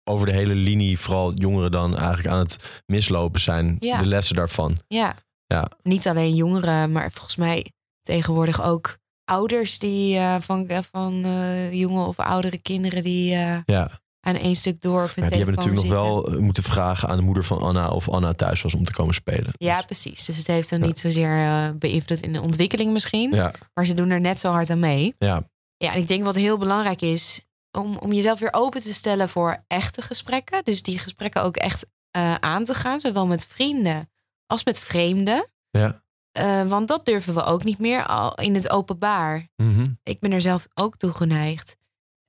over 0.04 0.26
de 0.26 0.32
hele 0.32 0.54
linie, 0.54 0.98
vooral 0.98 1.32
jongeren 1.34 1.70
dan 1.70 1.96
eigenlijk 1.96 2.28
aan 2.28 2.38
het 2.38 2.82
mislopen 2.86 3.40
zijn. 3.40 3.76
Ja. 3.80 3.98
De 3.98 4.06
lessen 4.06 4.36
daarvan. 4.36 4.78
Ja. 4.88 5.14
Ja. 5.46 5.68
Niet 5.82 6.06
alleen 6.08 6.34
jongeren, 6.34 6.92
maar 6.92 7.12
volgens 7.12 7.36
mij 7.36 7.72
tegenwoordig 8.02 8.62
ook 8.62 8.96
ouders 9.24 9.78
die 9.78 10.16
eh, 10.16 10.36
van, 10.40 10.68
van 10.92 11.24
eh, 11.24 11.72
jonge 11.72 12.04
of 12.06 12.18
oudere 12.18 12.58
kinderen 12.58 13.02
die 13.02 13.34
eh, 13.34 13.58
Ja. 13.64 13.90
Aan 14.26 14.34
één 14.34 14.56
stuk 14.56 14.80
door 14.80 15.02
op 15.02 15.14
hun 15.14 15.24
Ja, 15.24 15.30
die 15.30 15.38
hebben 15.38 15.54
natuurlijk 15.54 15.82
nog 15.86 15.92
wel 15.92 16.40
moeten 16.40 16.62
vragen 16.62 17.08
aan 17.08 17.16
de 17.16 17.22
moeder 17.22 17.44
van 17.44 17.58
Anna 17.58 17.88
of 17.88 18.08
Anna 18.08 18.32
thuis 18.32 18.62
was 18.62 18.74
om 18.74 18.84
te 18.84 18.92
komen 18.92 19.14
spelen. 19.14 19.52
Ja, 19.56 19.76
Dus, 19.76 19.84
precies. 19.84 20.24
Dus 20.24 20.36
het 20.36 20.46
heeft 20.46 20.70
Ja. 20.70 20.76
niet 20.76 20.98
zozeer 20.98 21.44
eh, 21.44 21.68
beïnvloed 21.78 22.20
in 22.20 22.32
de 22.32 22.40
ontwikkeling 22.40 22.92
misschien. 22.92 23.32
ja, 23.34 23.52
Maar 23.74 23.86
ze 23.86 23.94
doen 23.94 24.10
er 24.10 24.20
net 24.20 24.40
zo 24.40 24.50
hard 24.50 24.70
aan 24.70 24.78
mee. 24.78 25.14
ja, 25.18 25.42
Ja, 25.76 25.92
en 25.92 25.98
ik 26.00 26.08
denk 26.08 26.24
wat 26.24 26.34
heel 26.34 26.58
belangrijk 26.58 27.00
is 27.02 27.40
om, 27.78 27.96
om 27.96 28.12
jezelf 28.12 28.38
weer 28.40 28.52
open 28.52 28.80
te 28.80 28.94
stellen 28.94 29.28
voor 29.28 29.64
echte 29.66 30.02
gesprekken. 30.02 30.64
Dus 30.64 30.82
die 30.82 30.98
gesprekken 30.98 31.42
ook 31.42 31.56
echt 31.56 31.86
eh, 32.10 32.34
aan 32.34 32.64
te 32.64 32.74
gaan, 32.74 33.00
zowel 33.00 33.26
met 33.26 33.46
vrienden 33.46 34.10
als 34.46 34.64
met 34.64 34.80
vreemden. 34.80 35.46
Ja. 35.70 36.02
Eh, 36.32 36.62
want 36.68 36.88
dat 36.88 37.04
durven 37.04 37.34
we 37.34 37.44
ook 37.44 37.64
niet 37.64 37.78
meer 37.78 38.06
al 38.06 38.34
in 38.34 38.54
het 38.54 38.70
openbaar. 38.70 39.48
Mhm. 39.56 39.84
Ik 40.02 40.20
ben 40.20 40.32
er 40.32 40.40
zelf 40.40 40.66
ook 40.74 40.96
toe 40.96 41.12
geneigd. 41.12 41.76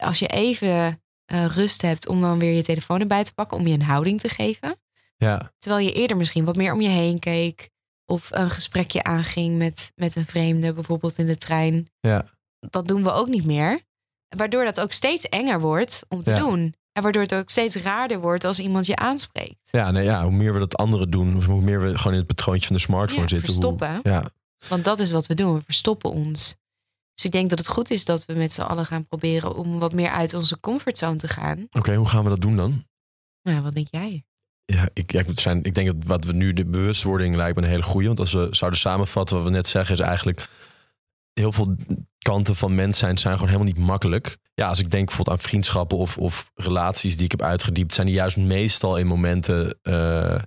Als 0.03 0.19
je 0.19 0.27
even 0.27 1.01
eh, 1.27 1.45
rust 1.45 1.81
hebt 1.81 2.07
om 2.07 2.21
dan 2.21 2.39
weer 2.39 2.51
je 2.53 2.63
telefoon 2.63 2.99
erbij 2.99 3.23
te 3.23 3.33
pakken, 3.33 3.57
om 3.57 3.67
je 3.67 3.73
een 3.73 3.81
houding 3.81 4.19
te 4.19 4.29
geven. 4.29 4.77
Ja. 5.17 5.51
Terwijl 5.57 5.85
je 5.85 5.93
eerder 5.93 6.17
misschien 6.17 6.45
wat 6.45 6.55
meer 6.55 6.73
om 6.73 6.81
je 6.81 6.87
heen 6.89 7.19
keek. 7.19 7.69
Of 8.05 8.27
een 8.31 8.49
gesprekje 8.49 9.03
aanging 9.03 9.57
met, 9.57 9.91
met 9.95 10.15
een 10.15 10.25
vreemde, 10.25 10.73
bijvoorbeeld 10.73 11.17
in 11.17 11.25
de 11.27 11.37
trein. 11.37 11.87
Ja. 11.99 12.25
Dat 12.59 12.87
doen 12.87 13.03
we 13.03 13.11
ook 13.11 13.27
niet 13.27 13.45
meer. 13.45 13.79
Waardoor 14.37 14.65
dat 14.65 14.79
ook 14.79 14.91
steeds 14.91 15.29
enger 15.29 15.59
wordt 15.59 16.03
om 16.09 16.23
te 16.23 16.31
Ja. 16.31 16.37
doen. 16.37 16.75
En 16.91 17.03
waardoor 17.03 17.21
het 17.21 17.35
ook 17.35 17.49
steeds 17.49 17.75
raarder 17.75 18.19
wordt 18.19 18.43
als 18.43 18.59
iemand 18.59 18.85
je 18.85 18.95
aanspreekt. 18.95 19.57
Ja, 19.71 19.91
nee, 19.91 20.03
ja, 20.03 20.23
hoe 20.23 20.31
meer 20.31 20.53
we 20.53 20.59
dat 20.59 20.75
anderen 20.75 21.09
doen, 21.11 21.43
hoe 21.43 21.61
meer 21.61 21.81
we 21.81 21.97
gewoon 21.97 22.13
in 22.13 22.19
het 22.19 22.27
patroontje 22.35 22.67
van 22.67 22.75
de 22.75 22.81
smartphone 22.81 23.21
Ja, 23.21 23.27
zitten. 23.27 23.53
hoe- 23.53 23.61
verstoppen. 23.77 24.11
ja, 24.11 24.23
Want 24.69 24.83
dat 24.83 24.99
is 24.99 25.11
wat 25.11 25.27
we 25.27 25.33
doen. 25.33 25.53
We 25.55 25.61
verstoppen 25.65 26.11
ons. 26.11 26.55
Dus 27.17 27.25
ik 27.25 27.31
denk 27.31 27.49
dat 27.49 27.59
het 27.59 27.67
goed 27.67 27.91
is 27.91 28.05
dat 28.05 28.25
we 28.25 28.33
met 28.33 28.53
z'n 28.53 28.61
allen 28.61 28.85
gaan 28.85 29.07
proberen 29.07 29.55
om 29.55 29.79
wat 29.79 29.93
meer 29.93 30.09
uit 30.09 30.33
onze 30.33 30.59
comfortzone 30.59 31.15
te 31.15 31.27
gaan. 31.27 31.67
oké, 31.71 31.95
hoe 31.95 32.07
gaan 32.07 32.23
we 32.23 32.29
dat 32.29 32.41
doen 32.41 32.55
dan? 32.55 32.83
Nou, 33.41 33.61
wat 33.61 33.75
denk 33.75 33.87
jij? 33.91 34.25
Ja, 34.65 34.89
ik, 34.93 35.11
ja, 35.11 35.23
het 35.23 35.39
zijn, 35.39 35.63
ik 35.63 35.73
denk 35.73 35.87
dat 35.87 36.03
wat 36.05 36.25
we 36.25 36.33
nu, 36.33 36.53
de 36.53 36.65
bewustwording 36.65 37.35
lijkt 37.35 37.55
me 37.55 37.61
een 37.61 37.69
hele 37.69 37.83
goede. 37.83 38.07
Want 38.07 38.19
als 38.19 38.33
we 38.33 38.47
zouden 38.51 38.79
samenvatten, 38.79 39.35
wat 39.35 39.45
we 39.45 39.51
net 39.51 39.67
zeggen, 39.67 39.93
is 39.93 40.01
eigenlijk 40.01 40.49
heel 41.33 41.51
veel 41.51 41.75
kanten 42.17 42.55
van 42.55 42.75
mens 42.75 42.97
zijn, 42.97 43.17
zijn 43.17 43.33
gewoon 43.33 43.51
helemaal 43.51 43.73
niet 43.73 43.85
makkelijk. 43.85 44.37
Ja, 44.53 44.67
als 44.67 44.79
ik 44.79 44.91
denk 44.91 45.05
bijvoorbeeld 45.05 45.37
aan 45.37 45.43
vriendschappen 45.43 45.97
of, 45.97 46.17
of 46.17 46.51
relaties 46.55 47.15
die 47.15 47.25
ik 47.25 47.31
heb 47.31 47.41
uitgediept, 47.41 47.93
zijn 47.93 48.07
die 48.07 48.15
juist 48.15 48.37
meestal 48.37 48.97
in 48.97 49.07
momenten 49.07 49.79
eh, 49.81 50.41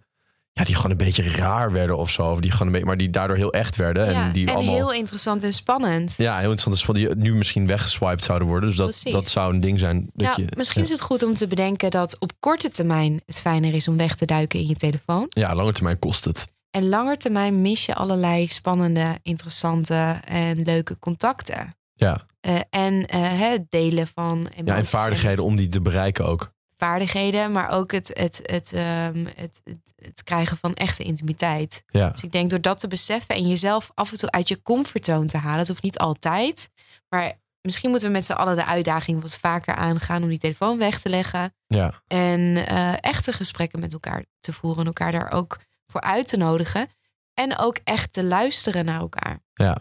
ja, 0.60 0.66
die 0.66 0.74
gewoon 0.74 0.90
een 0.90 0.96
beetje 0.96 1.30
raar 1.30 1.72
werden 1.72 1.96
of 1.96 2.10
zo. 2.10 2.30
Of 2.30 2.40
die 2.40 2.50
gewoon 2.50 2.66
een 2.66 2.72
beetje, 2.72 2.86
maar 2.86 2.96
die 2.96 3.10
daardoor 3.10 3.36
heel 3.36 3.52
echt 3.52 3.76
werden. 3.76 4.10
ja, 4.10 4.24
en 4.24 4.32
die 4.32 4.50
allemaal. 4.50 4.74
heel 4.74 4.92
interessant 4.92 5.42
en 5.42 5.52
spannend. 5.52 6.14
Ja, 6.16 6.32
heel 6.38 6.50
interessant 6.50 6.76
is 6.76 6.84
van 6.84 6.94
die 6.94 7.14
nu 7.14 7.34
misschien 7.34 7.66
weggeswiped 7.66 8.24
zouden 8.24 8.48
worden. 8.48 8.68
Dus 8.68 8.78
dat, 8.78 8.88
Precies. 8.88 9.12
dat 9.12 9.28
zou 9.28 9.54
een 9.54 9.60
ding 9.60 9.78
zijn. 9.78 10.10
Dat 10.12 10.26
nou, 10.26 10.42
je, 10.42 10.48
misschien 10.56 10.80
ja. 10.82 10.86
is 10.86 10.92
het 10.92 11.02
goed 11.02 11.22
om 11.22 11.34
te 11.34 11.46
bedenken 11.46 11.90
dat 11.90 12.16
op 12.18 12.32
korte 12.40 12.70
termijn 12.70 13.20
het 13.26 13.40
fijner 13.40 13.74
is 13.74 13.88
om 13.88 13.96
weg 13.96 14.14
te 14.14 14.26
duiken 14.26 14.58
in 14.58 14.66
je 14.66 14.74
telefoon. 14.74 15.26
Ja, 15.28 15.54
lange 15.54 15.72
termijn 15.72 15.98
kost 15.98 16.24
het. 16.24 16.48
En 16.70 16.88
langer 16.88 17.18
termijn 17.18 17.60
mis 17.60 17.86
je 17.86 17.94
allerlei 17.94 18.48
spannende, 18.48 19.18
interessante 19.22 20.20
en 20.24 20.62
leuke 20.62 20.98
contacten. 20.98 21.74
Ja, 21.94 22.20
Eh, 22.40 22.54
en 22.70 23.06
eh, 23.06 23.20
het 23.22 23.66
delen 23.68 24.06
van 24.06 24.48
ja 24.64 24.76
en 24.76 24.86
vaardigheden 24.86 25.44
om 25.44 25.56
die 25.56 25.68
te 25.68 25.80
bereiken 25.80 26.26
ook. 26.26 26.52
Vaardigheden, 26.80 27.52
maar 27.52 27.70
ook 27.70 27.92
het, 27.92 28.10
het, 28.12 28.40
het, 28.42 28.72
ehm, 28.72 29.26
het, 29.36 29.60
het, 29.64 29.92
het 29.96 30.22
krijgen 30.22 30.56
van 30.56 30.74
echte 30.74 31.02
intimiteit. 31.02 31.82
Ja, 31.86 32.10
Dus 32.10 32.22
ik 32.22 32.32
denk 32.32 32.50
door 32.50 32.60
dat 32.60 32.78
te 32.78 32.88
beseffen 32.88 33.34
en 33.34 33.48
jezelf 33.48 33.90
af 33.94 34.12
en 34.12 34.18
toe 34.18 34.30
uit 34.30 34.48
je 34.48 34.62
comfortzone 34.62 35.26
te 35.26 35.36
halen, 35.36 35.58
het 35.58 35.68
hoeft 35.68 35.82
niet 35.82 35.98
altijd, 35.98 36.70
maar 37.08 37.32
misschien 37.62 37.90
moeten 37.90 38.08
we 38.08 38.14
met 38.14 38.24
z'n 38.24 38.32
allen 38.32 38.56
de 38.56 38.64
uitdaging 38.64 39.22
wat 39.22 39.38
vaker 39.38 39.74
aangaan 39.74 40.22
om 40.22 40.28
die 40.28 40.38
telefoon 40.38 40.78
weg 40.78 41.00
te 41.00 41.08
leggen 41.08 41.54
ja, 41.66 41.92
en 42.06 42.66
eh, 42.66 42.92
echte 43.00 43.32
gesprekken 43.32 43.80
met 43.80 43.92
elkaar 43.92 44.24
te 44.40 44.52
voeren 44.52 44.80
en 44.80 44.86
elkaar 44.86 45.12
daar 45.12 45.32
ook 45.32 45.58
voor 45.86 46.00
uit 46.00 46.28
te 46.28 46.36
nodigen 46.36 46.88
en 47.34 47.58
ook 47.58 47.78
echt 47.84 48.12
te 48.12 48.24
luisteren 48.24 48.84
naar 48.84 49.00
elkaar. 49.00 49.38
ja. 49.54 49.78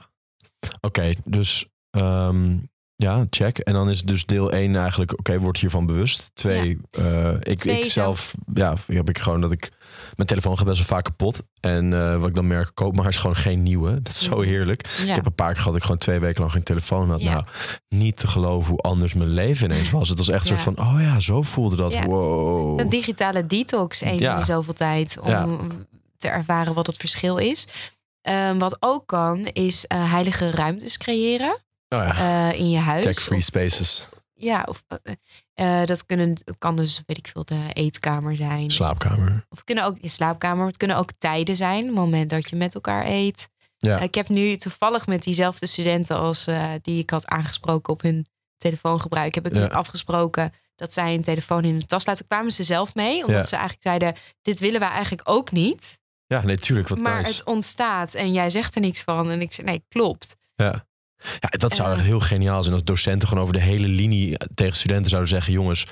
Oké, 0.82 1.14
dus 1.26 1.66
ehm, 1.90 2.58
ja, 3.02 3.26
check. 3.30 3.58
En 3.58 3.74
dan 3.74 3.90
is 3.90 4.02
dus 4.02 4.26
deel 4.26 4.52
1 4.52 4.76
eigenlijk, 4.76 5.12
oké, 5.20 5.40
word 5.40 5.58
hiervan 5.58 5.86
bewust. 5.86 6.32
Twee, 6.34 6.78
eh, 6.92 7.34
ik, 7.40 7.58
Twee 7.58 7.84
ik 7.84 7.92
zelf, 7.92 8.34
ja, 8.54 8.76
heb 8.88 9.10
ik 9.10 9.18
gewoon 9.18 9.42
dat 9.42 9.52
ik, 9.52 9.72
mijn 10.16 10.28
telefoon 10.28 10.58
gaat 10.58 10.66
best 10.66 10.78
wel 10.78 10.88
vaak 10.88 11.04
kapot. 11.04 11.42
En 11.62 11.94
eh, 11.94 12.20
wat 12.20 12.30
ik 12.30 12.36
dan 12.36 12.48
merk, 12.48 12.72
koop 12.74 12.96
maar 12.96 13.06
eens 13.06 13.18
gewoon 13.18 13.36
geen 13.36 13.64
nieuwe. 13.64 14.02
Dat 14.02 14.14
is 14.14 14.24
zo 14.24 14.36
Mhm. 14.36 14.48
heerlijk. 14.48 14.88
Ja. 14.98 15.10
Ik 15.10 15.16
heb 15.16 15.26
een 15.26 15.36
paar 15.36 15.48
keer 15.48 15.56
gehad 15.56 15.66
dat 15.72 15.76
ik 15.76 15.84
gewoon 15.84 15.98
twee 15.98 16.20
weken 16.20 16.40
lang 16.42 16.52
geen 16.52 16.64
telefoon 16.64 17.10
had. 17.10 17.22
Ja. 17.22 17.32
Nou, 17.32 17.46
niet 17.90 18.18
te 18.18 18.28
geloven 18.28 18.70
hoe 18.70 18.80
anders 18.80 19.14
mijn 19.14 19.30
leven 19.30 19.66
ineens 19.72 19.92
was. 19.92 20.10
Het 20.10 20.18
was 20.18 20.30
echt 20.30 20.50
een 20.50 20.60
soort 20.60 20.76
van, 20.78 20.86
oh 20.88 21.02
ja, 21.02 21.20
zo 21.20 21.42
voelde 21.42 21.76
dat. 21.76 22.04
Wow. 22.06 22.80
Een 22.80 22.90
digitale 22.90 23.46
detox 23.46 24.00
Ja. 24.00 24.38
in 24.38 24.46
zoveel 24.46 24.74
tijd 24.74 25.20
om 25.20 25.68
te 26.18 26.28
ervaren 26.28 26.74
wat 26.74 26.88
het 26.88 26.98
verschil 26.98 27.38
is. 27.38 27.68
Ehm, 28.22 28.58
wat 28.58 28.78
ook 28.80 29.08
kan, 29.08 29.46
is 29.46 29.86
eh, 29.88 30.12
heilige 30.12 30.50
ruimtes 30.52 30.98
creëren 30.98 31.58
Oh 31.90 32.00
ja, 32.00 32.50
eh, 32.52 32.60
in 32.60 32.70
je 32.70 32.78
huis. 32.78 33.04
tech-free 33.04 33.38
Of- 33.38 33.44
spaces, 33.44 34.08
ja, 34.34 34.66
of 34.70 34.84
eh, 34.88 35.14
eh, 35.82 35.88
dat 35.88 36.06
kunnen, 36.06 36.38
kan 36.58 36.76
dus, 36.76 37.02
weet 37.06 37.18
ik 37.18 37.28
veel, 37.28 37.46
de 37.46 37.60
eetkamer 37.74 38.36
zijn. 38.36 38.72
slaapkamer. 38.72 39.46
Of 39.50 39.58
het 39.58 39.64
kunnen 39.64 39.84
ook 39.86 39.98
je 40.02 40.10
slaapkamer. 40.10 40.68
Het 40.68 40.78
kunnen 40.78 40.98
ook 40.98 41.12
tijden 41.18 41.56
zijn, 41.56 41.86
het 41.86 41.96
moment 41.96 42.30
dat 42.30 42.50
je 42.50 42.56
met 42.56 42.76
elkaar 42.76 43.06
eet. 43.06 43.50
Ja. 43.78 44.00
Ik 44.00 44.16
heb 44.16 44.30
nu 44.30 44.56
toevallig 44.56 45.08
met 45.08 45.24
diezelfde 45.24 45.68
studenten 45.68 46.18
als 46.18 46.48
die 46.82 47.00
ik 47.02 47.10
had 47.10 47.28
aangesproken 47.28 47.94
op 47.94 48.02
hun 48.02 48.26
telefoongebruik, 48.58 49.36
heb 49.36 49.48
ik 49.48 49.54
Ja. 49.54 49.68
afgesproken 49.68 50.54
dat 50.76 50.94
zij 50.94 51.14
een 51.14 51.22
telefoon 51.22 51.64
in 51.64 51.80
de 51.80 51.86
tas 51.86 52.06
laten. 52.06 52.28
Kwamen 52.28 52.52
ze 52.52 52.64
zelf 52.64 52.96
mee, 52.96 53.26
omdat 53.26 53.42
Ja. 53.42 53.48
ze 53.48 53.56
eigenlijk 53.56 53.84
zeiden: 53.84 54.14
dit 54.42 54.60
willen 54.60 54.80
wij 54.80 54.90
eigenlijk 54.90 55.30
ook 55.30 55.52
niet. 55.52 56.00
Ja, 56.26 56.42
nee, 56.44 56.58
tuurlijk. 56.58 56.88
Wat 56.88 57.00
maar 57.00 57.24
het 57.24 57.44
ontstaat 57.44 58.14
en 58.14 58.32
jij 58.32 58.50
zegt 58.50 58.76
er 58.76 58.82
niks 58.82 59.02
van. 59.02 59.30
En 59.32 59.42
ik 59.42 59.54
zei: 59.54 59.68
nee, 59.68 59.84
klopt. 59.88 60.36
Ja. 60.56 60.88
Ja, 61.40 61.50
dat 61.50 61.74
zou 61.74 61.94
Eh. 61.98 62.00
heel 62.04 62.20
geniaal 62.20 62.62
zijn 62.62 62.74
als 62.74 62.84
docenten 62.84 63.28
gewoon 63.28 63.44
over 63.44 63.56
de 63.56 63.62
hele 63.64 63.88
linie 63.88 64.38
tegen 64.54 64.76
studenten 64.76 65.10
zouden 65.10 65.30
zeggen: 65.30 65.54
jongens, 65.54 65.86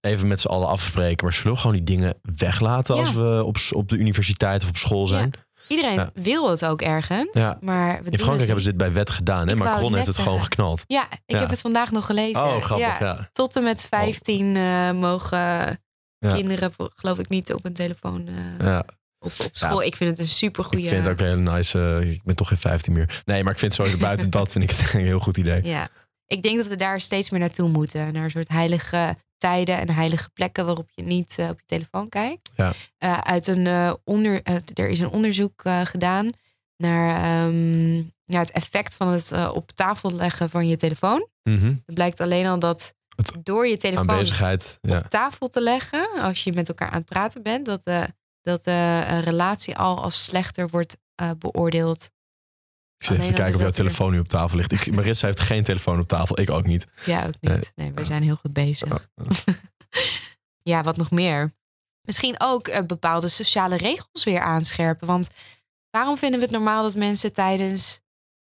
even 0.00 0.28
met 0.28 0.40
z'n 0.40 0.48
allen 0.48 0.68
afspreken, 0.68 1.24
maar 1.24 1.34
zullen 1.34 1.52
we 1.52 1.58
gewoon 1.58 1.76
die 1.76 1.84
dingen 1.84 2.14
weglaten 2.36 2.94
Ja. 2.94 3.00
als 3.00 3.12
we 3.12 3.42
op, 3.44 3.56
op 3.74 3.88
de 3.88 3.96
universiteit 3.96 4.62
of 4.62 4.68
op 4.68 4.76
school 4.76 5.06
zijn? 5.06 5.30
Iedereen 5.68 5.94
Ja. 5.94 6.10
wil 6.14 6.50
het 6.50 6.64
ook 6.64 6.82
ergens, 6.82 7.28
Ja. 7.32 7.58
maar 7.60 8.00
In 8.04 8.18
Frankrijk 8.18 8.46
hebben 8.46 8.64
ze 8.64 8.68
dit 8.68 8.78
bij 8.78 8.92
wet 8.92 9.10
gedaan, 9.10 9.46
hè? 9.46 9.52
Ik 9.52 9.58
Macron 9.58 9.94
heeft 9.94 10.06
het 10.06 10.18
gewoon 10.18 10.42
geknald. 10.42 10.84
Ja, 10.86 11.02
ik 11.10 11.20
Ja. 11.26 11.38
heb 11.38 11.50
het 11.50 11.60
vandaag 11.60 11.90
nog 11.92 12.06
gelezen. 12.06 12.44
Oh, 12.44 12.62
grappig. 12.62 13.28
Tot 13.32 13.56
en 13.56 13.62
met 13.62 13.82
15 13.90 14.56
eh, 14.56 14.90
mogen 14.92 15.78
kinderen, 16.18 16.72
geloof 16.94 17.18
ik, 17.18 17.28
niet 17.28 17.52
op 17.52 17.64
een 17.64 17.72
telefoon 17.72 18.28
eh, 18.58 18.66
Ja. 18.66 18.84
Op, 19.26 19.46
op 19.46 19.56
school. 19.56 19.82
Ik 19.82 19.96
vind 19.96 20.10
het 20.10 20.18
een 20.18 20.32
super 20.32 20.64
goede. 20.64 20.82
Ik 20.82 20.88
vind 20.88 21.04
het 21.04 21.12
ook 21.12 21.20
een 21.20 21.26
hele 21.26 21.50
nice. 21.50 21.98
eh, 22.00 22.10
ik 22.10 22.22
ben 22.22 22.36
toch 22.36 22.48
geen 22.48 22.58
15 22.58 22.92
meer. 22.92 23.22
Nee, 23.24 23.42
maar 23.42 23.52
ik 23.52 23.58
vind 23.58 23.74
sowieso 23.74 23.98
buiten 23.98 24.30
dat 24.40 24.52
vind 24.52 24.64
ik 24.64 24.76
het 24.76 24.94
een 24.94 25.00
heel 25.00 25.18
goed 25.18 25.36
idee. 25.36 25.64
Ja, 25.64 25.88
ik 26.26 26.42
denk 26.42 26.56
dat 26.56 26.66
we 26.66 26.76
daar 26.76 27.00
steeds 27.00 27.30
meer 27.30 27.40
naartoe 27.40 27.68
moeten. 27.68 28.12
Naar 28.12 28.24
een 28.24 28.30
soort 28.30 28.48
heilige 28.48 29.16
tijden 29.36 29.78
en 29.78 29.90
heilige 29.90 30.28
plekken 30.28 30.66
waarop 30.66 30.90
je 30.94 31.02
niet 31.02 31.34
eh, 31.38 31.48
op 31.48 31.58
je 31.58 31.66
telefoon 31.66 32.08
kijkt. 32.08 32.50
Ja. 32.54 32.72
Eh, 32.98 33.18
uit 33.18 33.46
een 33.46 33.96
onder, 34.04 34.42
er 34.74 34.88
is 34.88 35.00
een 35.00 35.10
onderzoek 35.10 35.62
gedaan 35.84 36.30
naar 36.76 37.50
ja, 38.24 38.38
het 38.38 38.50
effect 38.50 38.94
van 38.94 39.08
het 39.08 39.32
op 39.52 39.70
tafel 39.72 40.12
leggen 40.12 40.50
van 40.50 40.68
je 40.68 40.76
telefoon. 40.76 41.28
Mhm. 41.42 41.66
Het 41.66 41.94
blijkt 41.94 42.20
alleen 42.20 42.46
al 42.46 42.58
dat 42.58 42.94
door 43.42 43.66
je 43.66 43.76
telefoon 43.76 44.10
Aanwezigheid. 44.10 44.78
Ja. 44.80 44.98
op 44.98 45.08
tafel 45.08 45.48
te 45.48 45.60
leggen, 45.60 46.08
als 46.20 46.44
je 46.44 46.52
met 46.52 46.68
elkaar 46.68 46.88
aan 46.90 46.98
het 46.98 47.08
praten 47.08 47.42
bent, 47.42 47.66
dat 47.66 47.84
de, 47.84 48.06
dat 48.46 48.64
de 48.64 49.04
een 49.08 49.20
relatie 49.20 49.76
al 49.76 50.02
als 50.02 50.24
slechter 50.24 50.68
wordt 50.68 50.96
eh, 51.14 51.30
beoordeeld. 51.38 52.10
Ik 52.98 53.06
zit 53.06 53.16
even 53.16 53.28
te 53.28 53.34
kijken 53.34 53.54
of 53.54 53.60
jouw 53.60 53.70
telefoon 53.70 54.10
nu 54.10 54.18
op 54.18 54.28
tafel 54.28 54.56
ligt. 54.56 54.72
Ik, 54.72 54.92
Marissa 54.94 55.26
heeft 55.26 55.40
geen 55.40 55.62
telefoon 55.62 56.00
op 56.00 56.08
tafel. 56.08 56.40
Ik 56.40 56.50
ook 56.50 56.64
niet. 56.64 56.86
Ja, 57.04 57.26
ook 57.26 57.34
niet. 57.40 57.72
Nee, 57.74 57.92
we 57.92 58.04
zijn 58.04 58.22
heel 58.22 58.36
goed 58.36 58.52
bezig. 58.52 59.08
ja, 60.72 60.82
wat 60.82 60.96
nog 60.96 61.10
meer? 61.10 61.52
Misschien 62.00 62.34
ook 62.38 62.68
eh, 62.68 62.82
bepaalde 62.82 63.28
sociale 63.28 63.76
regels 63.76 64.24
weer 64.24 64.40
aanscherpen. 64.40 65.06
Want 65.06 65.28
waarom 65.90 66.16
vinden 66.16 66.38
we 66.38 66.44
het 66.44 66.54
normaal 66.54 66.82
dat 66.82 66.94
mensen 66.94 67.32
tijdens 67.32 68.00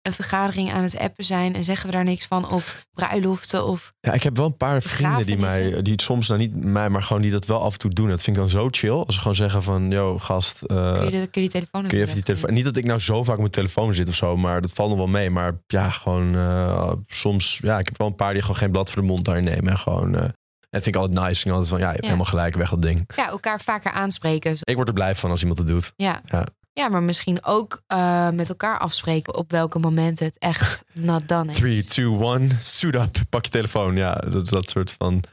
een 0.05 0.13
vergadering 0.13 0.73
aan 0.73 0.83
het 0.83 0.97
appen 0.97 1.25
zijn 1.25 1.55
en 1.55 1.63
zeggen 1.63 1.85
we 1.89 1.91
daar 1.95 2.03
niks 2.03 2.25
van? 2.25 2.49
Of 2.51 2.85
bruiloften 2.93 3.65
of 3.65 3.93
Ja, 3.99 4.13
ik 4.13 4.23
heb 4.23 4.37
wel 4.37 4.45
een 4.45 4.57
paar 4.57 4.81
vrienden 4.81 5.25
die 5.25 5.37
mij, 5.37 5.81
die 5.81 5.91
het 5.93 6.01
soms 6.01 6.27
nou 6.27 6.39
niet 6.39 6.63
mij, 6.65 6.89
maar 6.89 7.03
gewoon 7.03 7.21
die 7.21 7.31
dat 7.31 7.45
wel 7.45 7.61
af 7.61 7.73
en 7.73 7.79
toe 7.79 7.91
doen. 7.93 8.07
Dat 8.09 8.21
vind 8.23 8.35
ik 8.35 8.41
dan 8.41 8.51
zo 8.51 8.67
chill. 8.71 8.91
Als 8.91 9.13
ze 9.15 9.21
gewoon 9.21 9.35
zeggen 9.35 9.63
van, 9.63 9.91
yo 9.91 10.17
gast, 10.19 10.61
eh, 10.61 10.93
kun, 10.93 11.03
je 11.05 11.09
de- 11.11 11.27
kun 11.27 11.41
je 11.41 11.49
die 11.49 11.49
telefoon 11.49 11.87
kun 11.87 11.97
je 11.97 12.03
even 12.03 12.15
die 12.15 12.23
telefoon. 12.23 12.53
Niet 12.53 12.63
dat 12.63 12.75
ik 12.75 12.85
nou 12.85 12.99
zo 12.99 13.23
vaak 13.23 13.33
op 13.33 13.39
mijn 13.39 13.51
telefoon 13.51 13.93
zit 13.93 14.07
of 14.07 14.15
zo, 14.15 14.37
maar 14.37 14.61
dat 14.61 14.71
valt 14.71 14.89
nog 14.89 14.97
wel 14.97 15.07
mee. 15.07 15.29
Maar 15.29 15.51
ja, 15.67 15.89
gewoon 15.89 16.35
eh, 16.35 16.91
soms, 17.07 17.59
ja, 17.61 17.79
ik 17.79 17.85
heb 17.85 17.97
wel 17.97 18.07
een 18.07 18.15
paar 18.15 18.33
die 18.33 18.41
gewoon 18.41 18.57
geen 18.57 18.71
blad 18.71 18.91
voor 18.91 19.01
de 19.01 19.07
mond 19.07 19.25
daar 19.25 19.41
nemen. 19.43 19.71
En 19.71 19.77
gewoon, 19.79 20.15
eh 20.15 20.21
dat 20.69 20.83
vind 20.83 20.95
ik 20.95 21.01
altijd 21.01 21.19
nice. 21.27 21.45
Ik 21.45 21.51
altijd 21.51 21.69
van, 21.69 21.79
ja, 21.79 21.85
je 21.85 21.91
hebt 21.91 22.03
Ja. 22.03 22.09
helemaal 22.11 22.29
gelijk, 22.31 22.55
weg 22.55 22.69
dat 22.69 22.81
ding. 22.81 23.03
Ja, 23.15 23.29
elkaar 23.29 23.61
vaker 23.61 23.91
aanspreken. 23.91 24.57
Ik 24.59 24.75
word 24.75 24.87
er 24.87 24.93
blij 24.93 25.15
van 25.15 25.29
als 25.29 25.41
iemand 25.41 25.59
het 25.59 25.67
doet. 25.67 25.93
Ja. 25.95 26.21
Ja. 26.25 26.45
Ja, 26.77 26.89
maar 26.89 27.03
misschien 27.03 27.43
ook 27.43 27.81
eh, 27.87 28.29
met 28.29 28.49
elkaar 28.49 28.79
afspreken 28.79 29.35
op 29.35 29.51
welke 29.51 29.79
momenten 29.79 30.25
het 30.25 30.37
echt 30.37 30.83
not 30.93 31.27
done 31.27 31.51
is. 31.51 31.55
3, 31.55 31.83
2, 31.83 32.05
1, 32.39 32.57
suit 32.59 32.95
up, 32.95 33.17
pak 33.29 33.45
je 33.45 33.51
telefoon. 33.51 33.95
Ja, 33.95 34.13
dat, 34.13 34.49
dat 34.49 34.69
soort 34.69 34.91
van... 34.97 35.23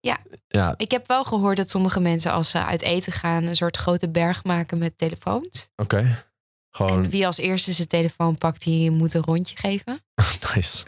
Ja. 0.00 0.18
Ja, 0.48 0.74
Ik 0.76 0.90
heb 0.90 1.06
wel 1.08 1.24
gehoord 1.24 1.56
dat 1.56 1.70
sommige 1.70 2.00
mensen 2.00 2.32
als 2.32 2.50
ze 2.50 2.64
uit 2.64 2.82
eten 2.82 3.12
gaan 3.12 3.44
een 3.44 3.56
soort 3.56 3.76
grote 3.76 4.08
berg 4.08 4.44
maken 4.44 4.78
met 4.78 4.98
telefoons. 4.98 5.70
oké. 5.76 6.24
Gewoon 6.70 7.04
En 7.04 7.10
wie 7.10 7.26
als 7.26 7.38
eerste 7.38 7.72
zijn 7.72 7.88
telefoon 7.88 8.38
pakt, 8.38 8.62
die 8.62 8.90
moet 8.90 9.14
een 9.14 9.22
rondje 9.22 9.56
geven. 9.56 10.04
nice. 10.54 10.84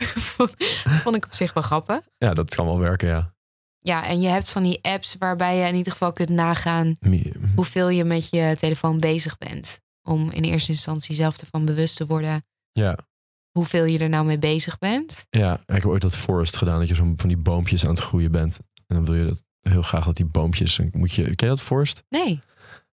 Vond 1.03 1.16
ik 1.16 1.24
op 1.24 1.34
zich 1.34 1.53
wel 1.53 1.62
grappig. 1.62 2.01
Ja, 2.18 2.34
dat 2.34 2.55
kan 2.55 2.66
wel 2.66 2.78
werken, 2.78 3.09
ja. 3.09 3.34
Ja, 3.78 4.07
en 4.07 4.20
je 4.20 4.28
hebt 4.28 4.51
van 4.51 4.62
die 4.62 4.78
apps 4.82 5.16
waarbij 5.18 5.57
je 5.57 5.68
in 5.68 5.74
ieder 5.74 5.92
geval 5.92 6.12
kunt 6.12 6.28
nagaan 6.28 6.97
hoeveel 7.55 7.88
je 7.88 8.05
met 8.05 8.28
je 8.30 8.55
telefoon 8.59 9.01
bezig 9.01 9.38
bent. 9.38 9.80
Om 10.05 10.31
in 10.31 10.43
eerste 10.45 10.73
instantie 10.73 11.15
zelf 11.15 11.39
ervan 11.41 11.65
bewust 11.65 11.97
te 11.97 12.07
worden 12.07 12.45
Ja, 12.73 12.99
hoeveel 13.51 13.85
je 13.85 13.99
er 13.99 14.09
nou 14.09 14.25
mee 14.27 14.39
bezig 14.39 14.79
bent. 14.79 15.27
ja. 15.31 15.55
Ik 15.67 15.75
heb 15.75 15.87
ooit 15.87 16.03
dat 16.03 16.17
forest 16.17 16.57
gedaan, 16.57 16.79
dat 16.79 16.89
je 16.89 16.95
zo 16.95 17.13
van 17.17 17.29
die 17.29 17.39
boompjes 17.39 17.85
aan 17.85 17.91
het 17.91 18.01
groeien 18.01 18.33
bent. 18.33 18.59
En 18.87 18.97
dan 18.97 19.05
wil 19.05 19.15
je 19.15 19.25
dat 19.25 19.43
heel 19.61 19.83
graag 19.83 20.05
dat 20.05 20.17
die 20.17 20.27
boompjes, 20.27 20.81
moet 20.91 21.13
je, 21.13 21.23
ken 21.23 21.49
je 21.49 21.55
dat 21.55 21.63
forest? 21.63 22.05
Nee. 22.09 22.41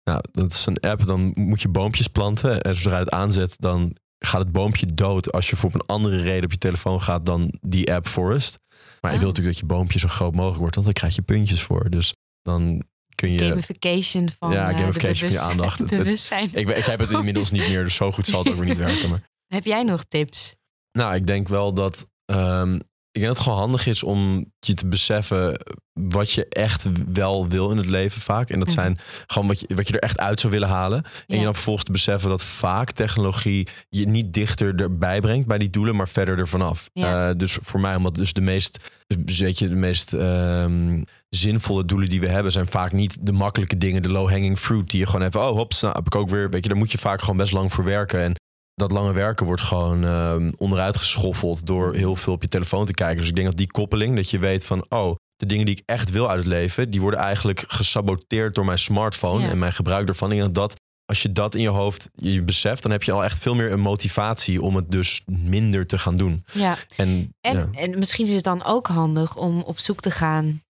Nou, 0.03 0.21
dat 0.31 0.51
is 0.51 0.65
een 0.65 0.79
app, 0.79 1.05
dan 1.05 1.31
moet 1.35 1.61
je 1.61 1.69
boompjes 1.69 2.07
planten. 2.07 2.61
En 2.61 2.75
zodra 2.75 2.93
je 2.97 3.03
het 3.03 3.11
aanzet, 3.13 3.55
dan 3.59 3.95
gaat 4.19 4.39
het 4.41 4.51
boompje 4.51 4.93
dood 4.93 5.31
als 5.31 5.49
je 5.49 5.55
voor 5.55 5.73
een 5.73 5.85
andere 5.85 6.21
reden 6.21 6.43
op 6.43 6.51
je 6.51 6.57
telefoon 6.57 7.01
gaat 7.01 7.25
dan 7.25 7.53
die 7.61 7.93
app 7.93 8.07
Forest. 8.07 8.59
Maar 9.01 9.11
je 9.11 9.17
Oh. 9.17 9.23
wilt 9.23 9.35
natuurlijk 9.37 9.45
dat 9.45 9.57
je 9.57 9.75
boompje 9.75 9.99
zo 9.99 10.07
groot 10.07 10.33
mogelijk 10.33 10.59
wordt, 10.59 10.73
want 10.75 10.85
dan 10.87 10.95
krijg 10.95 11.15
je 11.15 11.21
puntjes 11.21 11.61
voor. 11.61 11.89
Dus 11.89 12.13
dan 12.41 12.83
kun 13.19 13.31
je. 13.33 13.39
Gamification 13.39 14.29
van 14.39 14.51
Ja, 14.51 14.69
eh, 14.69 14.77
gamification 14.79 15.31
van 15.31 15.41
je 15.41 15.49
aandacht. 15.49 15.79
Het- 15.79 15.89
bewustzijn. 15.89 16.49
Ik, 16.53 16.69
ik 16.69 16.83
heb 16.85 16.99
het 16.99 17.11
inmiddels 17.11 17.51
niet 17.51 17.67
meer, 17.67 17.83
dus 17.83 17.95
zo 17.95 18.11
goed 18.11 18.27
zal 18.27 18.39
het 18.39 18.49
ook 18.49 18.55
weer 18.55 18.65
niet 18.65 18.77
werken. 18.77 19.09
Maar. 19.09 19.29
Heb 19.55 19.65
jij 19.65 19.83
nog 19.83 20.03
tips? 20.03 20.55
Nou, 20.91 21.15
ik 21.15 21.27
denk 21.27 21.47
wel 21.47 21.73
dat. 21.73 22.07
ehm, 22.25 22.79
ik 23.11 23.19
denk 23.21 23.27
dat 23.27 23.35
het 23.35 23.43
gewoon 23.45 23.59
handig 23.59 23.87
is 23.87 24.03
om 24.03 24.45
je 24.59 24.73
te 24.73 24.87
beseffen 24.87 25.59
wat 25.93 26.31
je 26.31 26.45
echt 26.49 26.87
wel 27.13 27.47
wil 27.47 27.71
in 27.71 27.77
het 27.77 27.85
leven 27.85 28.21
vaak. 28.21 28.49
En 28.49 28.59
dat 28.59 28.67
Mhm. 28.67 28.77
zijn 28.79 28.99
gewoon 29.27 29.47
wat 29.47 29.59
je, 29.59 29.67
wat 29.75 29.87
je 29.87 29.93
er 29.93 29.99
echt 29.99 30.19
uit 30.19 30.39
zou 30.39 30.53
willen 30.53 30.67
halen. 30.67 31.03
En 31.03 31.11
Ja. 31.25 31.35
je 31.37 31.43
dan 31.43 31.53
vervolgens 31.53 31.85
te 31.85 31.91
beseffen 31.91 32.29
dat 32.29 32.43
vaak 32.43 32.91
technologie 32.91 33.67
je 33.89 34.07
niet 34.07 34.33
dichter 34.33 34.75
erbij 34.81 35.19
brengt 35.19 35.47
bij 35.47 35.57
die 35.57 35.69
doelen, 35.69 35.95
maar 35.95 36.07
verder 36.07 36.37
ervan 36.37 36.61
af. 36.61 36.89
Ja. 36.93 37.29
Eh, 37.29 37.35
dus 37.37 37.57
voor 37.61 37.79
mij, 37.79 37.95
omdat 37.95 38.15
dus 38.15 38.33
de 38.33 38.41
meest, 38.41 38.77
dus 39.19 39.39
weet 39.39 39.59
je, 39.59 39.67
de 39.69 39.75
meest 39.75 40.13
ehm, 40.13 41.01
zinvolle 41.29 41.85
doelen 41.85 42.09
die 42.09 42.19
we 42.21 42.27
hebben, 42.29 42.51
zijn 42.51 42.67
vaak 42.67 42.91
niet 42.91 43.17
de 43.21 43.31
makkelijke 43.31 43.77
dingen, 43.77 44.01
de 44.01 44.09
low-hanging 44.09 44.57
fruit, 44.57 44.89
die 44.89 44.99
je 44.99 45.05
gewoon 45.05 45.27
even, 45.27 45.41
oh 45.49 45.55
hops, 45.55 45.81
nou 45.81 45.93
heb 45.95 46.05
ik 46.05 46.15
ook 46.15 46.29
weer, 46.29 46.49
weet 46.49 46.63
je, 46.63 46.69
daar 46.69 46.77
moet 46.77 46.91
je 46.91 46.97
vaak 46.97 47.19
gewoon 47.21 47.37
best 47.37 47.51
lang 47.51 47.73
voor 47.73 47.83
werken. 47.83 48.19
En 48.21 48.33
dat 48.79 48.91
lange 48.91 49.13
werken 49.13 49.45
wordt 49.45 49.61
gewoon 49.61 50.03
ehm, 50.05 50.51
onderuit 50.57 50.97
geschoffeld 50.97 51.65
door 51.65 51.93
heel 51.95 52.15
veel 52.15 52.33
op 52.33 52.41
je 52.41 52.47
telefoon 52.47 52.85
te 52.85 52.93
kijken. 52.93 53.17
Dus 53.17 53.27
ik 53.29 53.35
denk 53.35 53.47
dat 53.47 53.57
die 53.57 53.71
koppeling, 53.71 54.15
dat 54.15 54.29
je 54.29 54.39
weet 54.39 54.65
van, 54.65 54.85
oh, 54.89 55.15
de 55.35 55.45
dingen 55.45 55.65
die 55.65 55.75
ik 55.75 55.83
echt 55.85 56.09
wil 56.11 56.29
uit 56.29 56.37
het 56.37 56.47
leven, 56.47 56.89
die 56.91 57.01
worden 57.01 57.19
eigenlijk 57.19 57.63
gesaboteerd 57.67 58.55
door 58.55 58.65
mijn 58.65 58.79
smartphone 58.79 59.43
Ja. 59.43 59.49
en 59.49 59.59
mijn 59.59 59.73
gebruik 59.73 60.05
daarvan. 60.05 60.29
Denk 60.29 60.41
dat 60.41 60.53
dat, 60.55 60.75
als 61.05 61.21
je 61.21 61.31
dat 61.31 61.55
in 61.55 61.61
je 61.61 61.69
hoofd 61.69 62.09
je 62.15 62.41
beseft, 62.41 62.81
dan 62.83 62.91
heb 62.91 63.03
je 63.03 63.11
al 63.11 63.23
echt 63.23 63.39
veel 63.39 63.55
meer 63.55 63.71
een 63.71 63.79
motivatie 63.79 64.61
om 64.61 64.75
het 64.75 64.91
dus 64.91 65.21
minder 65.25 65.87
te 65.87 65.97
gaan 65.97 66.17
doen. 66.17 66.45
Ja. 66.53 66.75
En, 66.95 67.33
En, 67.41 67.57
ja. 67.57 67.69
en 67.73 67.99
misschien 67.99 68.25
is 68.25 68.33
het 68.33 68.43
dan 68.43 68.63
ook 68.63 68.87
handig 68.87 69.35
om 69.35 69.61
op 69.61 69.79
zoek 69.79 69.99
te 70.01 70.11
gaan 70.11 70.61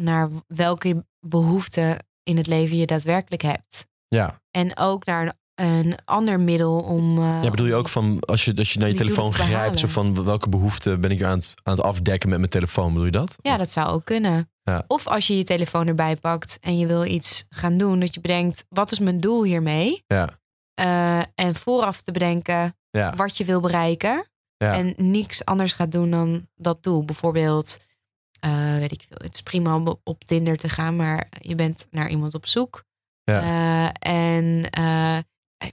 naar 0.00 0.28
welke 0.46 1.04
behoeften 1.26 1.96
in 2.22 2.36
het 2.36 2.46
leven 2.46 2.76
je 2.76 2.86
daadwerkelijk 2.86 3.42
hebt. 3.42 3.86
ja. 4.08 4.40
En 4.50 4.76
ook 4.78 5.04
naar 5.04 5.22
een, 5.26 5.32
een 5.56 5.94
ander 6.04 6.40
middel 6.40 6.78
om. 6.78 7.18
eh, 7.18 7.42
ja, 7.42 7.50
bedoel 7.50 7.66
je 7.66 7.74
ook 7.74 7.88
van 7.88 8.20
als 8.20 8.44
je, 8.44 8.54
als 8.56 8.72
je 8.72 8.78
naar 8.78 8.88
je 8.88 8.94
telefoon 8.94 9.30
te 9.30 9.36
grijpt, 9.42 9.78
zo 9.78 9.86
van 9.86 10.24
welke 10.24 10.48
behoefte 10.48 10.98
ben 10.98 11.10
ik 11.10 11.22
aan 11.22 11.38
het, 11.38 11.54
aan 11.62 11.76
het 11.76 11.84
afdekken 11.84 12.28
met 12.28 12.38
mijn 12.38 12.50
telefoon? 12.50 12.88
Bedoel 12.88 13.04
je 13.04 13.10
dat? 13.10 13.36
Ja, 13.40 13.56
dat 13.56 13.72
zou 13.72 13.88
ook 13.88 14.04
kunnen. 14.04 14.50
Ja. 14.62 14.84
Of 14.86 15.06
als 15.06 15.26
je 15.26 15.36
je 15.36 15.44
telefoon 15.44 15.86
erbij 15.86 16.16
pakt 16.16 16.58
en 16.60 16.78
je 16.78 16.86
wil 16.86 17.04
iets 17.04 17.46
gaan 17.50 17.76
doen, 17.76 18.00
dat 18.00 18.14
je 18.14 18.20
bedenkt: 18.20 18.64
wat 18.68 18.90
is 18.92 18.98
mijn 18.98 19.20
doel 19.20 19.44
hiermee? 19.44 20.04
Ja. 20.06 20.28
Eh, 20.74 21.18
en 21.34 21.54
vooraf 21.54 22.02
te 22.02 22.12
bedenken 22.12 22.76
Ja. 22.90 23.14
wat 23.16 23.36
je 23.36 23.44
wil 23.44 23.60
bereiken. 23.60 24.26
En 24.56 24.94
niks 24.96 25.44
anders 25.44 25.72
gaat 25.72 25.92
doen 25.92 26.10
dan 26.10 26.48
dat 26.54 26.82
doel. 26.82 27.04
Bijvoorbeeld, 27.04 27.78
eh, 28.40 28.74
weet 28.78 28.92
ik 28.92 29.04
veel, 29.08 29.16
het 29.22 29.34
is 29.34 29.42
prima 29.42 29.74
om 29.74 29.98
op- 30.04 30.24
Tinder 30.24 30.56
te 30.56 30.68
gaan, 30.68 30.96
maar 30.96 31.28
je 31.40 31.54
bent 31.54 31.86
naar 31.90 32.08
iemand 32.08 32.34
op 32.34 32.46
zoek. 32.46 32.84
Ja. 33.24 33.92
En 33.92 34.70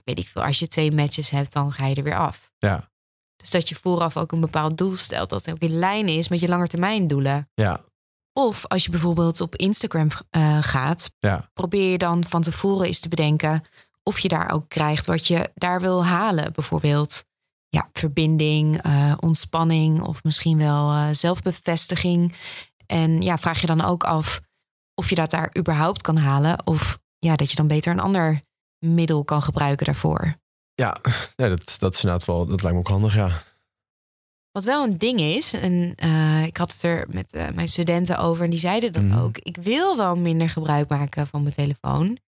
weet 0.04 0.18
ik 0.18 0.28
veel, 0.28 0.42
als 0.44 0.58
je 0.58 0.68
twee 0.68 0.92
matches 0.92 1.30
hebt, 1.30 1.52
dan 1.52 1.72
ga 1.72 1.86
je 1.86 1.94
er 1.94 2.02
weer 2.02 2.16
af. 2.18 2.50
Ja. 2.58 2.90
Dus 3.36 3.50
dat 3.50 3.68
je 3.68 3.74
vooraf 3.74 4.16
ook 4.16 4.32
een 4.32 4.40
bepaald 4.40 4.78
doel 4.78 4.96
stelt, 4.96 5.30
dat 5.30 5.50
ook 5.50 5.58
in 5.58 5.78
lijn 5.78 6.08
is 6.08 6.28
met 6.28 6.40
je 6.40 6.48
langetermijndoelen. 6.48 7.48
Ja. 7.54 7.84
Of 8.32 8.66
als 8.66 8.84
je 8.84 8.90
bijvoorbeeld 8.90 9.40
op 9.40 9.56
Instagram 9.56 10.08
eh, 10.30 10.58
gaat, 10.60 11.10
Ja. 11.18 11.50
probeer 11.52 11.90
je 11.90 11.98
dan 11.98 12.24
van 12.24 12.42
tevoren 12.42 12.86
eens 12.86 13.00
te 13.00 13.08
bedenken 13.08 13.62
of 14.02 14.18
je 14.18 14.28
daar 14.28 14.50
ook 14.50 14.68
krijgt 14.68 15.06
wat 15.06 15.26
je 15.26 15.50
daar 15.54 15.80
wil 15.80 16.04
halen. 16.04 16.52
Bijvoorbeeld 16.52 17.24
ja, 17.68 17.88
verbinding, 17.92 18.82
eh, 18.82 19.14
ontspanning 19.20 20.02
of 20.02 20.22
misschien 20.24 20.58
wel 20.58 20.90
eh, 20.90 21.08
zelfbevestiging. 21.12 22.34
En 22.86 23.22
ja, 23.22 23.38
vraag 23.38 23.60
je 23.60 23.66
dan 23.66 23.80
ook 23.80 24.04
af 24.04 24.40
of 24.94 25.08
je 25.08 25.14
dat 25.14 25.30
daar 25.30 25.50
überhaupt 25.58 26.02
kan 26.02 26.16
halen. 26.16 26.66
Of 26.66 26.98
ja, 27.18 27.36
dat 27.36 27.50
je 27.50 27.56
dan 27.56 27.66
beter 27.66 27.92
een 27.92 28.00
ander 28.00 28.40
middel 28.84 29.24
kan 29.24 29.42
gebruiken 29.42 29.86
daarvoor. 29.86 30.34
Ja, 30.74 30.96
ja 31.36 31.48
dat, 31.48 31.76
dat 31.78 31.94
is 31.94 32.02
inderdaad 32.02 32.26
wel, 32.26 32.46
dat 32.46 32.62
lijkt 32.62 32.76
me 32.76 32.82
ook 32.82 32.88
handig, 32.88 33.14
ja. 33.14 33.30
Wat 34.50 34.64
wel 34.64 34.84
een 34.84 34.98
ding 34.98 35.20
is, 35.20 35.52
en 35.52 35.92
eh, 35.96 36.44
ik 36.46 36.56
had 36.56 36.72
het 36.72 36.82
er 36.82 37.06
met 37.08 37.32
eh, 37.32 37.48
mijn 37.54 37.68
studenten 37.68 38.18
over 38.18 38.44
en 38.44 38.50
die 38.50 38.58
zeiden 38.58 38.92
dat 38.92 39.02
Mhm. 39.02 39.18
ook. 39.18 39.38
Ik 39.38 39.56
wil 39.56 39.96
wel 39.96 40.16
minder 40.16 40.48
gebruik 40.50 40.88
maken 40.88 41.26
van 41.26 41.42
mijn 41.42 41.54
telefoon, 41.54 42.18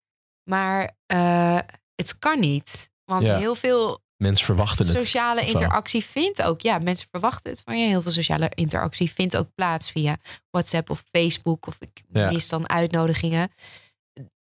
maar 0.49 0.95
eh, 1.05 1.59
het 1.95 2.19
kan 2.19 2.39
niet. 2.39 2.89
Want 3.05 3.25
Ja. 3.25 3.37
heel 3.37 3.55
veel 3.55 3.99
Mensen 4.17 4.45
verwachten 4.45 4.85
het. 4.87 4.95
sociale 4.99 5.41
of 5.41 5.47
zo. 5.47 5.53
interactie 5.53 6.03
vindt 6.05 6.41
ook, 6.43 6.61
ja, 6.61 6.79
mensen 6.79 7.07
verwachten 7.11 7.51
het 7.51 7.61
van 7.65 7.79
je. 7.79 7.87
Heel 7.87 8.01
veel 8.01 8.11
sociale 8.11 8.51
interactie 8.53 9.11
vindt 9.11 9.37
ook 9.37 9.47
plaats 9.55 9.91
via 9.91 10.17
WhatsApp 10.49 10.89
of 10.89 11.03
Facebook 11.11 11.67
of 11.67 11.77
ik 11.79 12.01
Ja. 12.09 12.31
mis 12.31 12.49
dan 12.49 12.69
uitnodigingen. 12.69 13.51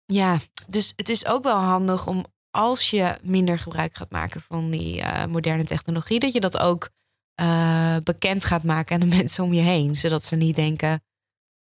Ja, 0.07 0.39
dus 0.67 0.93
het 0.97 1.09
is 1.09 1.27
ook 1.27 1.43
wel 1.43 1.57
handig 1.57 2.07
om 2.07 2.25
als 2.51 2.91
je 2.91 3.19
minder 3.23 3.59
gebruik 3.59 3.97
gaat 3.97 4.11
maken 4.11 4.41
van 4.41 4.71
die 4.71 5.01
eh, 5.03 5.27
moderne 5.27 5.65
technologie, 5.65 6.21
dat 6.21 6.33
je 6.33 6.41
dat 6.41 6.59
ook 6.59 6.89
eh, 7.35 7.97
bekend 8.05 8.45
gaat 8.45 8.63
maken 8.63 8.95
aan 8.95 9.09
de 9.09 9.17
mensen 9.17 9.45
om 9.45 9.53
je 9.53 9.61
heen, 9.61 9.97
zodat 9.97 10.25
ze 10.25 10.37
niet 10.37 10.57
denken, 10.57 11.03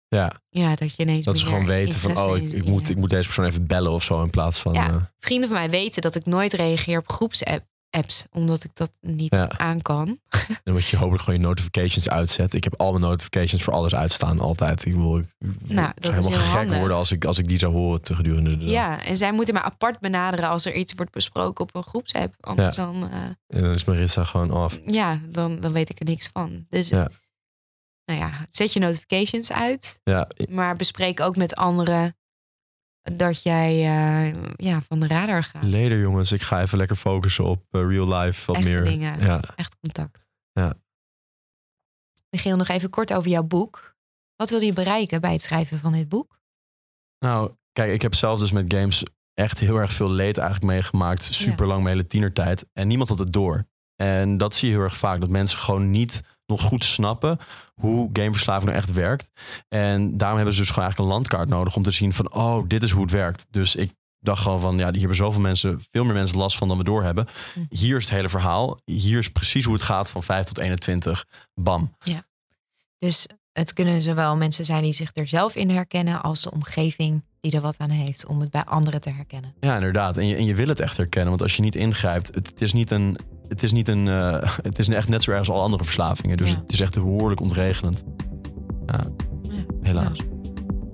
Ja, 0.09 0.32
ja, 0.49 0.74
dat 0.74 0.95
je 0.95 1.03
ineens 1.03 1.24
dat 1.24 1.38
ze 1.38 1.47
gewoon 1.47 1.66
weten 1.66 1.99
van, 1.99 2.18
oh, 2.18 2.36
ik, 2.36 2.53
ik, 2.53 2.64
moet, 2.64 2.88
ik 2.88 2.97
moet 2.97 3.11
deze 3.11 3.24
persoon 3.24 3.45
even 3.45 3.66
bellen 3.66 3.93
of 3.93 4.05
zo 4.05 4.22
in 4.22 4.30
plaats 4.30 4.59
van... 4.59 4.72
Ja. 4.72 4.88
eh, 4.88 4.97
Vrienden 5.18 5.49
van 5.49 5.59
mij 5.59 5.70
weten 5.70 6.03
dat 6.03 6.14
ik 6.14 6.26
nooit 6.26 6.53
reageer 6.53 6.99
op 6.99 7.09
groepsapps, 7.91 8.24
omdat 8.30 8.64
ik 8.64 8.70
dat 8.74 8.91
niet 9.01 9.32
Ja. 9.34 9.51
aan 9.59 9.82
kan. 9.82 10.18
dan 10.64 10.74
moet 10.74 10.86
je 10.86 10.97
hopelijk 10.97 11.22
gewoon 11.22 11.41
je 11.41 11.47
notifications 11.47 12.09
uitzetten. 12.09 12.59
Ik 12.59 12.64
heb 12.64 12.74
al 12.80 12.91
mijn 12.91 13.03
notifications 13.03 13.62
voor 13.62 13.72
alles 13.72 13.95
uitstaan, 13.95 14.41
altijd. 14.41 14.86
Ik 14.86 14.95
wil 14.95 15.18
ik 15.18 15.26
Nou, 15.68 15.93
dat 15.95 16.12
helemaal 16.14 16.38
gek 16.38 16.57
handig. 16.57 16.78
worden 16.78 16.97
als 16.97 17.12
ik, 17.12 17.24
als 17.24 17.38
ik 17.38 17.49
die 17.49 17.59
zou 17.59 17.72
horen 17.72 18.03
te 18.03 18.14
gedurende 18.14 18.51
de 18.51 18.59
dag. 18.64 18.68
Ja, 18.68 19.05
en 19.05 19.16
zij 19.16 19.32
moeten 19.32 19.55
me 19.55 19.62
apart 19.62 19.99
benaderen 20.01 20.49
als 20.49 20.64
er 20.64 20.74
iets 20.74 20.93
wordt 20.97 21.12
besproken 21.12 21.64
op 21.64 21.74
een 21.74 21.82
groepsapp. 21.82 22.34
Anders 22.41 22.76
dan, 22.76 23.11
eh, 23.11 23.22
En 23.57 23.62
dan 23.62 23.74
is 23.74 23.84
Marissa 23.84 24.24
gewoon 24.24 24.51
af. 24.51 24.78
ja, 24.86 25.20
dan, 25.28 25.61
dan 25.61 25.72
weet 25.72 25.91
ik 25.91 25.99
er 26.01 26.05
niks 26.07 26.28
van. 26.32 26.66
Dus 26.70 26.88
Ja. 26.88 27.09
nou 28.05 28.20
ja, 28.20 28.30
zet 28.51 28.72
je 28.72 28.80
notifications 28.80 29.53
uit. 29.53 30.01
Ja, 30.05 30.28
Maar 30.51 30.76
bespreek 30.76 31.20
ook 31.20 31.36
met 31.36 31.55
anderen 31.57 32.14
dat 33.03 33.42
jij 33.42 33.70
eh, 33.70 34.34
ja, 34.57 34.80
van 34.80 35.01
de 35.01 35.07
radar 35.07 35.44
gaat. 35.44 35.62
later 35.62 36.01
jongens. 36.01 36.32
Ik 36.32 36.42
ga 36.42 36.61
even 36.62 36.78
lekker 36.78 36.96
focussen 36.96 37.44
op 37.44 37.64
eh, 37.70 37.80
real 37.86 38.14
life. 38.14 38.46
Wat 38.46 38.57
Echte 38.57 38.68
meer. 38.68 38.84
dingen. 38.84 39.20
Ja. 39.20 39.40
Echt 39.57 39.76
contact. 39.80 40.28
Ja. 40.53 40.74
Michiel, 42.30 42.57
nog 42.57 42.68
even 42.68 42.90
kort 42.90 43.12
over 43.12 43.30
jouw 43.30 43.42
boek. 43.42 43.96
Wat 44.36 44.51
wil 44.51 44.61
je 44.61 44.72
bereiken 44.72 45.20
bij 45.20 45.32
het 45.32 45.42
schrijven 45.42 45.78
van 45.78 45.92
dit 45.92 46.09
boek? 46.09 46.40
Nou, 47.18 47.53
kijk, 47.72 47.92
ik 47.92 48.03
heb 48.03 48.14
zelf 48.14 48.38
dus 48.38 48.53
met 48.53 48.74
games 48.74 49.03
echt 49.34 49.59
heel 49.59 49.76
erg 49.76 49.92
veel 49.92 50.11
leed 50.11 50.38
eigenlijk 50.38 50.72
meegemaakt. 50.72 51.24
Super 51.24 51.66
lang 51.66 51.82
mijn 51.82 51.94
hele 51.96 52.09
tienertijd. 52.09 52.66
En 52.72 52.88
niemand 52.88 53.09
had 53.09 53.18
het 53.18 53.32
door. 53.32 53.66
En 53.96 54.36
dat 54.36 54.55
zie 54.55 54.68
je 54.68 54.74
heel 54.74 54.84
erg 54.84 54.96
vaak. 54.96 55.20
Dat 55.20 55.28
mensen 55.28 55.59
gewoon 55.59 55.90
niet 55.90 56.20
nog 56.51 56.62
goed 56.62 56.84
snappen 56.84 57.38
hoe 57.74 58.11
gameverslaving 58.12 58.64
nou 58.64 58.76
echt 58.76 58.92
werkt. 58.92 59.30
En 59.68 60.16
daarom 60.16 60.36
hebben 60.36 60.55
ze 60.55 60.61
dus 60.61 60.70
gewoon 60.70 60.84
eigenlijk 60.84 60.98
een 60.98 61.16
landkaart 61.16 61.48
nodig 61.48 61.76
om 61.76 61.82
te 61.82 61.90
zien 61.90 62.12
van, 62.12 62.32
oh, 62.32 62.68
dit 62.68 62.82
is 62.82 62.90
hoe 62.90 63.03
het 63.03 63.11
werkt. 63.11 63.46
Dus 63.51 63.76
ik 63.76 63.92
dacht 64.20 64.42
gewoon 64.42 64.61
van, 64.61 64.78
ja, 64.78 64.90
hier 64.90 64.98
hebben 64.98 65.16
zoveel 65.16 65.40
mensen, 65.40 65.80
veel 65.90 66.05
meer 66.05 66.14
mensen 66.14 66.38
last 66.38 66.57
van 66.57 66.68
dan 66.68 66.78
we 66.78 66.84
doorhebben. 66.84 67.28
Hm. 67.55 67.61
Hier 67.68 67.96
is 67.96 68.05
het 68.05 68.12
hele 68.12 68.28
verhaal. 68.28 68.80
Hier 68.84 69.18
is 69.18 69.30
precies 69.30 69.64
hoe 69.64 69.74
het 69.74 69.82
gaat 69.82 70.11
van 70.11 70.22
5 70.22 70.46
tot 70.46 70.59
21. 70.59 71.26
Bam. 71.55 71.96
Dus 72.98 73.26
het 73.53 73.72
kunnen 73.72 74.03
zowel 74.03 74.36
mensen 74.36 74.64
zijn 74.64 74.82
die 74.82 74.92
zich 74.92 75.11
er 75.12 75.28
zelf 75.28 75.55
in 75.55 75.70
herkennen, 75.70 76.22
als 76.22 76.42
de 76.42 76.51
omgeving 76.51 77.22
die 77.40 77.53
er 77.53 77.61
wat 77.61 77.78
aan 77.78 77.90
heeft 77.90 78.26
om 78.26 78.40
het 78.40 78.51
bij 78.51 78.64
anderen 78.64 79.01
te 79.01 79.11
herkennen. 79.11 79.55
Ja, 79.61 79.74
inderdaad. 79.74 80.16
En 80.16 80.26
je, 80.26 80.36
en 80.36 80.44
je 80.44 80.55
wil 80.55 80.68
het 80.68 80.80
echt 80.80 80.96
herkennen. 80.96 81.28
Want 81.28 81.42
als 81.42 81.57
je 81.57 81.62
niet 81.62 81.74
ingrijpt, 81.74 82.34
het, 82.34 82.46
het 82.46 82.61
is 82.61 82.72
niet 82.72 82.90
een. 82.90 83.18
Het 83.51 83.62
is 83.62 83.72
niet 83.72 83.88
een. 83.88 84.09
eh, 84.09 84.32
het 84.62 84.78
is 84.78 84.88
echt 84.88 85.09
net 85.09 85.22
zo 85.22 85.30
erg 85.30 85.38
als 85.40 85.51
alle 85.51 85.61
andere 85.61 85.84
verslavingen. 85.84 86.36
Dus 86.36 86.51
Ja. 86.51 86.57
het 86.62 86.72
is 86.72 86.80
echt 86.80 86.94
behoorlijk 86.94 87.40
ontregelend. 87.40 88.03
Ja, 88.86 89.01
Ja. 89.42 89.51
helaas. 89.82 90.18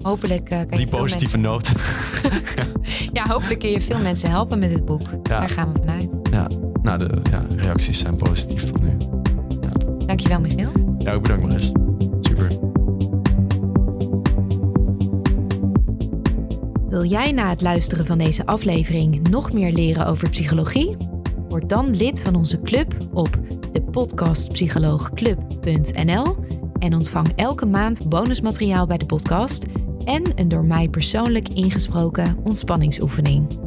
Hopelijk 0.03 0.49
eh, 0.51 0.59
kan 0.59 0.67
je 0.71 0.77
Die 0.77 0.87
positieve 0.97 1.39
mensen... 1.39 1.51
noot. 1.51 1.73
Ja, 3.13 3.27
hopelijk 3.29 3.61
kun 3.61 3.71
je 3.71 3.81
veel 3.81 3.99
mensen 4.01 4.31
helpen 4.31 4.59
met 4.59 4.69
dit 4.71 4.85
boek. 4.85 5.25
Daar 5.25 5.51
gaan 5.51 5.73
we 5.73 5.79
vanuit. 5.79 6.11
ja. 6.31 6.47
Nou, 6.83 6.99
de 6.99 7.11
ja, 7.31 7.43
reacties 7.57 7.99
zijn 7.99 8.17
positief 8.17 8.63
tot 8.71 8.83
nu. 8.83 8.97
Dankjewel, 10.07 10.41
Michiel. 10.41 10.71
Ja, 10.99 11.13
ook 11.13 11.23
bedankt, 11.23 11.47
Maris. 11.47 11.73
Super. 12.21 12.49
Wil 16.89 17.05
jij 17.05 17.33
na 17.33 17.49
het 17.49 17.63
luisteren 17.63 18.07
van 18.07 18.19
deze 18.19 18.47
aflevering 18.47 19.29
nog 19.29 19.53
meer 19.53 19.73
leren 19.73 20.07
over 20.07 20.31
psychologie? 20.31 20.97
Word 21.49 21.69
dan 21.69 21.97
lid 21.97 22.23
van 22.23 22.35
onze 22.35 22.61
club 22.61 22.97
op 23.13 23.39
depodcastpsycholoogclub.nl 23.73 26.37
en 26.79 26.95
ontvang 26.95 27.33
elke 27.37 27.67
maand 27.67 28.09
bonusmateriaal 28.09 28.87
bij 28.87 28.99
de 28.99 29.07
podcast 29.07 29.65
en 30.05 30.23
een 30.35 30.49
door 30.49 30.65
mij 30.65 30.89
persoonlijk 30.89 31.49
ingesproken 31.49 32.37
ontspanningsoefening. 32.45 33.66